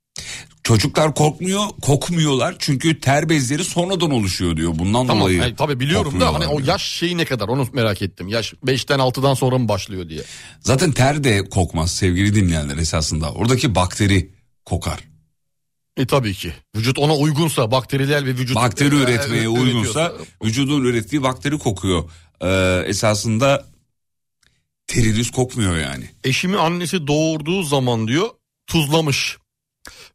Çocuklar 0.63 1.15
korkmuyor, 1.15 1.65
kokmuyorlar 1.81 2.55
çünkü 2.59 2.99
ter 2.99 3.29
bezleri 3.29 3.63
sonradan 3.63 4.11
oluşuyor 4.11 4.57
diyor. 4.57 4.73
Bundan 4.79 5.07
Tamam 5.07 5.21
dolayı. 5.23 5.37
yani 5.37 5.55
tabii 5.55 5.79
biliyorum 5.79 6.19
da 6.19 6.25
hani 6.25 6.31
kokmuyorlar 6.33 6.55
o 6.55 6.57
diyor. 6.57 6.67
yaş 6.67 6.83
şeyi 6.91 7.17
ne 7.17 7.25
kadar 7.25 7.47
onu 7.47 7.67
merak 7.73 8.01
ettim. 8.01 8.27
Yaş 8.27 8.53
5'ten 8.65 8.99
6'dan 8.99 9.33
sonra 9.33 9.57
mı 9.57 9.67
başlıyor 9.67 10.09
diye. 10.09 10.21
Zaten 10.61 10.91
ter 10.91 11.23
de 11.23 11.49
kokmaz 11.49 11.91
sevgili 11.95 12.35
dinleyenler 12.35 12.77
esasında. 12.77 13.31
Oradaki 13.33 13.75
bakteri 13.75 14.29
kokar. 14.65 14.99
E 15.97 16.05
tabii 16.07 16.33
ki. 16.33 16.53
Vücut 16.75 16.99
ona 16.99 17.15
uygunsa 17.15 17.71
bakteriler 17.71 18.25
ve 18.25 18.29
vücut 18.29 18.55
Bakteri 18.55 18.95
e, 18.95 18.97
üretmeye 18.97 19.43
e, 19.43 19.47
uygunsa 19.47 20.13
vücudun 20.43 20.85
ürettiği 20.85 21.23
bakteri 21.23 21.57
kokuyor. 21.57 22.09
Ee, 22.41 22.83
esasında 22.87 23.65
teriniz 24.87 25.31
kokmuyor 25.31 25.77
yani. 25.77 26.09
Eşimi 26.23 26.57
annesi 26.57 27.07
doğurduğu 27.07 27.63
zaman 27.63 28.07
diyor 28.07 28.29
tuzlamış. 28.67 29.37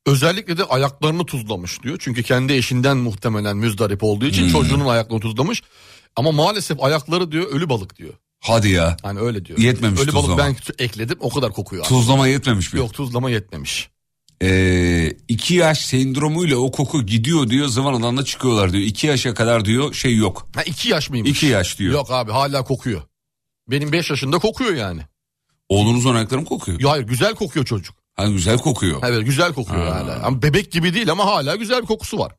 Özellikle 0.06 0.58
de 0.58 0.64
ayaklarını 0.64 1.26
tuzlamış 1.26 1.82
diyor. 1.82 1.96
Çünkü 2.00 2.22
kendi 2.22 2.52
eşinden 2.52 2.96
muhtemelen 2.96 3.56
müzdarip 3.56 4.02
olduğu 4.04 4.26
için 4.26 4.42
Hmm. 4.42 4.52
çocuğunun 4.52 4.86
ayaklarını 4.86 5.20
tuzlamış. 5.20 5.62
Ama 6.16 6.32
maalesef 6.32 6.82
ayakları 6.82 7.32
diyor 7.32 7.46
ölü 7.50 7.68
balık 7.68 7.96
diyor. 7.98 8.14
Hadi 8.40 8.68
ya. 8.68 8.96
Hani 9.02 9.18
öyle 9.20 9.44
diyor. 9.44 9.58
Yetmemiş 9.58 10.00
ölü 10.00 10.12
balık 10.12 10.26
tuzlama. 10.26 10.38
ben 10.78 10.84
ekledim 10.84 11.16
o 11.20 11.30
kadar 11.30 11.52
kokuyor. 11.52 11.84
Tuzlama 11.84 12.28
yetmemiş 12.28 12.72
mi? 12.72 12.78
Yok 12.78 12.94
tuzlama 12.94 13.30
yetmemiş. 13.30 13.88
Ee, 14.42 15.12
iki 15.28 15.54
yaş 15.54 15.78
sendromuyla 15.78 16.56
o 16.56 16.70
koku 16.70 17.06
gidiyor 17.06 17.50
diyor 17.50 17.68
zıvanadan 17.68 18.16
da 18.16 18.24
çıkıyorlar 18.24 18.72
diyor. 18.72 18.84
İki 18.84 19.06
yaşa 19.06 19.34
kadar 19.34 19.64
diyor 19.64 19.94
şey 19.94 20.16
yok. 20.16 20.48
Ha 20.54 20.62
iki 20.62 20.88
yaş 20.88 21.10
mıymış? 21.10 21.30
İki 21.30 21.46
yaş 21.46 21.78
diyor. 21.78 21.92
Yok 21.92 22.10
abi 22.10 22.32
hala 22.32 22.64
kokuyor. 22.64 23.02
Benim 23.70 23.92
5 23.92 24.10
yaşında 24.10 24.38
kokuyor 24.38 24.74
yani. 24.74 25.00
Oğlunuzun 25.68 26.14
ayakları 26.14 26.40
mı 26.40 26.46
kokuyor? 26.46 26.80
Ya 26.80 26.90
hayır 26.90 27.04
güzel 27.04 27.34
kokuyor 27.34 27.66
çocuk. 27.66 27.96
Hani 28.14 28.34
güzel 28.34 28.58
kokuyor. 28.58 29.02
Evet 29.06 29.26
güzel 29.26 29.52
kokuyor 29.52 29.86
Ha. 29.86 29.94
hala. 29.94 30.22
Ama 30.22 30.42
bebek 30.42 30.72
gibi 30.72 30.94
değil 30.94 31.10
ama 31.10 31.26
hala 31.26 31.56
güzel 31.56 31.82
bir 31.82 31.86
kokusu 31.86 32.18
var. 32.18 32.32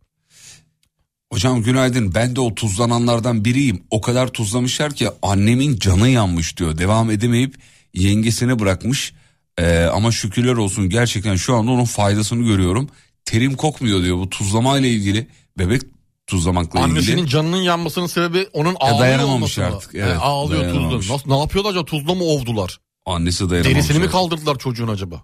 Hocam 1.33 1.63
günaydın 1.63 2.15
ben 2.15 2.35
de 2.35 2.41
o 2.41 2.55
tuzlananlardan 2.55 3.45
biriyim. 3.45 3.83
O 3.91 4.01
kadar 4.01 4.27
tuzlamışlar 4.27 4.93
ki 4.93 5.09
annemin 5.21 5.77
canı 5.79 6.09
yanmış 6.09 6.57
diyor. 6.57 6.77
Devam 6.77 7.11
edemeyip 7.11 7.55
yengesine 7.93 8.59
bırakmış. 8.59 9.13
Ee, 9.59 9.83
ama 9.93 10.11
şükürler 10.11 10.53
olsun 10.53 10.89
gerçekten 10.89 11.35
şu 11.35 11.55
anda 11.55 11.71
onun 11.71 11.85
faydasını 11.85 12.43
görüyorum. 12.43 12.89
Terim 13.25 13.55
kokmuyor 13.55 14.03
diyor 14.03 14.17
bu 14.17 14.29
tuzlama 14.29 14.77
ile 14.77 14.89
ilgili. 14.89 15.27
Bebek 15.57 15.81
tuzlamakla 16.27 16.79
Annesinin 16.79 17.17
ilgili. 17.17 17.29
canının 17.29 17.57
yanmasının 17.61 18.07
sebebi 18.07 18.47
onun 18.53 18.75
ağlıyor 18.79 18.99
dayanamamış 18.99 19.59
olması 19.59 19.75
artık, 19.75 19.95
evet, 19.95 20.15
He, 20.15 20.19
ağlıyor 20.19 20.73
tuzla. 20.73 21.13
Nasıl, 21.13 21.29
ne 21.29 21.39
yapıyorlar 21.39 21.71
acaba 21.71 21.85
tuzla 21.85 22.13
mı 22.13 22.23
ovdular? 22.23 22.79
Annesi 23.05 23.49
dayanamamış. 23.49 23.75
Derisini 23.75 24.03
mi 24.03 24.09
kaldırdılar 24.09 24.57
çocuğun 24.57 24.87
acaba? 24.87 25.23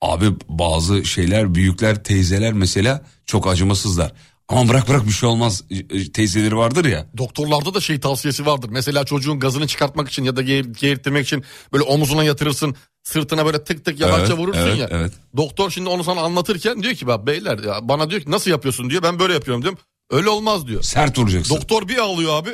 Abi 0.00 0.26
bazı 0.48 1.04
şeyler 1.04 1.54
büyükler 1.54 2.04
teyzeler 2.04 2.52
mesela 2.52 3.02
çok 3.26 3.46
acımasızlar. 3.46 4.12
Ama 4.48 4.68
bırak 4.68 4.88
bırak 4.88 5.06
bir 5.06 5.10
şey 5.12 5.28
olmaz 5.28 5.64
e, 5.70 6.12
teyzeleri 6.12 6.56
vardır 6.56 6.84
ya. 6.84 7.06
Doktorlarda 7.18 7.74
da 7.74 7.80
şey 7.80 8.00
tavsiyesi 8.00 8.46
vardır. 8.46 8.68
Mesela 8.72 9.04
çocuğun 9.04 9.40
gazını 9.40 9.66
çıkartmak 9.66 10.08
için 10.08 10.24
ya 10.24 10.36
da 10.36 10.42
geğir, 10.42 10.64
geğirtmek 10.64 11.26
için 11.26 11.44
böyle 11.72 11.84
omuzuna 11.84 12.24
yatırırsın. 12.24 12.76
Sırtına 13.02 13.46
böyle 13.46 13.64
tık 13.64 13.84
tık 13.84 14.00
yavaşça 14.00 14.26
Evet, 14.26 14.38
vurursun 14.38 14.62
evet, 14.66 14.78
ya. 14.78 14.88
evet. 14.90 15.12
Doktor 15.36 15.70
şimdi 15.70 15.88
onu 15.88 16.04
sana 16.04 16.20
anlatırken 16.20 16.82
diyor 16.82 16.94
ki 16.94 17.06
bak 17.06 17.26
beyler 17.26 17.58
ya 17.58 17.88
bana 17.88 18.10
diyor 18.10 18.20
ki 18.20 18.30
nasıl 18.30 18.50
yapıyorsun 18.50 18.90
diyor. 18.90 19.02
Ben 19.02 19.18
böyle 19.18 19.32
yapıyorum 19.34 19.62
diyorum. 19.62 19.78
Öyle 20.10 20.28
olmaz 20.28 20.66
diyor. 20.66 20.82
Sert 20.82 21.18
vuracaksın. 21.18 21.56
Doktor 21.56 21.88
bir 21.88 21.98
ağlıyor 21.98 22.32
abi. 22.42 22.50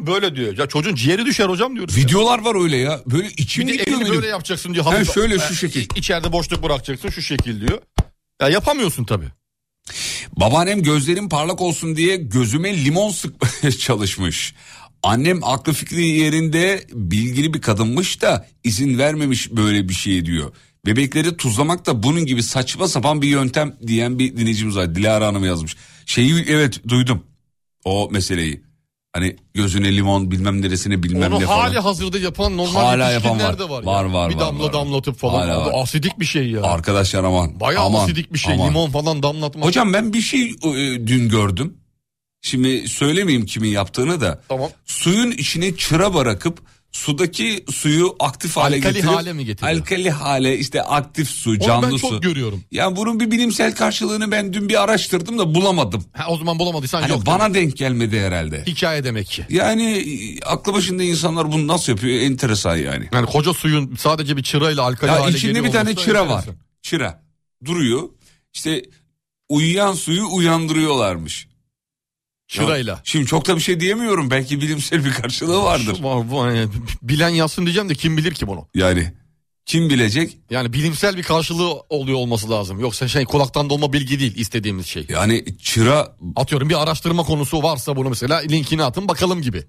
Böyle 0.00 0.36
diyor. 0.36 0.58
Ya 0.58 0.66
çocuğun 0.66 0.94
ciğeri 0.94 1.26
düşer 1.26 1.48
hocam 1.48 1.76
diyoruz. 1.76 1.96
ya. 1.96 2.04
Videolar 2.04 2.44
var 2.44 2.62
öyle 2.62 2.76
ya. 2.76 3.00
Böyle 3.06 3.28
içim 3.28 3.66
gidiyor 3.66 4.00
benim. 4.00 4.14
böyle 4.14 4.26
yapacaksın 4.26 4.74
diyor. 4.74 4.84
Ha, 4.84 4.90
Hafif- 4.94 5.14
şöyle 5.14 5.38
şu 5.38 5.52
e, 5.52 5.56
şekil. 5.56 5.88
içeride 5.96 6.32
boşluk 6.32 6.62
bırakacaksın 6.62 7.08
şu 7.08 7.22
şekil 7.22 7.60
diyor. 7.68 7.78
Ya 8.42 8.48
yapamıyorsun 8.48 9.04
tabii. 9.04 9.28
Babaannem 10.36 10.82
gözlerim 10.82 11.28
parlak 11.28 11.60
olsun 11.60 11.96
diye 11.96 12.16
gözüme 12.16 12.84
limon 12.84 13.10
sıkmaya 13.10 13.72
çalışmış. 13.78 14.54
Annem 15.02 15.44
aklı 15.44 15.72
fikri 15.72 16.06
yerinde 16.06 16.84
bilgili 16.92 17.54
bir 17.54 17.60
kadınmış 17.60 18.22
da 18.22 18.46
izin 18.64 18.98
vermemiş 18.98 19.50
böyle 19.50 19.88
bir 19.88 19.94
şey 19.94 20.26
diyor. 20.26 20.52
Bebekleri 20.86 21.36
tuzlamak 21.36 21.86
da 21.86 22.02
bunun 22.02 22.26
gibi 22.26 22.42
saçma 22.42 22.88
sapan 22.88 23.22
bir 23.22 23.28
yöntem 23.28 23.76
diyen 23.86 24.18
bir 24.18 24.36
dinleyicimiz 24.36 24.76
var. 24.76 24.94
Dilara 24.94 25.26
Hanım 25.26 25.44
yazmış. 25.44 25.76
Şeyi 26.06 26.44
evet 26.48 26.88
duydum 26.88 27.22
o 27.84 28.08
meseleyi. 28.10 28.65
Hani 29.16 29.36
gözüne 29.54 29.96
limon 29.96 30.30
bilmem 30.30 30.62
neresine 30.62 31.02
bilmem 31.02 31.32
Onu 31.32 31.40
ne 31.40 31.46
falan. 31.46 31.58
hali 31.60 31.78
hazırda 31.78 32.18
yapan 32.18 32.56
normal 32.56 32.80
Hala 32.80 33.10
yapan 33.10 33.40
var. 33.40 33.58
de 33.58 33.68
var. 33.68 33.82
Var, 33.84 34.04
ya. 34.04 34.12
var, 34.12 34.30
Bir 34.30 34.34
var, 34.34 34.40
damla 34.40 34.64
var. 34.64 34.72
damlatıp 34.72 35.18
falan. 35.18 35.48
Hala 35.48 35.66
var. 35.66 35.72
asidik 35.82 36.20
bir 36.20 36.24
şey 36.24 36.50
ya. 36.50 36.62
Arkadaşlar 36.62 37.24
aman. 37.24 37.60
Bayağı 37.60 37.84
aman, 37.84 38.04
asidik 38.04 38.32
bir 38.32 38.38
şey. 38.38 38.54
aman. 38.54 38.68
Limon 38.68 38.90
falan 38.90 39.22
damlatmak. 39.22 39.64
Hocam 39.64 39.92
ben 39.92 40.12
bir 40.12 40.20
şey 40.20 40.42
e, 40.48 41.06
dün 41.06 41.28
gördüm. 41.28 41.76
Şimdi 42.42 42.88
söylemeyeyim 42.88 43.46
kimin 43.46 43.68
yaptığını 43.68 44.20
da. 44.20 44.42
Tamam. 44.48 44.70
Suyun 44.86 45.30
içine 45.30 45.76
çıra 45.76 46.14
bırakıp 46.14 46.58
sudaki 46.96 47.64
suyu 47.72 48.16
aktif 48.20 48.56
hale 48.56 48.76
Alkali 48.76 48.94
getirip 48.94 49.10
hale 49.16 49.32
mi 49.32 49.44
getiriyor? 49.44 49.76
alkali 49.80 50.10
hale 50.10 50.58
işte 50.58 50.82
aktif 50.82 51.28
su 51.30 51.50
Onu 51.50 51.58
canlı 51.58 51.86
ben 51.86 51.96
su. 51.96 51.98
çok 51.98 52.22
görüyorum. 52.22 52.64
Yani 52.70 52.96
bunun 52.96 53.20
bir 53.20 53.30
bilimsel 53.30 53.74
karşılığını 53.74 54.30
ben 54.30 54.52
dün 54.52 54.68
bir 54.68 54.82
araştırdım 54.82 55.38
da 55.38 55.54
bulamadım. 55.54 56.04
Ha, 56.12 56.24
o 56.28 56.36
zaman 56.38 56.58
bulamadıysan 56.58 57.00
Hani 57.02 57.10
yok. 57.10 57.26
bana 57.26 57.42
demek. 57.44 57.54
denk 57.54 57.76
gelmedi 57.76 58.20
herhalde. 58.20 58.62
Hikaye 58.66 59.04
demek 59.04 59.26
ki. 59.26 59.46
Yani 59.48 59.84
e, 59.92 60.40
aklı 60.44 60.72
başında 60.74 61.02
insanlar 61.02 61.52
bunu 61.52 61.66
nasıl 61.66 61.92
yapıyor 61.92 62.20
enteresan 62.20 62.76
yani. 62.76 63.08
Yani 63.12 63.26
koca 63.26 63.54
suyun 63.54 63.96
sadece 63.98 64.36
bir 64.36 64.42
çırayla 64.42 64.82
alkali 64.82 65.10
Ya 65.10 65.20
hale 65.20 65.36
içinde 65.36 65.52
geliyor 65.52 65.64
bir 65.66 65.72
tane 65.72 65.96
çıra 65.96 66.18
enteresan. 66.18 66.28
var. 66.28 66.44
Çıra 66.82 67.22
duruyor. 67.64 68.02
İşte 68.54 68.82
uyuyan 69.48 69.92
suyu 69.92 70.26
uyandırıyorlarmış. 70.32 71.48
Çırayla. 72.48 72.92
Ya, 72.92 73.00
Şimdi 73.04 73.26
çok 73.26 73.46
da 73.48 73.56
bir 73.56 73.60
şey 73.60 73.80
diyemiyorum. 73.80 74.30
Belki 74.30 74.60
bilimsel 74.60 75.04
bir 75.04 75.10
karşılığı 75.10 75.62
vardır. 75.62 75.96
Bilen 77.02 77.28
yazsın 77.28 77.62
diyeceğim 77.66 77.88
de 77.88 77.94
kim 77.94 78.16
bilir 78.16 78.34
ki 78.34 78.46
bunu. 78.46 78.68
Yani 78.74 79.12
kim 79.66 79.90
bilecek? 79.90 80.38
Yani 80.50 80.72
bilimsel 80.72 81.16
bir 81.16 81.22
karşılığı 81.22 81.72
oluyor 81.80 82.18
olması 82.18 82.50
lazım. 82.50 82.80
Yoksa 82.80 83.08
şey 83.08 83.24
kulaktan 83.24 83.70
dolma 83.70 83.92
bilgi 83.92 84.20
değil 84.20 84.36
istediğimiz 84.36 84.86
şey. 84.86 85.06
Yani 85.08 85.44
çıra 85.62 86.16
Atıyorum 86.36 86.68
bir 86.70 86.82
araştırma 86.82 87.22
konusu 87.22 87.62
varsa 87.62 87.96
bunu 87.96 88.08
mesela 88.08 88.38
linkini 88.38 88.84
atın 88.84 89.08
bakalım 89.08 89.42
gibi. 89.42 89.64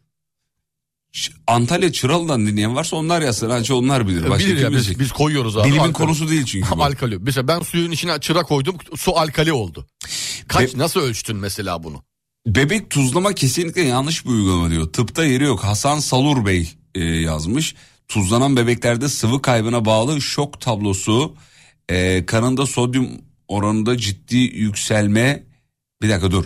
Ç- 1.14 1.32
Antalya 1.48 1.92
Çıralı'dan 1.92 2.48
dinleyen 2.48 2.76
varsa 2.76 2.96
onlar 2.96 3.22
yazsın. 3.22 3.50
Ancak 3.50 3.78
onlar 3.78 4.08
bilir. 4.08 4.30
Başka 4.30 4.48
Bilir 4.48 4.56
kim 4.64 4.72
ya 4.74 4.80
biz, 4.80 5.00
biz 5.00 5.12
koyuyoruz 5.12 5.58
abi. 5.58 5.64
Bilimin 5.68 5.80
Alkali. 5.80 5.94
konusu 5.94 6.30
değil 6.30 6.46
çünkü 6.46 6.72
bu. 6.72 6.84
alkali. 6.84 7.18
Mesela 7.20 7.48
ben 7.48 7.60
suyun 7.60 7.92
içine 7.92 8.20
çıra 8.20 8.44
koydum 8.44 8.78
su 8.96 9.18
alkali 9.20 9.54
oldu. 9.54 9.88
Kaç 10.48 10.76
Ve- 10.76 10.78
nasıl 10.78 11.00
ölçtün 11.00 11.38
mesela 11.38 11.84
bunu? 11.84 12.04
Bebek 12.48 12.90
tuzlama 12.90 13.34
kesinlikle 13.34 13.82
yanlış 13.82 14.26
bir 14.26 14.30
uygulama 14.30 14.70
diyor. 14.72 14.94
Tıpta 14.94 15.26
yeri 15.26 15.44
yok. 15.44 15.64
Hasan 15.64 16.00
Salur 16.00 16.46
Bey 16.46 16.74
e, 16.96 17.04
yazmış. 17.04 17.76
Tuzlanan 18.08 18.58
bebeklerde 18.58 19.10
sıvı 19.10 19.42
kaybına 19.42 19.86
bağlı 19.86 20.22
şok 20.22 20.62
tablosu, 20.62 21.36
e, 21.90 22.26
kanında 22.26 22.66
sodyum 22.66 23.08
oranında 23.48 23.98
ciddi 23.98 24.38
yükselme. 24.38 25.44
Bir 26.02 26.10
dakika 26.10 26.32
dur. 26.32 26.46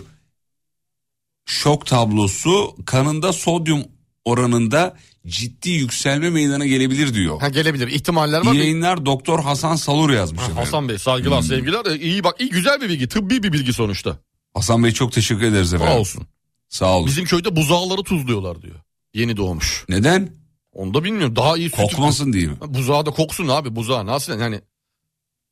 Şok 1.46 1.86
tablosu 1.86 2.76
kanında 2.86 3.32
sodyum 3.32 3.84
oranında 4.24 4.96
ciddi 5.26 5.70
yükselme 5.70 6.30
meydana 6.30 6.66
gelebilir 6.66 7.14
diyor. 7.14 7.40
Ha 7.40 7.48
gelebilir 7.48 7.88
ihtimaller 7.88 8.46
var. 8.46 8.52
Yayınlar 8.52 9.06
Doktor 9.06 9.42
Hasan 9.42 9.76
Salur 9.76 10.10
yazmış. 10.10 10.40
Ha, 10.40 10.44
efendim. 10.44 10.64
Hasan 10.64 10.88
Bey 10.88 10.98
saygılar 10.98 11.42
sevgiler. 11.42 11.86
E, 11.86 11.98
İyi 11.98 12.24
bak 12.24 12.40
iyi 12.40 12.50
güzel 12.50 12.80
bir 12.80 12.88
bilgi 12.88 13.08
tıbbi 13.08 13.42
bir 13.42 13.52
bilgi 13.52 13.72
sonuçta. 13.72 14.18
Hasan 14.54 14.84
Bey 14.84 14.92
çok 14.92 15.12
teşekkür 15.12 15.42
ederiz 15.42 15.74
efendim. 15.74 15.92
Sağ 15.94 16.00
olsun. 16.00 16.26
Sağ 16.68 16.96
olun. 16.96 17.06
Bizim 17.06 17.24
köyde 17.24 17.56
buzağları 17.56 18.02
tuzluyorlar 18.02 18.62
diyor. 18.62 18.76
Yeni 19.14 19.36
doğmuş. 19.36 19.84
Neden? 19.88 20.30
Onu 20.72 20.94
da 20.94 21.04
bilmiyorum. 21.04 21.36
Daha 21.36 21.56
iyi 21.56 21.70
sütü... 21.70 21.82
Kokmasın 21.82 22.32
diye 22.32 22.46
mi? 22.46 22.56
Buzağı 22.66 23.06
da 23.06 23.10
koksun 23.10 23.48
abi 23.48 23.76
buzağı. 23.76 24.06
Nasıl 24.06 24.40
yani 24.40 24.60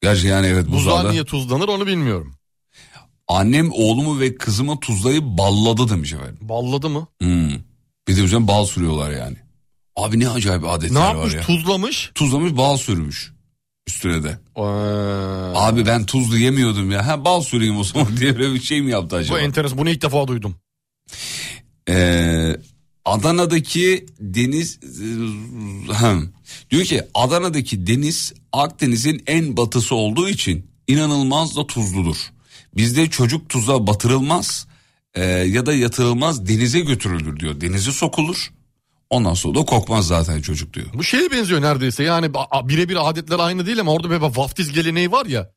Gerçi 0.03 0.27
yani 0.27 0.47
evet 0.47 0.67
buzağı 0.67 0.95
buzağda. 0.99 1.11
niye 1.11 1.25
tuzlanır 1.25 1.69
onu 1.69 1.87
bilmiyorum. 1.87 2.35
Annem 3.29 3.73
oğlumu 3.73 4.21
ve 4.21 4.35
kızımı 4.35 4.81
tuzlayıp 4.81 5.25
balladı 5.25 5.89
demiş 5.89 6.13
efendim. 6.13 6.39
Balladı 6.41 6.91
mı? 6.91 7.07
Hmm. 7.21 7.51
Bir 8.09 8.17
de 8.17 8.21
üzerine 8.21 8.49
bal 8.49 8.65
sürüyorlar 8.67 9.11
yani. 9.11 9.37
Abi 9.97 10.21
ne 10.21 10.29
acayip 10.29 10.65
adetler 10.65 10.95
Ne 11.01 11.05
var 11.05 11.15
yapmış 11.15 11.35
ya. 11.35 11.41
tuzlamış? 11.43 12.11
Tuzlamış 12.15 12.57
bal 12.57 12.77
sürmüş 12.77 13.33
üstüne 13.89 14.23
de. 14.23 14.39
Ee, 14.57 14.61
Abi 15.59 15.87
ben 15.87 16.07
tuzlu 16.07 16.37
yemiyordum 16.39 16.91
ya. 16.91 17.07
Ha 17.07 17.25
bal 17.25 17.41
süreyim 17.41 17.77
o 17.79 17.85
zaman 17.85 18.17
diye 18.17 18.39
böyle 18.39 18.55
bir 18.55 18.61
şey 18.61 18.83
mi 18.83 18.91
yaptı 18.91 19.11
bu 19.11 19.17
acaba? 19.17 19.41
enteresan 19.41 19.79
bunu 19.79 19.91
ilk 19.91 20.03
defa 20.03 20.29
duydum. 20.29 20.55
Ee, 21.89 22.57
Adana'daki 23.05 24.07
deniz 24.21 24.81
Hem. 25.93 26.33
diyor 26.71 26.85
ki 26.85 27.03
Adana'daki 27.15 27.87
deniz 27.87 28.33
Akdeniz'in 28.53 29.23
en 29.27 29.57
batısı 29.57 29.95
olduğu 29.95 30.29
için 30.29 30.67
inanılmaz 30.89 31.57
da 31.57 31.67
tuzludur. 31.67 32.17
Bizde 32.77 33.11
çocuk 33.11 33.49
tuza 33.49 33.87
batırılmaz 33.87 34.67
e, 35.15 35.25
ya 35.25 35.67
da 35.67 35.75
yatırılmaz 35.75 36.49
denize 36.49 36.81
götürülür 36.81 37.41
diyor. 37.41 37.61
Denize 37.61 37.93
sokulur. 37.93 38.51
Ondan 39.11 39.35
sonra 39.35 39.55
da 39.59 39.65
kokmaz 39.65 40.07
zaten 40.07 40.41
çocuk 40.41 40.75
diyor. 40.75 40.87
Bu 40.95 41.05
şeye 41.05 41.31
benziyor 41.31 41.63
neredeyse 41.63 42.05
yani 42.05 42.31
birebir 42.65 43.09
adetler 43.11 43.39
aynı 43.39 43.67
değil 43.67 43.81
ama 43.81 43.93
orada 43.93 44.11
bir 44.11 44.17
vaftiz 44.17 44.73
geleneği 44.73 45.13
var 45.13 45.27
ya. 45.27 45.51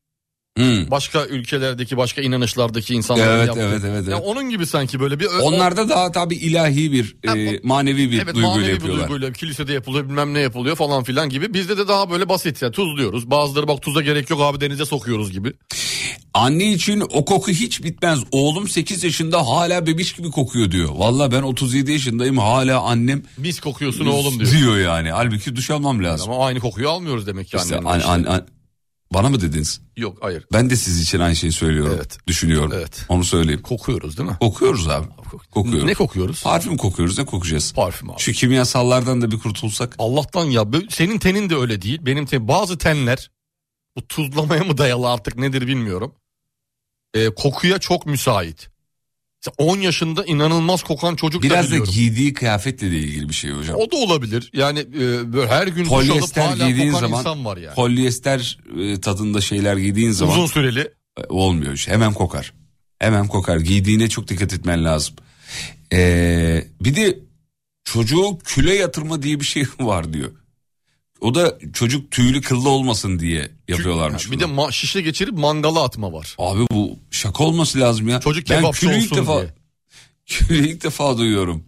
Hmm. 0.56 0.90
Başka 0.90 1.26
ülkelerdeki 1.26 1.96
başka 1.96 2.22
inanışlardaki 2.22 2.94
insanların 2.94 3.30
Evet, 3.38 3.46
yaptığı. 3.46 3.62
evet, 3.62 3.82
evet, 3.84 4.08
Ya 4.08 4.16
evet. 4.16 4.26
onun 4.26 4.50
gibi 4.50 4.66
sanki 4.66 5.00
böyle 5.00 5.20
bir... 5.20 5.26
Onlarda 5.42 5.88
daha 5.88 6.12
tabii 6.12 6.34
ilahi 6.34 6.92
bir 6.92 7.16
Ha, 7.26 7.38
e, 7.38 7.60
manevi 7.62 8.10
bir 8.10 8.16
Evet 8.16 8.26
duyguyla 8.34 8.48
manevi 8.50 8.66
bir 8.66 8.72
yapıyorlar. 8.72 9.08
duyguyla 9.08 9.32
kilisede 9.32 9.72
yapılıyor 9.72 10.04
bilmem 10.08 10.34
ne 10.34 10.40
yapılıyor 10.40 10.76
falan 10.76 11.04
filan 11.04 11.28
gibi. 11.28 11.54
Bizde 11.54 11.78
de 11.78 11.88
daha 11.88 12.10
böyle 12.10 12.28
basit 12.28 12.62
yani 12.62 12.72
tuzluyoruz. 12.72 13.30
Bazıları 13.30 13.68
bak 13.68 13.82
tuza 13.82 14.02
gerek 14.02 14.30
yok 14.30 14.40
abi 14.42 14.60
denize 14.60 14.84
sokuyoruz 14.84 15.32
gibi. 15.32 15.52
Anne 16.34 16.72
için 16.72 17.00
o 17.00 17.24
koku 17.24 17.50
hiç 17.50 17.84
bitmez. 17.84 18.18
Oğlum 18.32 18.68
8 18.68 19.04
yaşında 19.04 19.46
hala 19.46 19.86
bebiş 19.86 20.12
gibi 20.12 20.30
kokuyor 20.30 20.70
diyor. 20.70 20.88
Valla 20.94 21.32
ben 21.32 21.42
37 21.42 21.92
yaşındayım 21.92 22.38
hala 22.38 22.80
annem 22.80 23.22
Mis 23.38 23.60
kokuyorsun 23.60 24.06
oğlum 24.06 24.40
diyor. 24.40 24.50
diyor 24.52 24.76
yani. 24.78 25.10
Halbuki 25.10 25.56
duş 25.56 25.70
almam 25.70 26.04
lazım. 26.04 26.32
Ama 26.32 26.46
aynı 26.46 26.60
kokuyu 26.60 26.88
almıyoruz 26.90 27.26
demek 27.26 27.48
ki 27.48 27.56
İşte 27.56 27.78
an- 27.78 28.00
an- 28.00 28.24
an- 28.24 28.46
bana 29.12 29.28
mı 29.28 29.40
dediniz? 29.40 29.80
Yok 29.96 30.18
hayır 30.20 30.44
Ben 30.52 30.70
de 30.70 30.76
siz 30.76 31.00
için 31.00 31.18
aynı 31.20 31.36
şeyi 31.36 31.52
söylüyorum. 31.52 31.92
Evet. 31.96 32.18
Düşünüyorum. 32.26 32.72
Evet. 32.74 33.06
Onu 33.08 33.24
söyleyeyim. 33.24 33.62
kokuyoruz 33.62 34.18
değil 34.18 34.28
mi? 34.28 34.36
Kokuyoruz 34.40 34.88
abi. 34.88 35.06
Kokuyoruz. 35.50 35.84
Ne 35.84 35.94
kokuyoruz? 35.94 36.42
Parfüm 36.42 36.76
kokuyoruz 36.76 37.18
ne 37.18 37.24
kokacağız? 37.24 37.72
Parfüm 37.72 38.10
abi. 38.10 38.20
Şu 38.20 38.32
kimyasallardan 38.32 39.22
da 39.22 39.30
bir 39.30 39.38
kurtulsak. 39.38 39.94
Allah'tan 39.98 40.44
ya 40.44 40.64
senin 40.90 41.18
tenin 41.18 41.50
de 41.50 41.56
öyle 41.56 41.82
değil. 41.82 41.98
Benim 42.02 42.26
ten, 42.26 42.48
bazı 42.48 42.78
tenler 42.78 43.30
bu 43.96 44.06
tuzlamaya 44.06 44.64
mı 44.64 44.78
dayalı 44.78 45.10
artık 45.10 45.36
nedir 45.38 45.66
bilmiyorum. 45.66 46.14
Ee, 47.14 47.30
kokuya 47.30 47.78
çok 47.78 48.06
müsait. 48.06 48.68
Mesela 49.46 49.70
10 49.72 49.78
yaşında 49.78 50.24
inanılmaz 50.24 50.82
kokan 50.82 51.16
çocuk 51.16 51.42
da 51.42 51.46
Biraz 51.46 51.64
da 51.66 51.70
biliyorum. 51.70 51.92
giydiği 51.94 52.32
kıyafetle 52.34 52.90
de 52.90 52.98
ilgili 52.98 53.28
bir 53.28 53.34
şey 53.34 53.50
hocam. 53.50 53.76
O 53.76 53.90
da 53.90 53.96
olabilir. 53.96 54.50
Yani 54.54 54.78
e, 54.78 55.32
böyle 55.32 55.48
her 55.48 55.66
gün 55.66 55.80
alıp 55.84 55.90
Polyester 55.90 56.42
hala 56.42 56.68
giydiğin 56.68 56.92
kokan 56.92 57.00
zaman 57.06 57.18
insan 57.20 57.44
var 57.44 57.56
yani. 57.56 57.74
polyester 57.74 58.58
e, 58.80 59.00
tadında 59.00 59.40
şeyler 59.40 59.76
giydiğin 59.76 60.10
zaman 60.10 60.34
Uzun 60.34 60.46
süreli. 60.46 60.80
E, 61.18 61.22
olmuyor 61.28 61.72
işte. 61.72 61.92
Hemen 61.92 62.12
kokar. 62.14 62.52
Hemen 62.98 63.26
kokar. 63.28 63.56
Giydiğine 63.58 64.08
çok 64.08 64.28
dikkat 64.28 64.52
etmen 64.52 64.84
lazım. 64.84 65.14
Ee, 65.92 66.64
bir 66.80 66.96
de 66.96 67.18
çocuğu 67.84 68.38
küle 68.44 68.74
yatırma 68.74 69.22
diye 69.22 69.40
bir 69.40 69.44
şey 69.44 69.64
var 69.80 70.12
diyor. 70.12 70.30
O 71.24 71.34
da 71.34 71.58
çocuk 71.72 72.10
tüylü 72.10 72.40
kıllı 72.40 72.68
olmasın 72.68 73.18
diye 73.18 73.50
yapıyorlarmış. 73.68 74.30
Bir 74.30 74.40
de 74.40 74.44
ma- 74.44 74.72
şişe 74.72 75.00
geçirip 75.00 75.38
mangala 75.38 75.84
atma 75.84 76.12
var. 76.12 76.34
Abi 76.38 76.66
bu 76.70 76.98
şaka 77.10 77.44
olması 77.44 77.80
lazım 77.80 78.08
ya. 78.08 78.20
Çocuk 78.20 78.50
ben 78.50 78.56
kebapçı 78.56 78.80
külü 78.80 78.98
ilk 78.98 79.14
defa, 79.14 79.40
diye. 79.40 79.54
külü 80.26 80.68
ilk 80.68 80.84
defa 80.84 81.18
duyuyorum. 81.18 81.64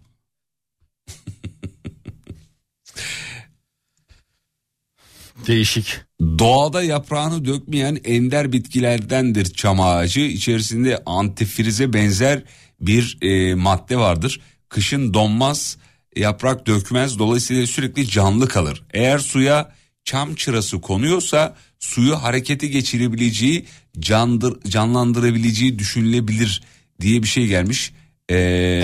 Değişik. 5.47 5.99
Doğada 6.21 6.83
yaprağını 6.83 7.45
dökmeyen 7.45 7.99
ender 8.03 8.51
bitkilerdendir 8.51 9.45
çam 9.45 9.81
ağacı. 9.81 10.19
İçerisinde 10.19 11.03
antifrize 11.05 11.93
benzer 11.93 12.43
bir 12.81 13.17
e, 13.21 13.55
madde 13.55 13.97
vardır. 13.97 14.41
Kışın 14.69 15.13
donmaz, 15.13 15.77
yaprak 16.19 16.67
dökmez. 16.67 17.19
Dolayısıyla 17.19 17.67
sürekli 17.67 18.09
canlı 18.09 18.47
kalır. 18.47 18.83
Eğer 18.93 19.19
suya 19.19 19.73
çam 20.03 20.35
çırası 20.35 20.81
konuyorsa 20.81 21.55
suyu 21.79 22.15
harekete 22.23 22.67
geçirebileceği, 22.67 23.65
candır, 23.99 24.61
canlandırabileceği 24.67 25.79
düşünülebilir 25.79 26.63
diye 27.01 27.23
bir 27.23 27.27
şey 27.27 27.47
gelmiş. 27.47 27.93
Ee, 28.29 28.35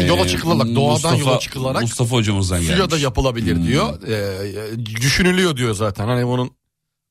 yola 0.07 0.27
çıkılarak, 0.27 0.75
doğadan 0.75 1.15
yola 1.15 1.39
çıkılarak 1.39 1.81
Mustafa 1.81 2.15
hocamızdan 2.15 2.59
gelmiş. 2.61 2.75
Suya 2.75 2.91
da 2.91 2.97
yapılabilir 2.97 3.55
Hmm. 3.55 3.67
diyor. 3.67 4.01
Ee, 4.07 4.85
düşünülüyor 4.85 5.57
diyor 5.57 5.73
zaten. 5.73 6.07
Hani 6.07 6.27
bunun 6.27 6.51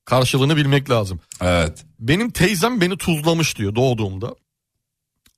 karşılığını 0.05 0.57
bilmek 0.57 0.91
lazım. 0.91 1.21
Evet. 1.41 1.85
Benim 2.01 2.31
teyzem 2.31 2.81
beni 2.81 2.97
tuzlamış 2.97 3.59
diyor 3.59 3.75
doğduğumda. 3.75 4.35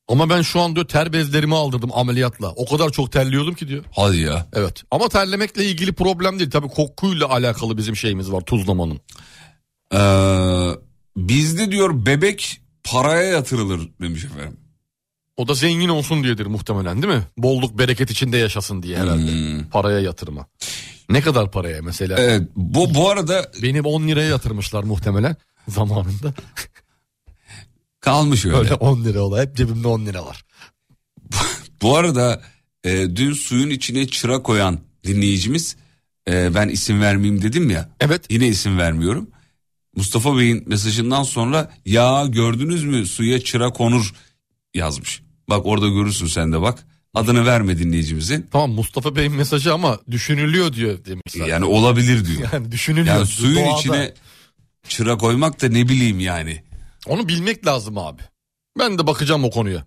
Ama 0.08 0.30
ben 0.30 0.42
şu 0.42 0.60
an 0.60 0.74
diyor 0.74 0.88
ter 0.88 1.12
bezlerimi 1.12 1.54
aldırdım 1.56 1.90
ameliyatla. 1.94 2.50
O 2.50 2.66
kadar 2.66 2.90
çok 2.90 3.12
terliyordum 3.12 3.54
ki 3.54 3.68
diyor. 3.68 3.84
Hadi 3.92 4.16
ya. 4.16 4.46
Evet. 4.52 4.82
Ama 4.90 5.08
terlemekle 5.08 5.64
ilgili 5.64 5.92
problem 5.92 6.38
değil. 6.38 6.50
Tabii 6.50 6.68
kokuyla 6.68 7.28
alakalı 7.28 7.76
bizim 7.76 7.96
şeyimiz 7.96 8.32
var 8.32 8.40
tuzlamanın. 8.40 9.00
Ee, 9.94 10.70
bizde 11.16 11.70
diyor 11.70 12.06
bebek 12.06 12.60
paraya 12.84 13.22
yatırılır 13.22 13.88
demiş 14.00 14.24
efendim. 14.24 14.56
O 15.36 15.48
da 15.48 15.54
zengin 15.54 15.88
olsun 15.88 16.24
diyedir 16.24 16.46
muhtemelen 16.46 17.02
değil 17.02 17.14
mi? 17.14 17.22
Bolluk 17.36 17.78
bereket 17.78 18.10
içinde 18.10 18.36
yaşasın 18.36 18.82
diye 18.82 18.98
herhalde. 18.98 19.32
Hmm. 19.32 19.64
Paraya 19.64 20.00
yatırma. 20.00 20.46
Ne 21.10 21.20
kadar 21.20 21.50
paraya 21.50 21.82
mesela? 21.82 22.18
Evet 22.18 22.42
bu 22.56 22.94
bu 22.94 23.10
arada 23.10 23.50
Benim 23.62 23.84
10 23.84 24.08
liraya 24.08 24.28
yatırmışlar 24.28 24.82
muhtemelen 24.82 25.36
zamanında. 25.68 26.34
Kalmış 28.04 28.44
öyle. 28.44 28.56
Öyle 28.56 28.74
10 28.74 29.04
lira 29.04 29.20
ola. 29.22 29.42
Hep 29.42 29.56
cebimde 29.56 29.88
10 29.88 30.06
lira 30.06 30.26
var. 30.26 30.44
Bu 31.82 31.96
arada 31.96 32.42
e, 32.84 33.16
dün 33.16 33.32
suyun 33.32 33.70
içine 33.70 34.06
çıra 34.06 34.42
koyan 34.42 34.78
dinleyicimiz 35.04 35.76
e, 36.28 36.54
ben 36.54 36.68
isim 36.68 37.00
vermeyeyim 37.00 37.42
dedim 37.42 37.70
ya. 37.70 37.88
Evet. 38.00 38.26
Yine 38.30 38.48
isim 38.48 38.78
vermiyorum. 38.78 39.30
Mustafa 39.96 40.38
Bey'in 40.38 40.68
mesajından 40.68 41.22
sonra 41.22 41.72
ya 41.86 42.26
gördünüz 42.26 42.84
mü 42.84 43.06
suya 43.06 43.40
çıra 43.40 43.70
konur 43.72 44.14
yazmış. 44.74 45.22
Bak 45.50 45.66
orada 45.66 45.88
görürsün 45.88 46.26
sen 46.26 46.52
de 46.52 46.60
bak. 46.60 46.84
Adını 47.14 47.46
verme 47.46 47.78
dinleyicimizin. 47.78 48.46
Tamam 48.52 48.70
Mustafa 48.70 49.16
Bey'in 49.16 49.32
mesajı 49.32 49.74
ama 49.74 49.98
düşünülüyor 50.10 50.72
diyor 50.72 51.04
demiş 51.04 51.22
zaten. 51.28 51.46
Yani 51.46 51.64
olabilir 51.64 52.26
diyor. 52.26 52.48
Yani 52.52 52.72
düşünülüyor. 52.72 53.16
Yani 53.16 53.26
suyun 53.26 53.56
Doğada. 53.64 53.78
içine 53.78 54.14
çıra 54.88 55.18
koymak 55.18 55.62
da 55.62 55.68
ne 55.68 55.88
bileyim 55.88 56.20
yani. 56.20 56.62
Onu 57.06 57.28
bilmek 57.28 57.66
lazım 57.66 57.98
abi. 57.98 58.22
Ben 58.78 58.98
de 58.98 59.06
bakacağım 59.06 59.44
o 59.44 59.50
konuya. 59.50 59.84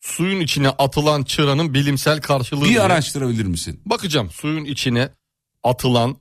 Suyun 0.00 0.40
içine 0.40 0.68
atılan 0.68 1.22
çıranın 1.22 1.74
bilimsel 1.74 2.20
karşılığı. 2.20 2.64
Bir 2.64 2.84
araştırabilir 2.84 3.44
misin? 3.44 3.80
Bakacağım 3.86 4.30
suyun 4.30 4.64
içine 4.64 5.08
atılan 5.62 6.16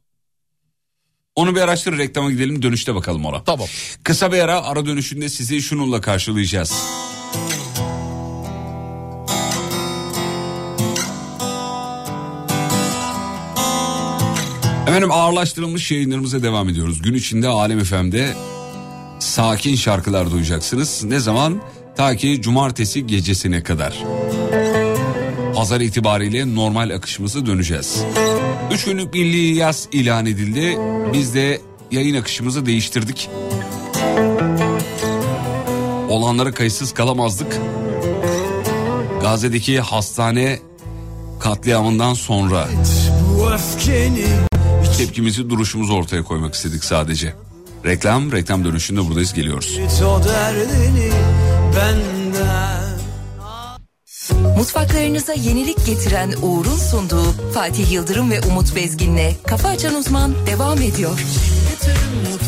Onu 1.36 1.56
bir 1.56 1.62
araştır 1.62 1.98
reklama 1.98 2.32
gidelim 2.32 2.62
dönüşte 2.62 2.96
bakalım 2.96 3.26
ona. 3.26 3.44
tamam. 3.44 3.68
Kısa 4.04 4.32
bir 4.32 4.40
ara 4.40 4.64
ara 4.64 4.86
dönüşünde 4.86 5.30
sizi 5.30 5.62
şununla 5.62 6.02
karşılayacağız. 6.02 6.74
Efendim 14.88 15.12
ağırlaştırılmış 15.12 15.92
yayınlarımıza 15.92 16.44
devam 16.44 16.70
ediyoruz. 16.70 17.02
Gün 17.02 17.14
içinde 17.14 17.48
Alem 17.48 17.84
FM'de 17.84 18.34
sakin 19.22 19.76
şarkılar 19.76 20.32
duyacaksınız. 20.32 21.04
Ne 21.04 21.20
zaman? 21.20 21.62
Ta 21.98 22.16
ki 22.16 22.42
cumartesi 22.42 23.08
gecesine 23.08 23.64
kadar. 23.64 24.04
Pazar 25.56 25.82
itibariyle 25.82 26.56
normal 26.56 26.90
akışımıza 26.90 27.46
döneceğiz. 27.46 28.04
Üç 28.72 28.86
günlük 28.86 29.14
milli 29.14 29.56
yaz 29.56 29.88
ilan 29.92 30.26
edildi. 30.26 30.78
Biz 31.14 31.36
de 31.36 31.62
yayın 31.92 32.16
akışımızı 32.16 32.66
değiştirdik. 32.66 33.30
Olanlara 36.10 36.52
kayıtsız 36.52 36.94
kalamazdık. 36.94 37.58
Gazze'deki 39.22 39.80
hastane 39.80 40.60
katliamından 41.40 42.14
sonra 42.14 42.68
tepkimizi 44.98 45.50
duruşumuzu 45.50 45.94
ortaya 45.94 46.24
koymak 46.24 46.54
istedik 46.54 46.84
sadece. 46.84 47.34
Reklam, 47.86 48.32
reklam 48.32 48.66
dönüşünde 48.66 49.08
buradayız 49.08 49.34
geliyoruz. 49.34 49.80
Mutfaklarınıza 54.58 55.34
yenilik 55.34 55.86
getiren 55.86 56.34
Uğur'un 56.42 56.78
sunduğu 56.78 57.32
Fatih 57.54 57.92
Yıldırım 57.92 58.32
ve 58.32 58.42
Umut 58.42 58.76
Bezgin'le 58.76 59.32
Kafa 59.48 59.70
Açan 59.70 59.96
Uzman 59.96 60.36
devam 60.48 60.82
ediyor. 60.82 61.20
Yatırım, 61.72 62.40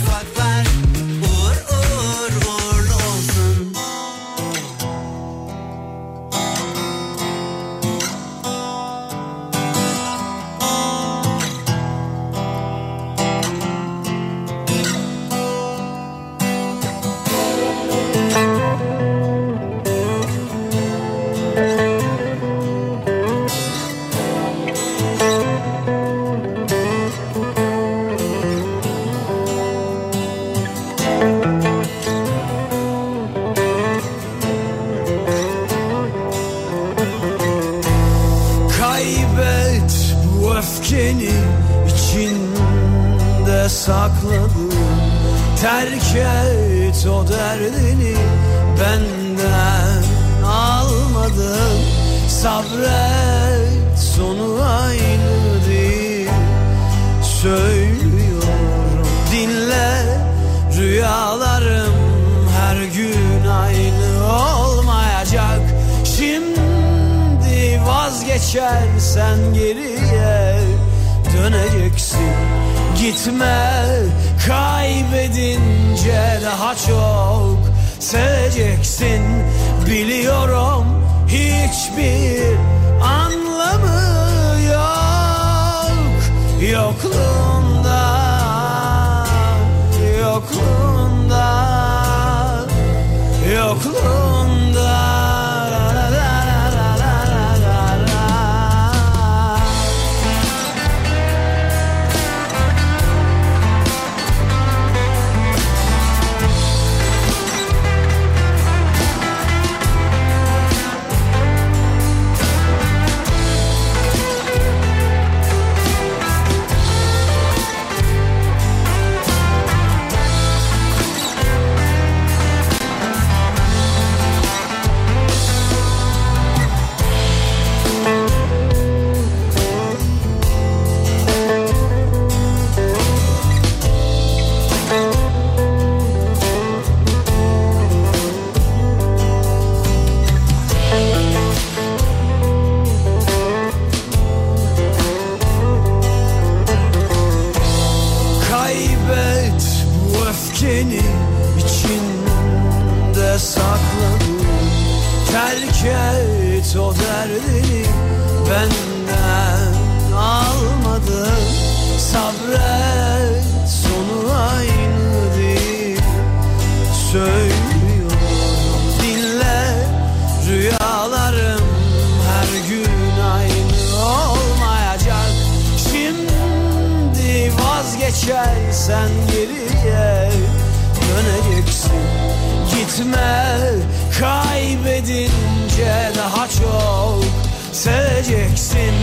diyeceksin 188.43 188.93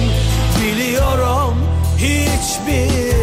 Biliyorum 0.60 1.54
hiçbir 1.96 3.19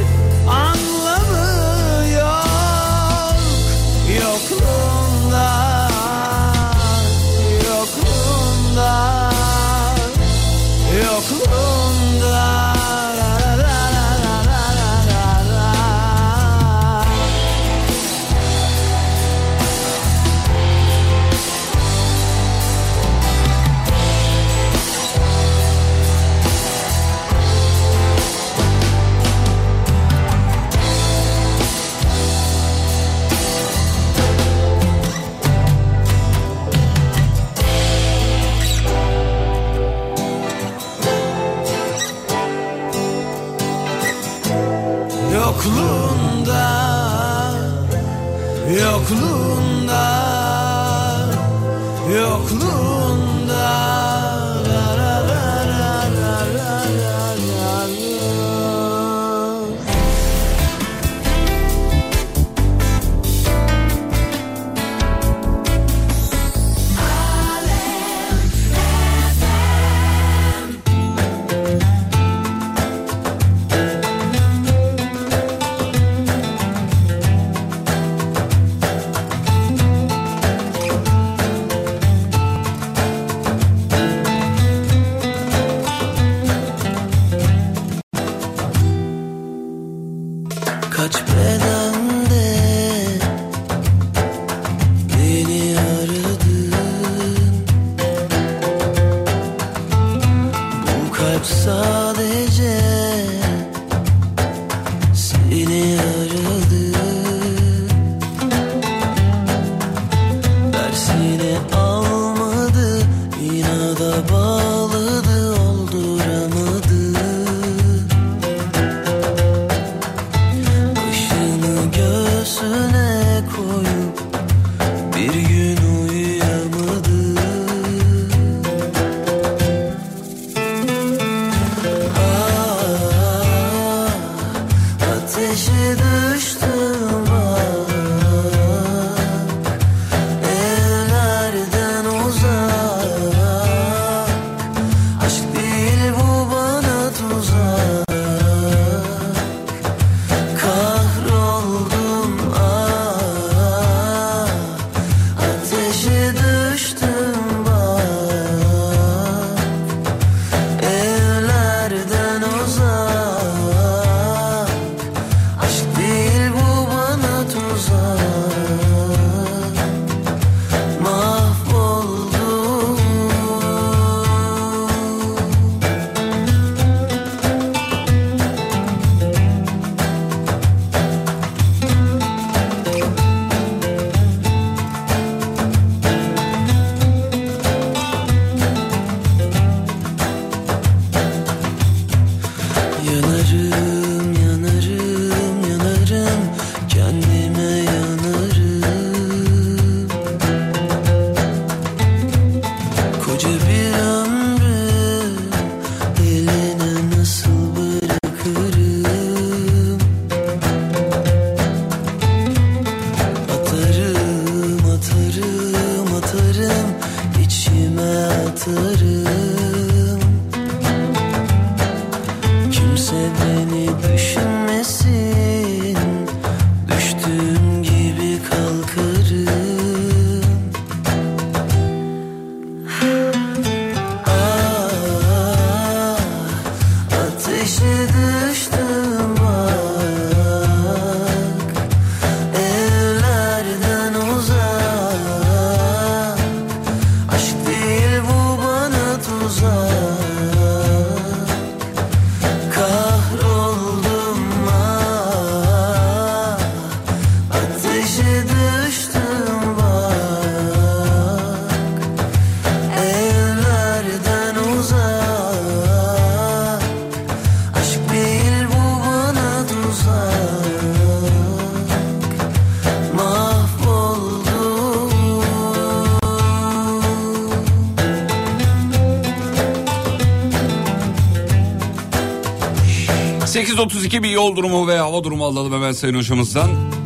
8.32 283.78 284.24
bir 284.24 284.30
yol 284.30 284.56
durumu 284.56 284.88
ve 284.88 284.98
hava 284.98 285.24
durumu 285.24 285.46
alalım 285.46 285.74
hemen 285.74 285.92
sayın 285.92 286.16
hocamızdan. 286.16 286.97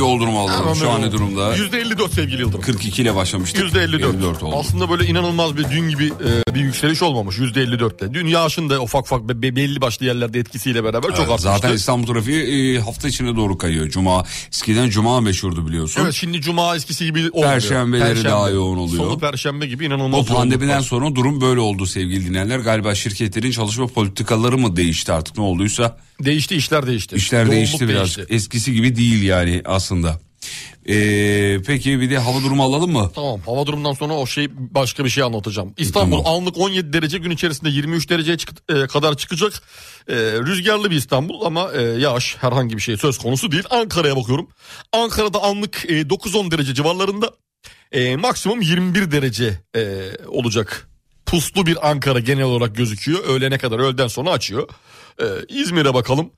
Hocam 0.00 0.18
bir 0.18 0.20
yol 0.20 0.20
durumu 0.20 0.40
alalım. 0.40 0.76
Şu 0.76 0.90
an 0.90 1.12
durumda? 1.12 1.56
%54 1.56 2.10
sevgili 2.14 2.40
Yıldırım. 2.40 2.60
42 2.60 3.02
ile 3.02 3.14
başlamıştık. 3.14 3.72
%54. 3.74 3.96
54 4.16 4.42
oldu. 4.42 4.56
Aslında 4.58 4.90
böyle 4.90 5.06
inanılmaz 5.06 5.56
bir 5.56 5.64
dün 5.70 5.88
gibi 5.88 6.06
e, 6.06 6.54
bir 6.54 6.60
yükseliş 6.60 7.02
olmamış 7.02 7.38
%54'le. 7.38 8.14
Dün 8.14 8.26
yağışın 8.26 8.70
da 8.70 8.80
ufak 8.82 9.02
ufak 9.04 9.22
be- 9.28 9.56
belli 9.56 9.80
başlı 9.80 10.06
yerlerde 10.06 10.38
etkisiyle 10.38 10.84
beraber 10.84 11.08
çok 11.08 11.18
Evet, 11.18 11.20
artmıştı. 11.30 11.42
zaten 11.42 11.72
İstanbul 11.74 12.06
trafiği 12.06 12.42
e, 12.76 12.80
hafta 12.80 13.08
içine 13.08 13.36
doğru 13.36 13.58
kayıyor. 13.58 13.88
Cuma 13.88 14.24
eskiden 14.52 14.90
cuma 14.90 15.20
meşhurdu 15.20 15.66
biliyorsun. 15.66 16.00
Evet 16.04 16.14
şimdi 16.14 16.40
cuma 16.40 16.76
eskisi 16.76 17.04
gibi 17.04 17.30
olmuyor. 17.30 17.52
Perşembeleri 17.52 18.24
daha 18.24 18.50
yoğun 18.50 18.78
oluyor. 18.78 19.04
Salı 19.04 19.18
perşembe 19.18 19.66
gibi 19.66 19.84
inanılmaz 19.86 20.30
O 20.30 20.34
pandemiden 20.34 20.80
sonra 20.80 21.14
durum 21.14 21.40
böyle 21.40 21.60
oldu 21.60 21.86
sevgili 21.86 22.26
dinleyenler. 22.28 22.58
Galiba 22.58 22.94
şirketlerin 22.94 23.50
çalışma 23.50 23.86
politikaları 23.86 24.58
mı 24.58 24.76
değişti 24.76 25.12
artık 25.12 25.38
ne 25.38 25.44
olduysa. 25.44 25.96
Değişti 26.24 26.56
işler 26.56 26.86
değişti. 26.86 27.16
İşler 27.16 27.38
Yoğunluk 27.38 27.52
değişti 27.56 27.88
biraz. 27.88 28.16
değişti. 28.16 28.34
Eskisi 28.34 28.72
gibi 28.72 28.96
değil 28.96 29.22
yani 29.22 29.62
aslında. 29.64 30.20
Ee, 30.88 31.58
peki 31.66 32.00
bir 32.00 32.10
de 32.10 32.18
hava 32.18 32.42
durumu 32.42 32.62
alalım 32.64 32.92
mı? 32.92 33.10
Tamam 33.14 33.40
hava 33.46 33.66
durumundan 33.66 33.92
sonra 33.92 34.14
o 34.14 34.26
şey 34.26 34.48
başka 34.56 35.04
bir 35.04 35.10
şey 35.10 35.22
anlatacağım. 35.24 35.74
İstanbul 35.78 36.22
Tamam. 36.24 36.36
anlık 36.36 36.58
17 36.58 36.92
derece 36.92 37.18
gün 37.18 37.30
içerisinde 37.30 37.70
23 37.70 38.10
dereceye 38.10 38.36
çık- 38.38 38.72
e, 38.72 38.86
kadar 38.86 39.16
çıkacak. 39.16 39.52
E, 40.08 40.14
rüzgarlı 40.16 40.90
bir 40.90 40.96
İstanbul 40.96 41.44
ama 41.44 41.72
e, 41.72 41.82
yağış 41.82 42.36
herhangi 42.40 42.76
bir 42.76 42.82
şey 42.82 42.96
söz 42.96 43.18
konusu 43.18 43.52
değil. 43.52 43.64
Ankara'ya 43.70 44.16
bakıyorum. 44.16 44.48
Ankara'da 44.92 45.42
anlık 45.42 45.84
e, 45.88 46.00
9-10 46.02 46.50
derece 46.50 46.74
civarlarında 46.74 47.30
e, 47.92 48.16
maksimum 48.16 48.60
21 48.60 49.10
derece 49.10 49.60
e, 49.76 49.82
olacak. 50.26 50.88
Puslu 51.26 51.66
bir 51.66 51.90
Ankara 51.90 52.20
genel 52.20 52.44
olarak 52.44 52.76
gözüküyor. 52.76 53.24
Öğlene 53.24 53.58
kadar 53.58 53.78
öğleden 53.78 54.08
sonra 54.08 54.30
açıyor. 54.30 54.68
E, 55.20 55.26
İzmir'e 55.48 55.94
bakalım. 55.94 56.30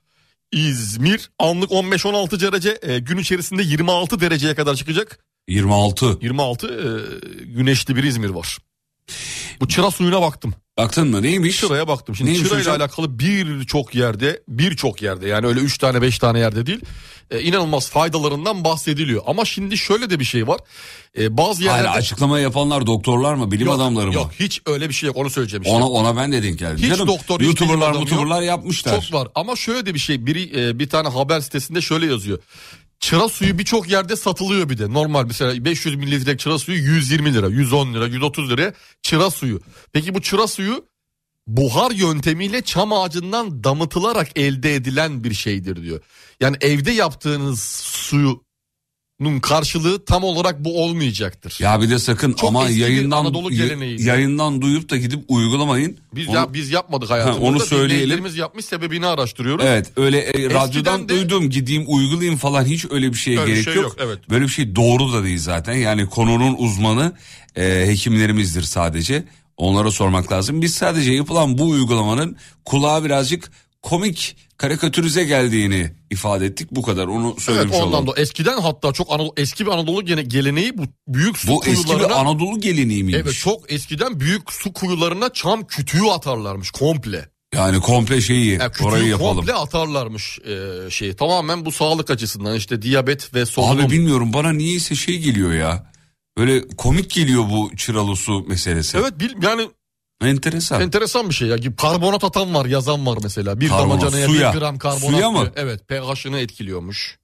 İzmir 0.53 1.31
anlık 1.39 1.71
15-16 1.71 2.41
derece 2.41 2.79
e, 2.83 2.99
gün 2.99 3.19
içerisinde 3.19 3.63
26 3.63 4.21
dereceye 4.21 4.55
kadar 4.55 4.75
çıkacak. 4.75 5.19
26. 5.49 6.19
26 6.23 6.67
e, 6.67 7.45
güneşli 7.45 7.97
bir 7.97 8.05
İzmir 8.05 8.29
var. 8.31 8.59
Bu 9.61 9.69
çıra 9.69 9.91
suyuna 9.91 10.23
baktım. 10.23 10.55
Baktın 10.77 11.09
mı 11.09 11.23
neymiş? 11.23 11.61
Çıraya 11.61 11.89
baktım. 11.89 12.17
Şimdi 12.17 12.31
Neymiş 12.31 12.49
çıra 12.49 12.61
ile 12.61 12.71
alakalı 12.71 13.19
birçok 13.19 13.95
yerde 13.95 14.43
birçok 14.49 15.03
yerde 15.03 15.29
yani 15.29 15.47
öyle 15.47 15.61
3 15.61 15.79
tane 15.79 16.03
5 16.03 16.19
tane 16.19 16.39
yerde 16.39 16.67
değil 16.67 16.81
e, 17.33 17.41
inanılmaz 17.41 17.91
faydalarından 17.91 18.65
bahsediliyor. 18.65 19.23
Ama 19.27 19.45
şimdi 19.45 19.79
şöyle 19.79 20.11
de 20.11 20.21
bir 20.21 20.25
şey 20.25 20.49
var. 20.49 20.61
E, 21.19 21.37
bazı 21.37 21.69
Hayır 21.69 21.85
yerlerde 21.85 21.99
açıklama 21.99 22.39
yapanlar 22.41 22.87
doktorlar 22.87 23.35
mı 23.35 23.51
bilim 23.51 23.67
Yok, 23.67 23.77
adamları 23.77 24.07
mı? 24.07 24.15
Yok 24.15 24.31
hiç 24.41 24.63
öyle 24.67 24.89
bir 24.89 24.95
şey 24.95 25.07
yok 25.07 25.17
onu 25.17 25.31
söyleyeceğim 25.31 25.63
işte. 25.63 25.75
Ona 25.75 25.89
ona 25.89 26.17
ben 26.17 26.33
de 26.33 26.43
denk 26.43 26.59
geldim. 26.59 26.79
Hiç 26.79 26.89
Canım, 26.89 27.09
doktor, 27.09 27.41
hiç 27.41 27.47
YouTuber'lar 27.47 27.95
YouTuber'lar 27.95 28.43
yapmışlar. 28.43 29.01
Çok 29.01 29.21
var 29.21 29.29
ama 29.35 29.57
şöyle 29.57 29.87
de 29.87 29.95
bir 29.95 29.99
şey 29.99 30.27
biri 30.27 30.61
e, 30.61 30.79
bir 30.79 30.89
tane 30.89 31.09
haber 31.09 31.41
sitesinde 31.41 31.81
şöyle 31.81 32.07
yazıyor. 32.07 32.39
Çıra 33.03 33.29
suyu 33.29 33.59
birçok 33.59 33.91
yerde 33.91 34.17
satılıyor 34.17 34.69
bir 34.69 34.79
de. 34.79 34.93
Normal 34.93 35.27
mesela 35.27 35.65
500 35.65 35.95
mililitrelik 35.97 36.41
çıra 36.41 36.59
suyu 36.59 36.79
120 36.79 37.35
lira, 37.35 37.49
110 37.49 37.95
lira, 37.95 38.07
130 38.07 38.51
liraya 38.51 38.73
çıra 39.03 39.31
suyu. 39.31 39.61
Peki 39.93 40.15
bu 40.15 40.23
çıra 40.23 40.47
suyu 40.47 40.87
buhar 41.47 41.91
yöntemiyle 41.91 42.63
çam 42.63 42.93
ağacından 42.93 43.65
damıtılarak 43.65 44.39
elde 44.39 44.75
edilen 44.75 45.25
bir 45.25 45.35
şeydir 45.35 45.83
diyor. 45.83 46.01
Yani 46.41 46.57
evde 46.61 46.91
yaptığınız 46.91 47.61
suyu 47.83 48.45
karşılığı 49.41 50.05
tam 50.05 50.25
olarak 50.25 50.65
bu 50.65 50.83
olmayacaktır. 50.83 51.57
Ya 51.61 51.81
bir 51.81 51.91
de 51.91 51.99
sakın 51.99 52.33
Çok 52.33 52.49
ama 52.49 52.69
yayından 52.69 53.17
Anadolu 53.19 53.53
yayından 53.99 54.63
duyup 54.63 54.91
da 54.91 54.97
gidip 54.97 55.25
uygulamayın. 55.29 55.97
Biz 56.15 56.29
Onu- 56.29 56.37
ya 56.37 56.55
biz 56.55 56.71
yapmadık 56.71 57.11
hayatımızda. 57.11 57.45
Ha, 57.45 57.49
onu 57.49 57.61
söyleyelim. 57.61 58.27
Yapmış 58.37 58.65
sebebini 58.65 59.07
araştırıyoruz. 59.07 59.65
Evet 59.69 59.93
öyle 59.97 60.19
e, 60.19 60.51
radyodan 60.51 61.09
de- 61.09 61.09
duydum 61.09 61.51
gideyim 61.51 61.85
uygulayayım 61.87 62.37
falan 62.39 62.65
hiç 62.65 62.87
öyle 62.91 63.13
bir 63.13 63.19
şeye 63.19 63.41
Öyle 63.41 63.51
gerek 63.53 63.65
şey 63.65 63.75
yok. 63.75 63.85
yok, 63.85 63.97
evet. 64.01 64.19
Böyle 64.31 64.45
bir 64.45 64.51
şey 64.51 64.77
doğru 64.77 65.13
da 65.13 65.25
değil 65.25 65.39
zaten. 65.39 65.75
Yani 65.75 66.07
konunun 66.07 66.55
uzmanı 66.59 67.13
e, 67.57 67.85
hekimlerimizdir 67.87 68.63
sadece. 68.63 69.25
Onlara 69.57 69.91
sormak 69.91 70.33
lazım. 70.33 70.63
Biz 70.63 70.75
sadece 70.75 71.13
yapılan 71.13 71.59
bu 71.59 71.69
uygulamanın 71.69 72.37
kulağa 72.65 73.05
birazcık 73.05 73.51
komik 73.83 74.37
karikatürize 74.63 75.25
geldiğini 75.25 75.93
ifade 76.11 76.47
ettik. 76.47 76.69
Bu 76.71 76.83
kadar 76.83 77.07
onu 77.07 77.29
Evet 77.33 77.43
söylemiş 77.43 77.77
ondan 77.77 77.89
olalım. 77.89 78.07
da 78.07 78.13
eskiden 78.21 78.61
hatta 78.61 78.93
çok 78.93 79.13
Anadolu, 79.13 79.33
eski 79.37 79.67
bir 79.67 79.71
Anadolu 79.71 80.05
gene- 80.05 80.23
geleneği 80.23 80.79
bu 80.79 80.83
büyük 81.09 81.39
su 81.39 81.49
Bu 81.49 81.65
eski 81.67 81.87
kuyularına 81.87 82.09
bir 82.09 82.21
Anadolu 82.21 82.61
geleneği 82.61 83.05
miymiş? 83.05 83.15
Evet 83.25 83.35
çok 83.35 83.73
eskiden 83.73 84.21
büyük 84.21 84.53
su 84.53 84.73
kuyularına 84.73 85.33
çam 85.33 85.67
kütüğü 85.67 86.03
atarlarmış 86.15 86.71
komple. 86.71 87.29
Yani 87.55 87.81
komple 87.81 88.21
şeyi 88.21 88.47
Yani 88.53 88.73
orayı 88.83 89.07
yapalım. 89.07 89.37
komple 89.37 89.53
atarlarmış 89.55 90.39
e, 90.39 90.91
şey. 90.91 91.17
Tamamen 91.17 91.65
bu 91.65 91.73
sağlık 91.73 92.11
açısından 92.11 92.57
işte 92.57 92.83
diyabet 92.83 93.35
ve 93.35 93.47
solunum. 93.47 93.85
Abi 93.85 93.91
bilmiyorum 93.93 94.33
bana 94.33 94.53
niyeyse 94.53 94.95
şey 94.95 95.19
geliyor 95.19 95.53
ya. 95.53 95.93
Böyle 96.39 96.69
komik 96.69 97.11
geliyor 97.11 97.45
bu 97.51 97.77
çıralı 97.77 98.17
su 98.17 98.45
meselesi. 98.49 98.99
Evet 98.99 99.21
bil, 99.21 99.31
yani 99.43 99.69
Enteresan. 100.25 100.81
enteresan 100.81 101.29
bir 101.29 101.35
şey 101.35 101.49
ya. 101.49 101.57
Karbonat 101.77 102.25
atan 102.25 102.55
var 102.55 102.67
yazan 102.67 103.07
var 103.07 103.19
mesela. 103.23 103.61
Bir 103.61 103.69
Karbonat, 103.69 104.01
damacanaya 104.03 104.27
suya. 104.27 104.53
bir 104.55 104.59
gram 104.59 104.79
karbonat. 104.79 105.11
Suya 105.11 105.31
mı? 105.31 105.41
diyor. 105.41 105.53
Evet 105.57 105.89
pH'ını 105.89 106.39
etkiliyormuş. 106.41 107.19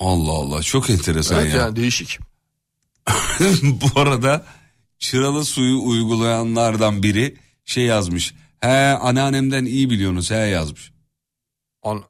Allah 0.00 0.32
Allah 0.32 0.62
çok 0.62 0.90
enteresan 0.90 1.40
Evet 1.40 1.54
ya. 1.54 1.60
yani 1.60 1.76
değişik. 1.76 2.18
Bu 3.62 4.00
arada 4.00 4.46
çıralı 4.98 5.44
suyu 5.44 5.82
uygulayanlardan 5.82 7.02
biri 7.02 7.36
şey 7.64 7.84
yazmış. 7.84 8.34
He 8.60 8.68
anneannemden 9.00 9.64
iyi 9.64 9.90
biliyorsunuz 9.90 10.30
he 10.30 10.34
yazmış. 10.36 10.92
An 11.82 12.02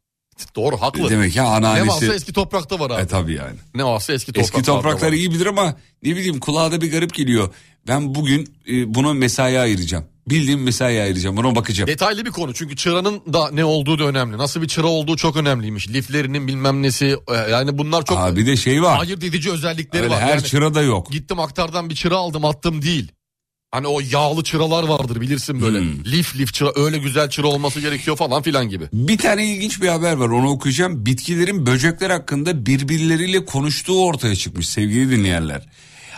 Doğru 0.56 0.76
haklı. 0.76 1.10
Demek 1.10 1.32
ki 1.32 1.38
ne 1.38 1.42
anneannesi. 1.42 1.88
varsa 1.88 2.14
eski 2.14 2.32
toprakta 2.32 2.80
var 2.80 2.90
abi. 2.90 3.02
E 3.02 3.06
tabi 3.06 3.34
yani. 3.34 3.56
Ne 3.74 3.84
varsa 3.84 4.12
eski 4.12 4.32
toprakta 4.32 4.58
Eski 4.58 4.66
toprakları 4.66 5.10
var. 5.10 5.16
iyi 5.16 5.30
bilir 5.30 5.46
ama 5.46 5.76
ne 6.02 6.16
bileyim 6.16 6.40
kulağa 6.40 6.72
da 6.72 6.80
bir 6.80 6.90
garip 6.92 7.14
geliyor. 7.14 7.54
Ben 7.88 8.14
bugün 8.14 8.52
e, 8.68 8.94
buna 8.94 9.12
mesai 9.14 9.58
ayıracağım. 9.58 10.04
Bildiğim 10.28 10.62
mesai 10.62 11.00
ayıracağım 11.02 11.36
buna 11.36 11.54
bakacağım. 11.56 11.88
Detaylı 11.88 12.24
bir 12.24 12.30
konu 12.30 12.54
çünkü 12.54 12.76
çıranın 12.76 13.20
da 13.32 13.50
ne 13.52 13.64
olduğu 13.64 13.98
da 13.98 14.04
önemli. 14.04 14.38
Nasıl 14.38 14.62
bir 14.62 14.68
çıra 14.68 14.86
olduğu 14.86 15.16
çok 15.16 15.36
önemliymiş. 15.36 15.88
Liflerinin 15.88 16.46
bilmem 16.46 16.82
nesi 16.82 17.16
e, 17.28 17.34
yani 17.50 17.78
bunlar 17.78 18.04
çok 18.04 18.18
Aa, 18.18 18.36
bir 18.36 18.46
de 18.46 18.56
şey 18.56 18.82
var. 18.82 19.00
ayırt 19.00 19.24
edici 19.24 19.50
özellikleri 19.50 20.02
Öyle 20.02 20.14
var. 20.14 20.20
her 20.22 20.28
Yani 20.28 20.42
çırada 20.44 20.82
yok. 20.82 21.12
Gittim 21.12 21.40
aktardan 21.40 21.90
bir 21.90 21.94
çıra 21.94 22.16
aldım 22.16 22.44
attım 22.44 22.82
değil. 22.82 23.12
Hani 23.70 23.86
o 23.86 24.00
yağlı 24.10 24.44
çıralar 24.44 24.82
vardır 24.82 25.20
bilirsin 25.20 25.62
böyle. 25.62 25.78
Hmm. 25.78 26.04
Lif 26.04 26.36
lif 26.36 26.54
çıra 26.54 26.72
öyle 26.74 26.98
güzel 26.98 27.30
çıra 27.30 27.46
olması 27.46 27.80
gerekiyor 27.80 28.16
falan 28.16 28.42
filan 28.42 28.68
gibi. 28.68 28.88
Bir 28.92 29.18
tane 29.18 29.46
ilginç 29.46 29.82
bir 29.82 29.88
haber 29.88 30.12
var 30.12 30.28
onu 30.28 30.48
okuyacağım. 30.50 31.06
Bitkilerin 31.06 31.66
böcekler 31.66 32.10
hakkında 32.10 32.66
birbirleriyle 32.66 33.44
konuştuğu 33.44 34.04
ortaya 34.04 34.36
çıkmış 34.36 34.68
sevgili 34.68 35.10
dinleyenler. 35.10 35.68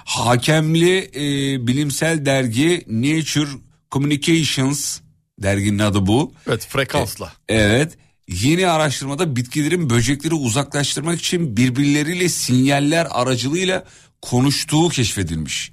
Hakemli 0.05 1.11
e, 1.15 1.23
bilimsel 1.67 2.27
dergi 2.27 2.85
Nature 2.89 3.51
Communications 3.91 5.01
derginin 5.39 5.79
adı 5.79 6.07
bu. 6.07 6.33
Evet 6.49 6.67
frekansla. 6.67 7.33
Evet 7.49 7.99
yeni 8.29 8.69
araştırmada 8.69 9.37
bitkilerin 9.37 9.91
böcekleri 9.91 10.35
uzaklaştırmak 10.35 11.19
için 11.19 11.57
birbirleriyle 11.57 12.29
sinyaller 12.29 13.09
aracılığıyla 13.11 13.85
konuştuğu 14.23 14.89
keşfedilmiş. 14.89 15.73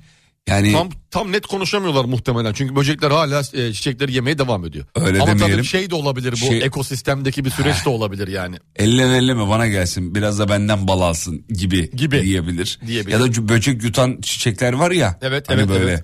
Yani 0.50 0.72
Tam 0.72 0.90
tam 1.12 1.32
net 1.32 1.48
konuşamıyorlar 1.48 2.06
muhtemelen. 2.06 2.54
Çünkü 2.54 2.76
böcekler 2.76 3.12
hala 3.12 3.42
e, 3.54 3.74
çiçekleri 3.74 4.14
yemeye 4.14 4.38
devam 4.38 4.66
ediyor. 4.66 4.86
Öyle 4.96 5.22
Ama 5.22 5.28
demeyelim. 5.32 5.56
tabii 5.58 5.66
şey 5.68 5.90
de 5.90 5.96
olabilir 5.96 6.32
bu 6.32 6.36
Şey- 6.38 6.64
ekosistemdeki 6.64 7.46
bir 7.46 7.50
süreç 7.50 7.86
de 7.86 7.90
olabilir 7.90 8.28
yani. 8.28 8.56
elleme 8.76 9.18
elleme 9.18 9.48
bana 9.50 9.68
gelsin 9.68 10.16
biraz 10.16 10.40
da 10.40 10.50
benden 10.50 10.88
bal 10.88 11.02
alsın 11.02 11.46
gibi, 11.50 11.92
Gibi. 11.92 12.22
diyebilir. 12.24 12.80
Diyebilir. 12.88 13.12
Ya 13.14 13.20
da 13.20 13.50
böcek 13.50 13.84
yutan 13.84 14.22
çiçekler 14.22 14.74
var 14.74 14.92
ya. 14.92 15.20
Evet, 15.22 15.50
hani 15.50 15.60
evet, 15.60 15.70
böyle 15.70 15.84
evet. 15.92 16.04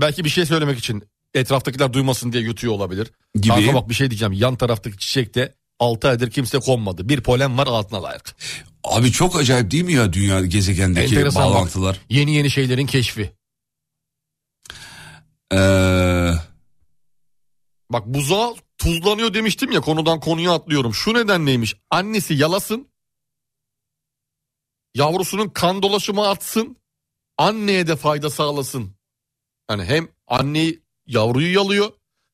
Belki 0.00 0.24
bir 0.24 0.30
şey 0.30 0.46
söylemek 0.46 0.78
için 0.78 1.02
etraftakiler 1.34 1.92
duymasın 1.92 2.32
diye 2.32 2.42
yutuyor 2.42 2.72
olabilir. 2.72 3.10
Gibi. 3.34 3.48
Kanka 3.54 3.74
bak 3.74 3.88
bir 3.88 3.94
şey 3.94 4.10
diyeceğim. 4.10 4.32
Yan 4.32 4.56
taraftaki 4.56 4.98
çiçekte 4.98 5.54
6 5.78 6.08
aydır 6.08 6.30
kimse 6.30 6.58
konmadı. 6.58 7.08
Bir 7.08 7.20
polen 7.20 7.58
var 7.58 7.66
altına 7.66 8.02
layık. 8.02 8.22
Abi 8.84 9.12
çok 9.12 9.36
acayip 9.40 9.70
değil 9.70 9.84
mi 9.84 9.92
ya 9.92 10.12
dünya 10.12 10.40
gezegendeki 10.46 11.14
Enteresan 11.14 11.44
bak. 11.44 11.54
bağlantılar? 11.54 11.96
Yeni 12.10 12.34
yeni 12.34 12.50
şeylerin 12.50 12.86
keşfi. 12.86 13.32
Ee, 15.52 16.32
Bak 17.90 18.06
buzağı 18.06 18.54
tuzlanıyor 18.78 19.34
demiştim 19.34 19.72
ya 19.72 19.80
konudan 19.80 20.20
konuya 20.20 20.52
atlıyorum. 20.52 20.94
Şu 20.94 21.14
nedenleymiş. 21.14 21.76
Annesi 21.90 22.34
yalasın. 22.34 22.88
Yavrusunun 24.94 25.48
kan 25.48 25.82
dolaşımı 25.82 26.26
artsın. 26.26 26.76
Anneye 27.38 27.86
de 27.86 27.96
fayda 27.96 28.30
sağlasın. 28.30 28.94
Yani 29.70 29.84
hem 29.84 30.08
anneyi 30.26 30.82
yavruyu 31.06 31.54
yalıyor. 31.54 31.92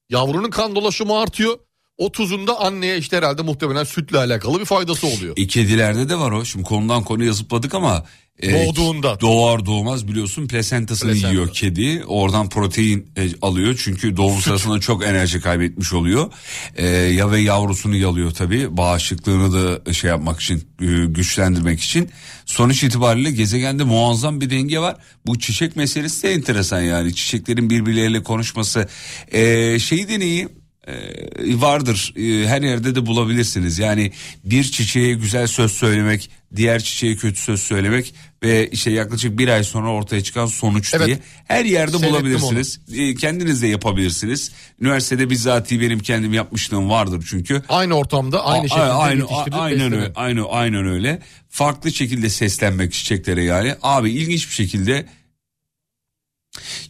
Yavrunun 0.09 0.51
kan 0.51 0.77
dolaşımı 0.77 1.19
artıyor. 1.19 1.59
O 1.99 2.13
tuzun 2.13 2.47
da 2.47 2.61
anneye 2.61 2.99
işte 2.99 3.17
herhalde 3.17 3.43
muhtemelen 3.43 3.85
sütle 3.85 4.19
alakalı 4.19 4.61
bir 4.61 4.65
faydası 4.65 5.07
oluyor. 5.07 5.35
e, 5.39 5.47
kedilerde 5.47 6.09
de 6.09 6.19
var 6.19 6.31
o. 6.33 6.45
Şimdi 6.45 6.65
konudan 6.65 7.05
konuya 7.05 7.33
zıpladık 7.33 7.75
ama. 7.75 8.05
e, 8.43 8.53
Doğduğunda. 8.67 9.21
Doğar 9.21 9.67
doğmaz 9.67 10.09
biliyorsun 10.09 10.49
plasentasını 10.49 11.11
Plasenta. 11.13 11.31
yiyor 11.33 11.53
kedi. 11.53 12.05
Oradan 12.07 12.49
protein 12.49 13.11
e, 13.17 13.29
alıyor. 13.43 13.81
Çünkü 13.85 14.17
doğum 14.17 14.41
sırasında 14.41 14.81
çok 14.81 15.05
enerji 15.05 15.41
kaybetmiş 15.41 15.93
oluyor. 15.93 16.33
E, 16.77 16.87
ya 16.87 17.31
ve 17.31 17.41
yavrusunu 17.41 17.97
yalıyor 17.97 18.31
tabii. 18.31 18.77
Bağışıklığını 18.77 19.53
da 19.87 19.93
şey 19.93 20.11
yapmak 20.11 20.41
için 20.41 20.57
e, 20.81 20.87
güçlendirmek 21.07 21.81
için. 21.81 22.11
Sonuç 22.47 22.83
itibariyle 22.85 23.31
gezegende 23.31 23.85
muazzam 23.85 24.41
bir 24.41 24.51
denge 24.51 24.79
var. 24.79 24.97
Bu 25.27 25.39
çiçek 25.39 25.77
meselesi 25.77 26.23
de 26.23 26.33
enteresan 26.33 26.81
yani. 26.81 27.15
Çiçeklerin 27.15 27.71
birbirleriyle 27.71 28.23
konuşması. 28.23 28.89
E, 29.33 29.79
şey 29.79 30.09
deneyi 30.09 30.49
vardır 31.55 32.13
E, 32.17 32.47
her 32.49 32.63
yerde 32.63 32.95
de 32.95 33.07
bulabilirsiniz 33.07 33.79
yani 33.79 34.13
bir 34.45 34.65
çiçeğe 34.65 35.15
güzel 35.15 35.47
söz 35.47 35.73
söylemek 35.73 36.31
diğer 36.57 36.83
çiçeğe 36.83 37.17
kötü 37.17 37.41
söz 37.41 37.61
söylemek 37.63 38.15
ve 38.43 38.69
işte 38.71 38.91
yaklaşık 38.91 39.39
bir 39.39 39.49
ay 39.49 39.65
sonra 39.65 39.89
ortaya 39.89 40.23
çıkan 40.23 40.47
sonuç 40.47 40.95
Evet. 40.95 41.07
diye 41.07 41.19
her 41.45 41.65
yerde 41.65 41.99
Seyrettim 41.99 42.11
bulabilirsiniz 42.11 42.81
E, 42.95 43.15
kendiniz 43.15 43.63
de 43.63 43.67
yapabilirsiniz 43.67 44.53
üniversitede 44.81 45.31
bizzatihi 45.31 45.81
benim 45.81 45.99
kendim 45.99 46.33
yapmışlığım 46.33 46.91
vardır 46.91 47.27
çünkü 47.31 47.63
Aynı 47.69 47.97
ortamda 47.97 48.45
aynı 48.45 48.65
A- 48.65 48.69
şekilde 48.69 48.83
aynı, 48.93 49.27
aynen 49.61 49.93
öyle, 49.93 50.13
aynı, 50.15 50.45
aynen 50.49 50.87
öyle. 50.87 51.23
Farklı 51.49 51.93
şekilde 51.93 52.31
seslenmek 52.31 52.93
çiçeklere 52.93 53.45
yani. 53.45 53.75
Abi 53.83 54.11
ilginç 54.11 54.49
bir 54.49 54.55
şekilde 54.55 55.07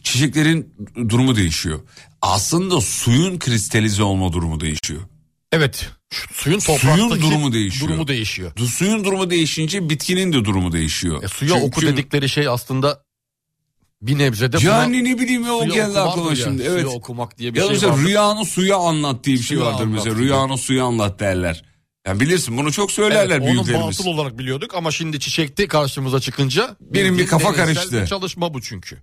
çiçeklerin 0.03 0.73
durumu 1.09 1.35
değişiyor. 1.35 1.79
Aslında 2.21 2.81
suyun 2.81 3.39
kristalize 3.39 4.03
olma 4.03 4.33
durumu 4.33 4.59
değişiyor. 4.59 5.01
Evet. 5.51 5.89
Suyun 6.33 6.59
Suyun 6.59 7.09
durumu 7.09 7.53
değişiyor. 7.53 7.89
Durumu 7.89 8.07
değişiyor. 8.07 8.51
Du- 8.55 8.67
Suyun 8.67 9.03
durumu 9.03 9.29
değişince 9.29 9.89
bitkinin 9.89 10.33
de 10.33 10.45
durumu 10.45 10.71
değişiyor. 10.71 11.23
E, 11.23 11.27
suya 11.27 11.53
Çünkü- 11.53 11.65
oku 11.65 11.81
dedikleri 11.81 12.29
şey 12.29 12.47
aslında 12.47 13.01
bir 14.01 14.17
nebzede 14.17 14.57
buna- 14.57 14.63
Yani 14.65 15.03
ne 15.03 15.19
bileyim 15.19 15.43
ya 15.45 15.53
o 15.53 15.65
geldi 15.67 15.99
aklıma 15.99 16.29
ya. 16.29 16.35
şimdi. 16.35 16.61
Evet. 16.63 16.81
Suya 16.83 16.95
okumak 16.95 17.37
diye 17.37 17.53
bir 17.53 17.59
Ya 17.59 17.63
şey 17.65 17.73
mesela 17.73 17.93
vardır. 17.93 18.03
rüyanı 18.05 18.45
suya 18.45 18.77
anlat 18.77 19.23
diye 19.23 19.35
bir 19.35 19.41
şey 19.41 19.57
Suya 19.57 19.67
vardır 19.69 19.83
anlat 19.85 20.05
mesela. 20.05 20.15
Rüyanı 20.15 20.57
suya 20.57 20.83
anlat 20.85 21.19
derler. 21.19 21.63
Yani 22.07 22.19
bilirsin 22.19 22.57
bunu 22.57 22.71
çok 22.71 22.91
söylerler 22.91 23.35
Evet, 23.37 23.41
onu 23.41 23.53
büyüklerimiz. 23.53 23.99
batıl 23.99 24.09
olarak 24.09 24.39
biliyorduk 24.39 24.75
ama 24.75 24.91
şimdi 24.91 25.19
çiçekte 25.19 25.67
karşımıza 25.67 26.19
çıkınca 26.19 26.75
Benim 26.81 27.17
bir 27.17 27.27
kafa 27.27 27.53
karıştı. 27.53 28.01
bir 28.01 28.07
çalışma 28.07 28.53
bu 28.53 28.61
çünkü. 28.61 28.97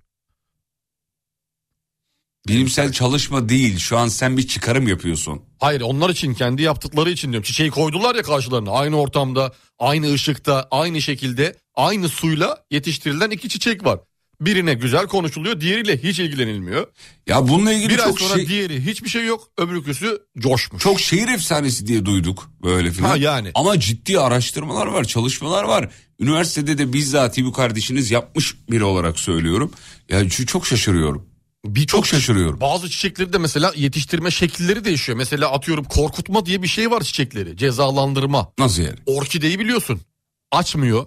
Bilimsel 2.49 2.93
çalışma 2.93 3.49
değil. 3.49 3.79
Şu 3.79 3.99
an 3.99 4.09
sen 4.09 4.37
bir 4.37 4.47
çıkarım 4.47 4.89
yapıyorsun. 4.89 5.43
Hayır 5.61 5.81
onlar 5.81 6.11
için 6.11 6.35
kendi 6.35 6.63
yaptıkları 6.63 7.11
için 7.11 7.29
diyorum. 7.33 7.45
Çiçeği 7.45 7.71
koydular 7.71 8.15
ya 8.15 8.23
karşılarına 8.23 8.71
aynı 8.71 9.01
ortamda, 9.01 9.53
aynı 9.79 10.13
ışıkta, 10.13 10.69
aynı 10.71 11.03
şekilde, 11.03 11.57
aynı 11.75 12.09
suyla 12.09 12.59
yetiştirilen 12.71 13.31
iki 13.31 13.49
çiçek 13.49 13.85
var. 13.85 14.01
Birine 14.41 14.75
güzel 14.75 15.07
konuşuluyor, 15.07 15.61
diğeriyle 15.61 16.03
hiç 16.03 16.19
ilgilenilmiyor. 16.19 16.87
Ya 17.27 17.49
bununla 17.49 17.73
ilgili 17.73 17.89
Bir 17.93 17.97
çok 17.99 18.21
sonra 18.21 18.35
şey, 18.35 18.49
diğeri 18.49 18.87
hiçbir 18.87 19.09
şey 19.09 19.25
yok, 19.27 19.49
öbürküsü 19.59 20.19
coşmuş. 20.39 20.83
çok 20.83 21.01
şehir 21.01 21.29
efsanesi 21.29 21.87
diye 21.87 22.05
duyduk 22.05 22.51
böyle 22.63 22.91
filan. 22.91 23.09
Ha, 23.09 23.17
yani. 23.17 23.51
Ama 23.55 23.81
ciddi 23.81 24.19
araştırmalar 24.21 24.87
var, 24.87 25.05
çalışmalar 25.05 25.65
var. 25.65 25.89
Üniversitede 26.21 26.79
de 26.79 26.93
bizzat 26.93 27.39
bu 27.39 27.53
kardeşiniz 27.53 28.11
yapmış 28.11 28.55
biri 28.71 28.85
olarak 28.85 29.19
söylüyorum. 29.21 29.73
Ya 30.09 30.31
şu- 30.31 30.47
çok 30.47 30.67
şaşırıyorum. 30.67 31.34
Bir 31.65 31.87
Çok 31.87 32.07
şaşırıyorum. 32.07 32.61
Bazı 32.61 32.91
çiçekleri 32.91 33.33
de 33.33 33.39
mesela 33.39 33.73
yetiştirme 33.77 34.31
şekilleri 34.31 34.85
değişiyor. 34.85 35.19
Mesela 35.19 35.53
atıyorum 35.53 35.85
korkutma 35.85 36.47
diye 36.47 36.63
bir 36.63 36.69
şey 36.69 36.91
var 36.91 37.01
çiçekleri. 37.03 37.57
Cezalandırma. 37.57 38.53
Nasıl 38.59 38.83
yani? 38.83 38.99
Orkideyi 39.07 39.59
biliyorsun. 39.59 40.01
Açmıyor. 40.53 41.07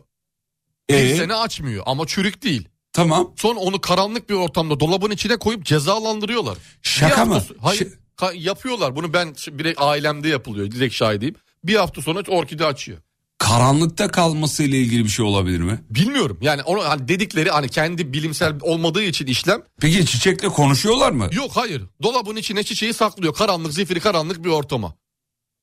Bir 0.90 0.96
Ee? 0.96 1.16
sene 1.16 1.34
açmıyor 1.36 1.84
ama 1.88 2.08
çürük 2.08 2.44
değil. 2.44 2.68
Tamam. 2.94 3.34
Sonra 3.38 3.60
onu 3.60 3.82
karanlık 3.82 4.30
bir 4.30 4.36
ortamda 4.36 4.80
dolabın 4.80 5.12
içine 5.12 5.38
koyup 5.38 5.66
cezalandırıyorlar. 5.66 6.58
Şaka 6.82 7.24
Bir 7.26 7.30
mı? 7.30 7.44
Hayır. 7.62 7.80
Ş- 7.80 7.88
yapıyorlar 8.36 8.96
bunu 8.96 9.14
ben 9.14 9.36
bir 9.52 9.76
ailemde 9.90 10.30
yapılıyor 10.30 10.72
direkt 10.72 10.96
şahidiyim. 10.96 11.36
Bir 11.64 11.76
hafta 11.76 12.02
sonra 12.02 12.22
orkide 12.28 12.66
açıyor. 12.66 12.98
Karanlıkta 13.38 14.08
kalması 14.08 14.64
ile 14.64 14.78
ilgili 14.78 15.04
bir 15.04 15.10
şey 15.10 15.26
olabilir 15.26 15.60
mi? 15.60 15.80
Bilmiyorum 15.90 16.38
yani 16.42 16.62
onu 16.64 16.84
hani 16.84 17.08
dedikleri 17.08 17.50
hani 17.52 17.70
kendi 17.70 18.14
bilimsel 18.14 18.54
olmadığı 18.62 19.04
için 19.04 19.28
işlem 19.28 19.62
Peki 19.82 20.06
çiçekle 20.06 20.48
konuşuyorlar 20.50 21.12
mı? 21.12 21.30
yok 21.32 21.52
hayır. 21.54 21.84
Dolabın 22.04 22.36
içine 22.36 22.64
çiçeği 22.64 22.94
saklıyor 22.94 23.34
karanlık 23.34 23.74
zifiri 23.74 24.00
karanlık 24.00 24.44
bir 24.44 24.50
ortama. 24.50 24.94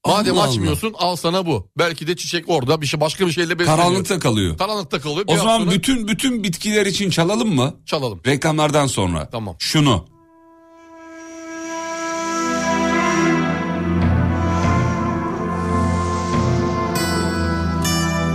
Madem 0.06 0.34
Allah 0.34 0.42
Allah. 0.42 0.50
açmıyorsun 0.50 0.94
al 0.98 1.16
sana 1.16 1.46
bu. 1.46 1.68
Belki 1.78 2.06
de 2.06 2.16
çiçek 2.16 2.44
orada 2.48 2.80
bir 2.80 2.86
şey 2.86 3.00
başka 3.00 3.26
bir 3.26 3.32
şeyle 3.32 3.58
besleniyor. 3.58 3.78
Karanlıkta 3.78 4.18
kalıyor. 4.18 4.58
Karanlıkta 4.58 5.00
kalıyor. 5.00 5.24
O 5.28 5.36
zaman 5.36 5.58
sonra 5.58 5.70
bütün 5.70 6.08
bütün 6.08 6.44
bitkiler 6.44 6.86
için 6.86 7.10
çalalım 7.10 7.54
mı? 7.54 7.74
çalalım. 7.86 8.20
Reklamlardan 8.26 8.86
sonra. 8.86 9.28
Tamam. 9.30 9.56
Şunu. 9.58 10.06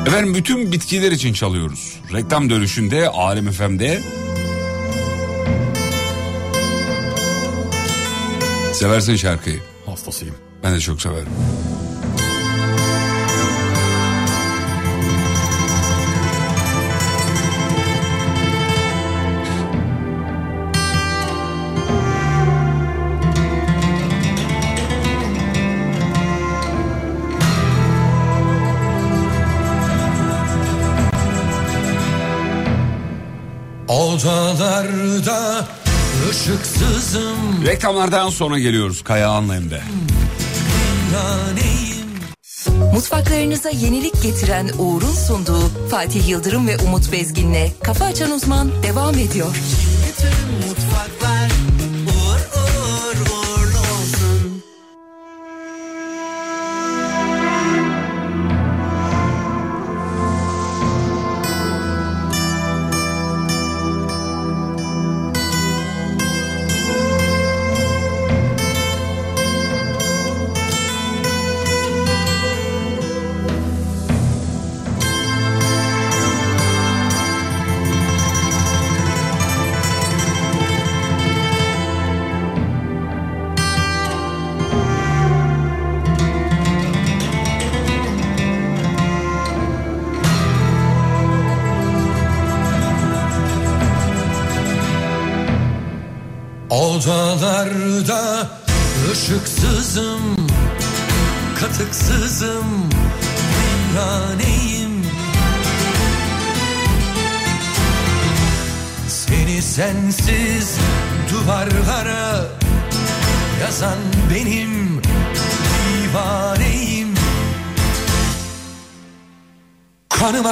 Efendim 0.10 0.34
bütün 0.34 0.72
bitkiler 0.72 1.12
için 1.12 1.34
çalıyoruz. 1.34 2.00
Reklam 2.14 2.50
dönüşünde 2.50 3.10
Alem 3.10 3.52
FM'de. 3.52 4.02
Seversin 8.74 9.16
şarkıyı. 9.16 9.60
Hastasıyım. 9.86 10.36
Ben 10.64 10.76
de 10.76 10.80
çok 10.80 11.02
severim. 11.02 11.30
Odalarda 34.80 35.66
ışıksızım 36.30 37.66
Reklamlardan 37.66 38.30
sonra 38.30 38.60
geliyoruz 38.60 39.04
Kaya 39.04 39.30
Anlayım'da. 39.30 39.80
yaneyim 41.14 42.10
Mutfaklarınıza 42.94 43.70
yenilik 43.70 44.24
getiren 44.24 44.70
Uğur'un 44.78 45.14
sunduğu 45.14 45.90
Fatih 45.92 46.30
Yıldırım 46.30 46.68
ve 46.68 46.78
Umut 46.78 47.12
Bezgin'le 47.12 47.72
Kafa 47.84 48.06
Açan 48.06 48.32
Uzman 48.32 48.84
devam 48.84 49.16
ediyor. 49.16 49.56
Bütün 50.08 50.69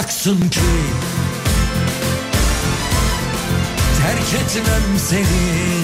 Kanım 0.08 0.18
aksın 0.18 0.50
ki 0.50 0.60
Terk 4.02 4.42
etmem 4.42 5.00
seni. 5.00 5.84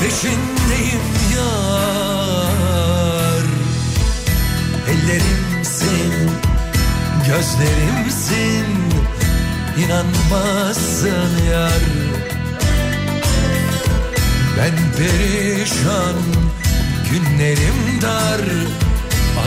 Peşindeyim 0.00 1.06
yar. 1.36 2.66
Ellerimsin 4.88 6.30
Gözlerimsin. 7.26 8.66
İnanmazsın 9.78 11.44
yar. 11.50 11.82
Ben 14.58 14.74
perişan 14.96 16.16
Günlerim 17.10 18.02
dar 18.02 18.40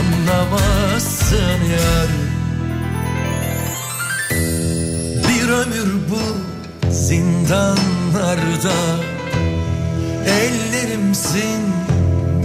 Anlamazsın 0.00 1.60
yar. 1.72 2.08
Bir 5.28 5.48
ömür 5.48 5.94
bu 6.10 6.36
zindanlarda. 6.90 8.76
Ellerimsin, 10.26 11.60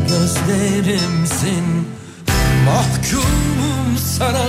gözlerimsin. 0.09 1.87
Mahkumum 2.65 3.97
sana. 4.17 4.47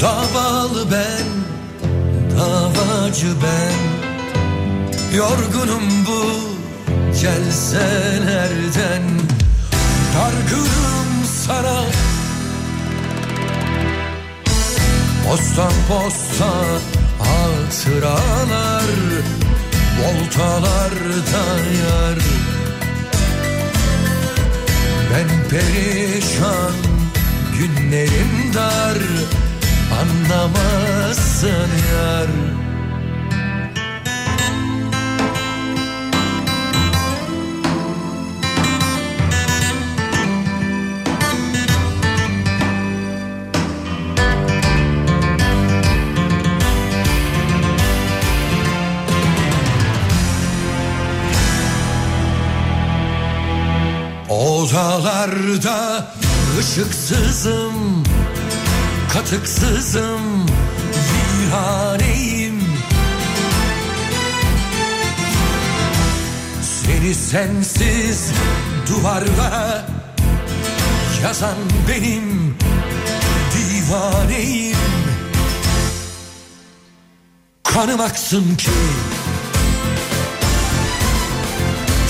Davalı 0.00 0.90
ben, 0.90 1.26
davacı 2.38 3.26
ben. 3.42 4.00
Yorgunum 5.16 6.06
bu 6.06 6.49
celselerden 7.20 9.02
Dargınım 10.14 11.24
sana. 11.46 11.84
Postan 15.28 15.72
posta 15.88 16.52
hatıralar 17.18 18.90
Voltalarda 20.00 21.46
yar. 21.82 22.18
Ben 25.12 25.48
perişan 25.48 26.74
günlerim 27.58 28.54
dar 28.54 28.98
Anlamazsın 30.00 31.70
yar 31.92 32.49
Odalarda 54.70 56.06
ışıksızım 56.58 58.04
Katıksızım 59.12 60.46
Viraneyim 61.12 62.62
Seni 66.62 67.14
sensiz 67.14 68.30
duvarlara 68.88 69.86
Yazan 71.22 71.56
benim 71.88 72.56
divaneyim. 73.54 74.76
Kanım 77.64 78.00
aksın 78.00 78.56
ki 78.56 78.70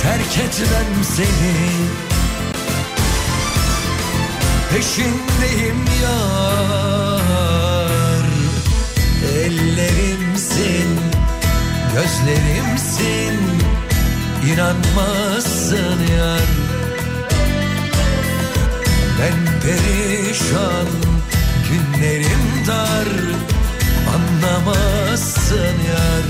Terk 0.02 0.38
etmem 0.38 1.04
seni 1.16 2.09
Peşindeyim 4.70 5.84
yar. 6.02 7.30
Ellerimsin 9.36 11.00
Gözlerimsin. 11.94 13.36
İnanmazsın 14.52 15.98
yar. 16.18 16.48
Ben 19.20 19.38
perişan 19.62 20.88
Günlerim 21.70 22.66
dar. 22.66 23.08
Anlamazsın 24.14 25.76
yar. 25.90 26.26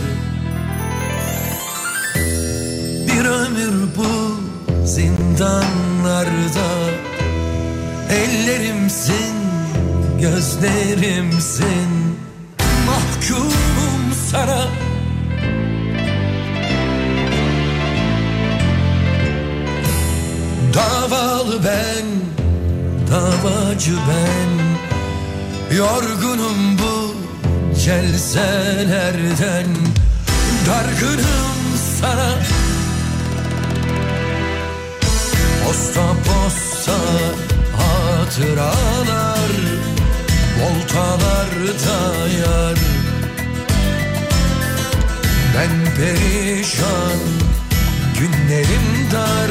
Bir 3.07 3.25
ömür 3.25 3.89
bu 3.97 4.41
zindanlarda 4.87 6.71
Ellerimsin, 8.11 9.35
gözlerimsin. 10.20 11.91
Mahkumum 12.87 14.15
sana. 14.31 14.69
Davalı 20.74 21.65
ben, 21.65 22.07
davacı 23.11 23.93
ben. 23.93 24.51
Yorgunum 25.77 26.78
bu 26.78 27.15
celselerden 27.85 29.66
Dargınım 30.66 31.78
sana. 32.01 32.39
Posta 35.65 36.07
posta 36.24 36.97
hatıralar 38.31 39.51
Voltalarda 40.61 42.28
yar. 42.28 42.78
Ben 45.57 45.94
perişan 45.97 47.20
Günlerim 48.19 49.11
dar 49.12 49.51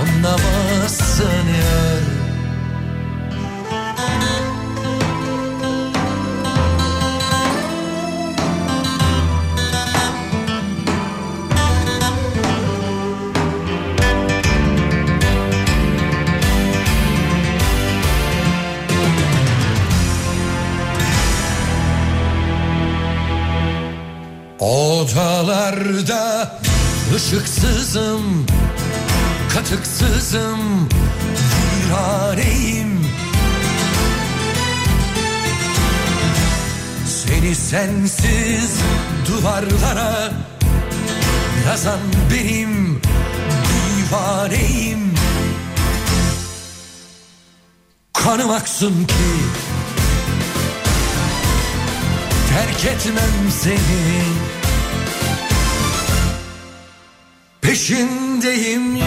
Anlamazsın 0.00 1.46
yar 1.48 2.15
Odalarda 25.76 26.58
ışıksızım, 27.16 28.46
katıksızım, 29.54 30.88
viraneyim. 31.88 33.06
Seni 37.06 37.54
sensiz 37.54 38.78
duvarlara 39.28 40.30
yazan 41.66 42.00
benim 42.32 43.00
divaneyim. 44.08 45.14
Kanım 48.12 48.50
aksın 48.50 49.04
ki 49.04 49.14
terk 52.50 52.84
etmem 52.84 53.50
seni. 53.62 54.55
Peşindeyim 57.76 58.96
ya. 58.96 59.06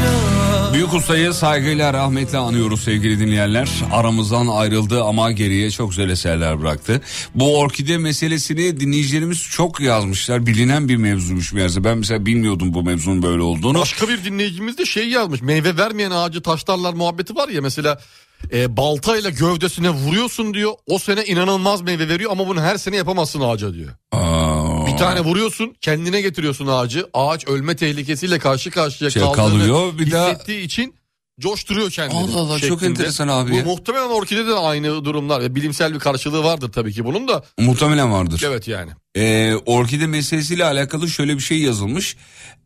Büyük 0.73 0.93
ustayı 0.93 1.33
saygıyla 1.33 1.93
rahmetle 1.93 2.37
anıyoruz 2.37 2.83
sevgili 2.83 3.19
dinleyenler. 3.19 3.69
Aramızdan 3.91 4.47
ayrıldı 4.47 5.03
ama 5.03 5.31
geriye 5.31 5.71
çok 5.71 5.89
güzel 5.89 6.09
eserler 6.09 6.61
bıraktı. 6.61 7.01
Bu 7.35 7.59
orkide 7.59 7.97
meselesini 7.97 8.79
dinleyicilerimiz 8.79 9.41
çok 9.41 9.79
yazmışlar. 9.79 10.45
Bilinen 10.45 10.89
bir 10.89 10.95
mevzuymuş 10.95 11.53
meğerse. 11.53 11.83
Ben 11.83 11.97
mesela 11.97 12.25
bilmiyordum 12.25 12.73
bu 12.73 12.83
mevzunun 12.83 13.23
böyle 13.23 13.41
olduğunu. 13.41 13.79
Başka 13.79 14.09
bir 14.09 14.23
dinleyicimiz 14.23 14.77
de 14.77 14.85
şey 14.85 15.09
yazmış. 15.09 15.41
Meyve 15.41 15.77
vermeyen 15.77 16.11
ağacı 16.11 16.41
taşlarlar 16.41 16.93
muhabbeti 16.93 17.35
var 17.35 17.49
ya 17.49 17.61
mesela 17.61 17.99
e, 18.53 18.77
baltayla 18.77 19.29
gövdesine 19.29 19.89
vuruyorsun 19.89 20.53
diyor. 20.53 20.71
O 20.87 20.99
sene 20.99 21.25
inanılmaz 21.25 21.81
meyve 21.81 22.09
veriyor 22.09 22.31
ama 22.31 22.47
bunu 22.47 22.61
her 22.61 22.77
sene 22.77 22.95
yapamazsın 22.95 23.41
ağaca 23.41 23.73
diyor. 23.73 23.89
Aa, 24.11 24.87
tane 24.99 25.19
vuruyorsun 25.21 25.75
kendine 25.81 26.21
getiriyorsun 26.21 26.67
ağacı. 26.67 27.05
Ağaç 27.13 27.47
ölme 27.47 27.75
tehlikesiyle 27.75 28.39
karşı 28.39 28.71
karşıya 28.71 29.09
Şey 29.09 29.21
kalıyor, 29.21 29.97
bir 29.99 30.11
daha- 30.11 30.29
hissettiği 30.31 30.61
için 30.61 30.93
coşturuyor 31.39 31.91
kendini. 31.91 32.17
Allah 32.19 32.39
Allah, 32.39 32.59
çok 32.59 32.69
şeklinde. 32.79 32.85
enteresan 32.85 33.27
abi 33.27 33.51
Bu 33.51 33.69
muhtemelen 33.69 34.09
orkide 34.09 34.47
de 34.47 34.53
aynı 34.53 35.05
durumlar. 35.05 35.41
ve 35.41 35.55
Bilimsel 35.55 35.93
bir 35.93 35.99
karşılığı 35.99 36.43
vardır 36.43 36.71
tabii 36.71 36.93
ki 36.93 37.05
bunun 37.05 37.27
da. 37.27 37.43
muhtemelen 37.59 38.11
vardır. 38.11 38.43
Evet 38.47 38.67
yani. 38.67 38.91
Ee, 39.15 39.53
orkide 39.65 40.07
meselesiyle 40.07 40.65
alakalı 40.65 41.09
şöyle 41.09 41.35
bir 41.35 41.43
şey 41.43 41.57
yazılmış. 41.59 42.15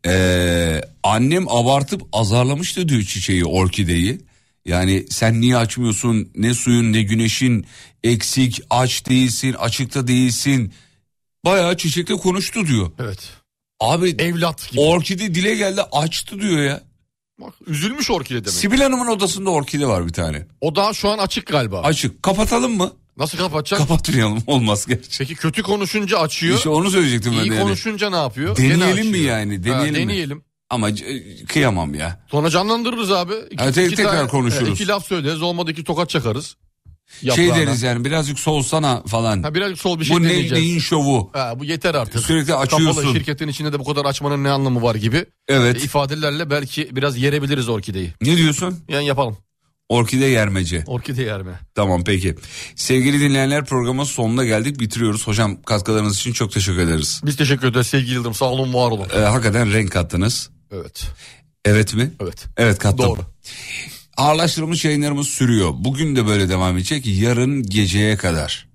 Ee, 0.06 0.80
annem 1.02 1.48
abartıp 1.48 2.02
azarlamıştı 2.12 2.88
diyor 2.88 3.02
çiçeği 3.02 3.44
orkideyi. 3.44 4.20
Yani 4.66 5.06
sen 5.10 5.40
niye 5.40 5.56
açmıyorsun 5.56 6.28
ne 6.34 6.54
suyun 6.54 6.92
ne 6.92 7.02
güneşin 7.02 7.66
eksik 8.04 8.60
aç 8.70 9.06
değilsin 9.08 9.52
açıkta 9.52 10.06
değilsin. 10.06 10.72
Bayağı 11.44 11.76
çiçekle 11.76 12.14
konuştu 12.16 12.66
diyor. 12.66 12.90
Evet. 12.98 13.18
Abi 13.80 14.14
Evlat 14.18 14.70
gibi. 14.70 14.80
orkide 14.80 15.34
dile 15.34 15.54
geldi 15.54 15.82
açtı 15.92 16.40
diyor 16.40 16.62
ya. 16.62 16.80
Bak, 17.40 17.54
üzülmüş 17.66 18.10
orkide 18.10 18.38
demek. 18.38 18.50
Sibil 18.54 18.80
Hanım'ın 18.80 19.06
odasında 19.06 19.50
orkide 19.50 19.86
var 19.86 20.06
bir 20.06 20.12
tane. 20.12 20.46
O 20.60 20.76
daha 20.76 20.94
şu 20.94 21.08
an 21.08 21.18
açık 21.18 21.46
galiba. 21.46 21.80
Açık 21.80 22.22
kapatalım 22.22 22.76
mı? 22.76 22.92
Nasıl 23.16 23.38
kapatacak? 23.38 23.78
Kapatmayalım 23.80 24.42
olmaz 24.46 24.86
gerçi. 24.86 25.18
Peki 25.18 25.34
kötü 25.34 25.62
konuşunca 25.62 26.18
açıyor. 26.18 26.56
İşte 26.56 26.68
onu 26.68 26.90
söyleyecektim 26.90 27.32
ben 27.38 27.44
İyi 27.44 27.48
yani. 27.48 27.60
konuşunca 27.62 28.10
ne 28.10 28.16
yapıyor? 28.16 28.56
Deneyelim 28.56 29.10
mi 29.10 29.18
yani? 29.18 29.56
Ha, 29.56 29.64
Deneyelim 29.64 29.92
mi? 29.94 29.98
deneyelim. 30.08 30.42
Ama 30.70 30.88
kıyamam 31.48 31.94
ya. 31.94 32.24
Sonra 32.30 32.50
canlandırırız 32.50 33.12
abi. 33.12 33.32
İki, 33.50 33.64
Ha, 33.64 33.72
tek- 33.72 33.86
iki 33.86 33.96
tekrar 33.96 34.28
konuşuruz. 34.28 34.68
e, 34.68 34.72
iki 34.72 34.88
laf 34.88 35.06
söyleriz. 35.06 35.42
Olmadı 35.42 35.70
iki 35.70 35.84
tokat 35.84 36.10
çakarız. 36.10 36.56
Şey 37.20 37.44
Yaprağına. 37.44 37.66
deriz 37.66 37.82
yani 37.82 38.04
birazcık 38.04 38.38
soğusana 38.38 39.02
falan. 39.02 39.42
Ha, 39.42 39.54
birazcık 39.54 39.78
sol 39.78 40.00
bir 40.00 40.04
şey 40.04 40.16
bu 40.16 40.22
ne, 40.22 40.28
deneyeceğiz. 40.28 40.64
neyin 40.64 40.78
şovu? 40.78 41.30
Ha, 41.32 41.54
bu 41.58 41.64
yeter 41.64 41.94
artık. 41.94 42.20
Sürekli 42.20 42.54
açıyorsun. 42.54 43.00
Kapalı 43.00 43.14
şirketin 43.14 43.48
içinde 43.48 43.72
de 43.72 43.78
bu 43.78 43.84
kadar 43.84 44.04
açmanın 44.04 44.44
ne 44.44 44.50
anlamı 44.50 44.82
var 44.82 44.94
gibi. 44.94 45.26
Evet. 45.48 45.76
E, 45.76 45.84
ifadelerle 45.84 46.50
belki 46.50 46.96
biraz 46.96 47.18
yerebiliriz 47.18 47.68
orkideyi. 47.68 48.12
Ne 48.20 48.36
diyorsun? 48.36 48.78
Yani 48.88 49.06
yapalım. 49.06 49.36
Orkide 49.88 50.24
yermece. 50.24 50.84
Orkide 50.86 51.22
yerme. 51.22 51.60
Tamam 51.74 52.04
peki. 52.04 52.34
Sevgili 52.76 53.20
dinleyenler 53.20 53.64
programın 53.64 54.04
sonuna 54.04 54.44
geldik 54.44 54.80
bitiriyoruz. 54.80 55.26
Hocam 55.26 55.62
katkılarınız 55.62 56.16
için 56.16 56.32
çok 56.32 56.52
teşekkür 56.52 56.78
ederiz. 56.78 57.20
Biz 57.24 57.36
teşekkür 57.36 57.68
ederiz 57.68 57.86
sevgili 57.86 58.14
Yıldırım. 58.14 58.34
Sağ 58.34 58.44
olun 58.44 58.74
var 58.74 58.90
olun. 58.90 59.06
Ee, 59.16 59.18
hakikaten 59.18 59.72
renk 59.72 59.92
kattınız. 59.92 60.50
Evet. 60.72 61.04
Evet 61.64 61.94
mi? 61.94 62.10
Evet. 62.20 62.44
Evet 62.56 62.78
kattım. 62.78 63.06
Doğru. 63.06 63.20
Ağırlaştırılmış 64.16 64.84
yayınlarımız 64.84 65.28
sürüyor. 65.28 65.72
Bugün 65.76 66.16
de 66.16 66.26
böyle 66.26 66.48
devam 66.48 66.76
edecek. 66.76 67.06
Yarın 67.06 67.62
geceye 67.62 68.16
kadar. 68.16 68.68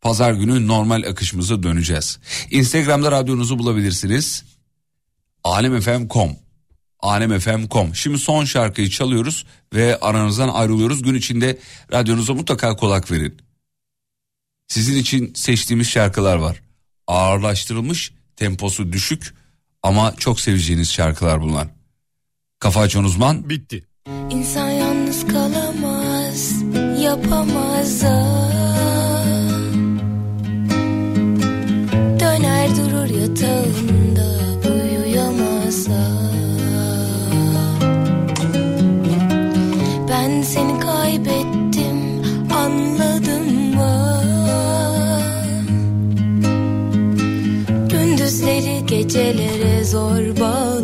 Pazar 0.00 0.32
günü 0.32 0.66
normal 0.66 1.02
akışımıza 1.02 1.62
döneceğiz. 1.62 2.18
Instagram'da 2.50 3.12
radyonuzu 3.12 3.58
bulabilirsiniz. 3.58 4.44
alemfm.com 5.44 6.36
alemfm.com 7.00 7.94
Şimdi 7.94 8.18
son 8.18 8.44
şarkıyı 8.44 8.90
çalıyoruz 8.90 9.46
ve 9.74 10.00
aranızdan 10.00 10.48
ayrılıyoruz. 10.48 11.02
Gün 11.02 11.14
içinde 11.14 11.58
radyonuza 11.92 12.34
mutlaka 12.34 12.76
kulak 12.76 13.10
verin. 13.10 13.36
Sizin 14.68 14.96
için 14.96 15.34
seçtiğimiz 15.34 15.88
şarkılar 15.88 16.36
var. 16.36 16.62
Ağırlaştırılmış, 17.06 18.14
temposu 18.36 18.92
düşük 18.92 19.34
ama 19.82 20.14
çok 20.18 20.40
seveceğiniz 20.40 20.92
şarkılar 20.92 21.42
bunlar. 21.42 21.68
Kafa 22.58 22.80
açan 22.80 23.04
uzman 23.04 23.48
Bitti. 23.50 23.91
İnsan 24.06 24.68
yalnız 24.68 25.26
kalamaz, 25.26 26.62
yapamaz 27.02 28.04
ah. 28.04 28.52
Döner 32.20 32.68
durur 32.76 33.20
yatağında, 33.20 34.26
uyuyamaz 34.74 35.88
ah. 35.90 36.32
Ben 40.08 40.42
seni 40.42 40.80
kaybettim, 40.80 42.22
anladım 42.54 43.74
mı? 43.74 44.22
Gündüzleri 47.90 48.86
gecelere 48.86 49.84
zor 49.84 50.40
bağladım 50.40 50.81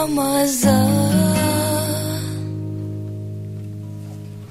yapamaza 0.00 0.88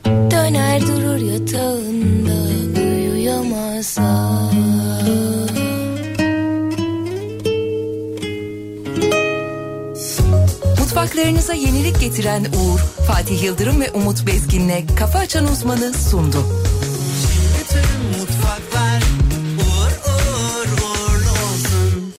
Döner 0.05 0.81
durur 0.81 1.17
yatağında 1.17 2.35
uyuyamaza 2.81 4.29
Mutfaklarınıza 10.79 11.53
yenilik 11.53 11.99
getiren 11.99 12.41
Uğur, 12.41 12.79
Fatih 13.07 13.43
Yıldırım 13.43 13.81
ve 13.81 13.91
Umut 13.91 14.27
Bezgin'le 14.27 14.87
Kafa 14.99 15.19
Açan 15.19 15.45
Uzmanı 15.45 15.93
sundu. 15.93 16.45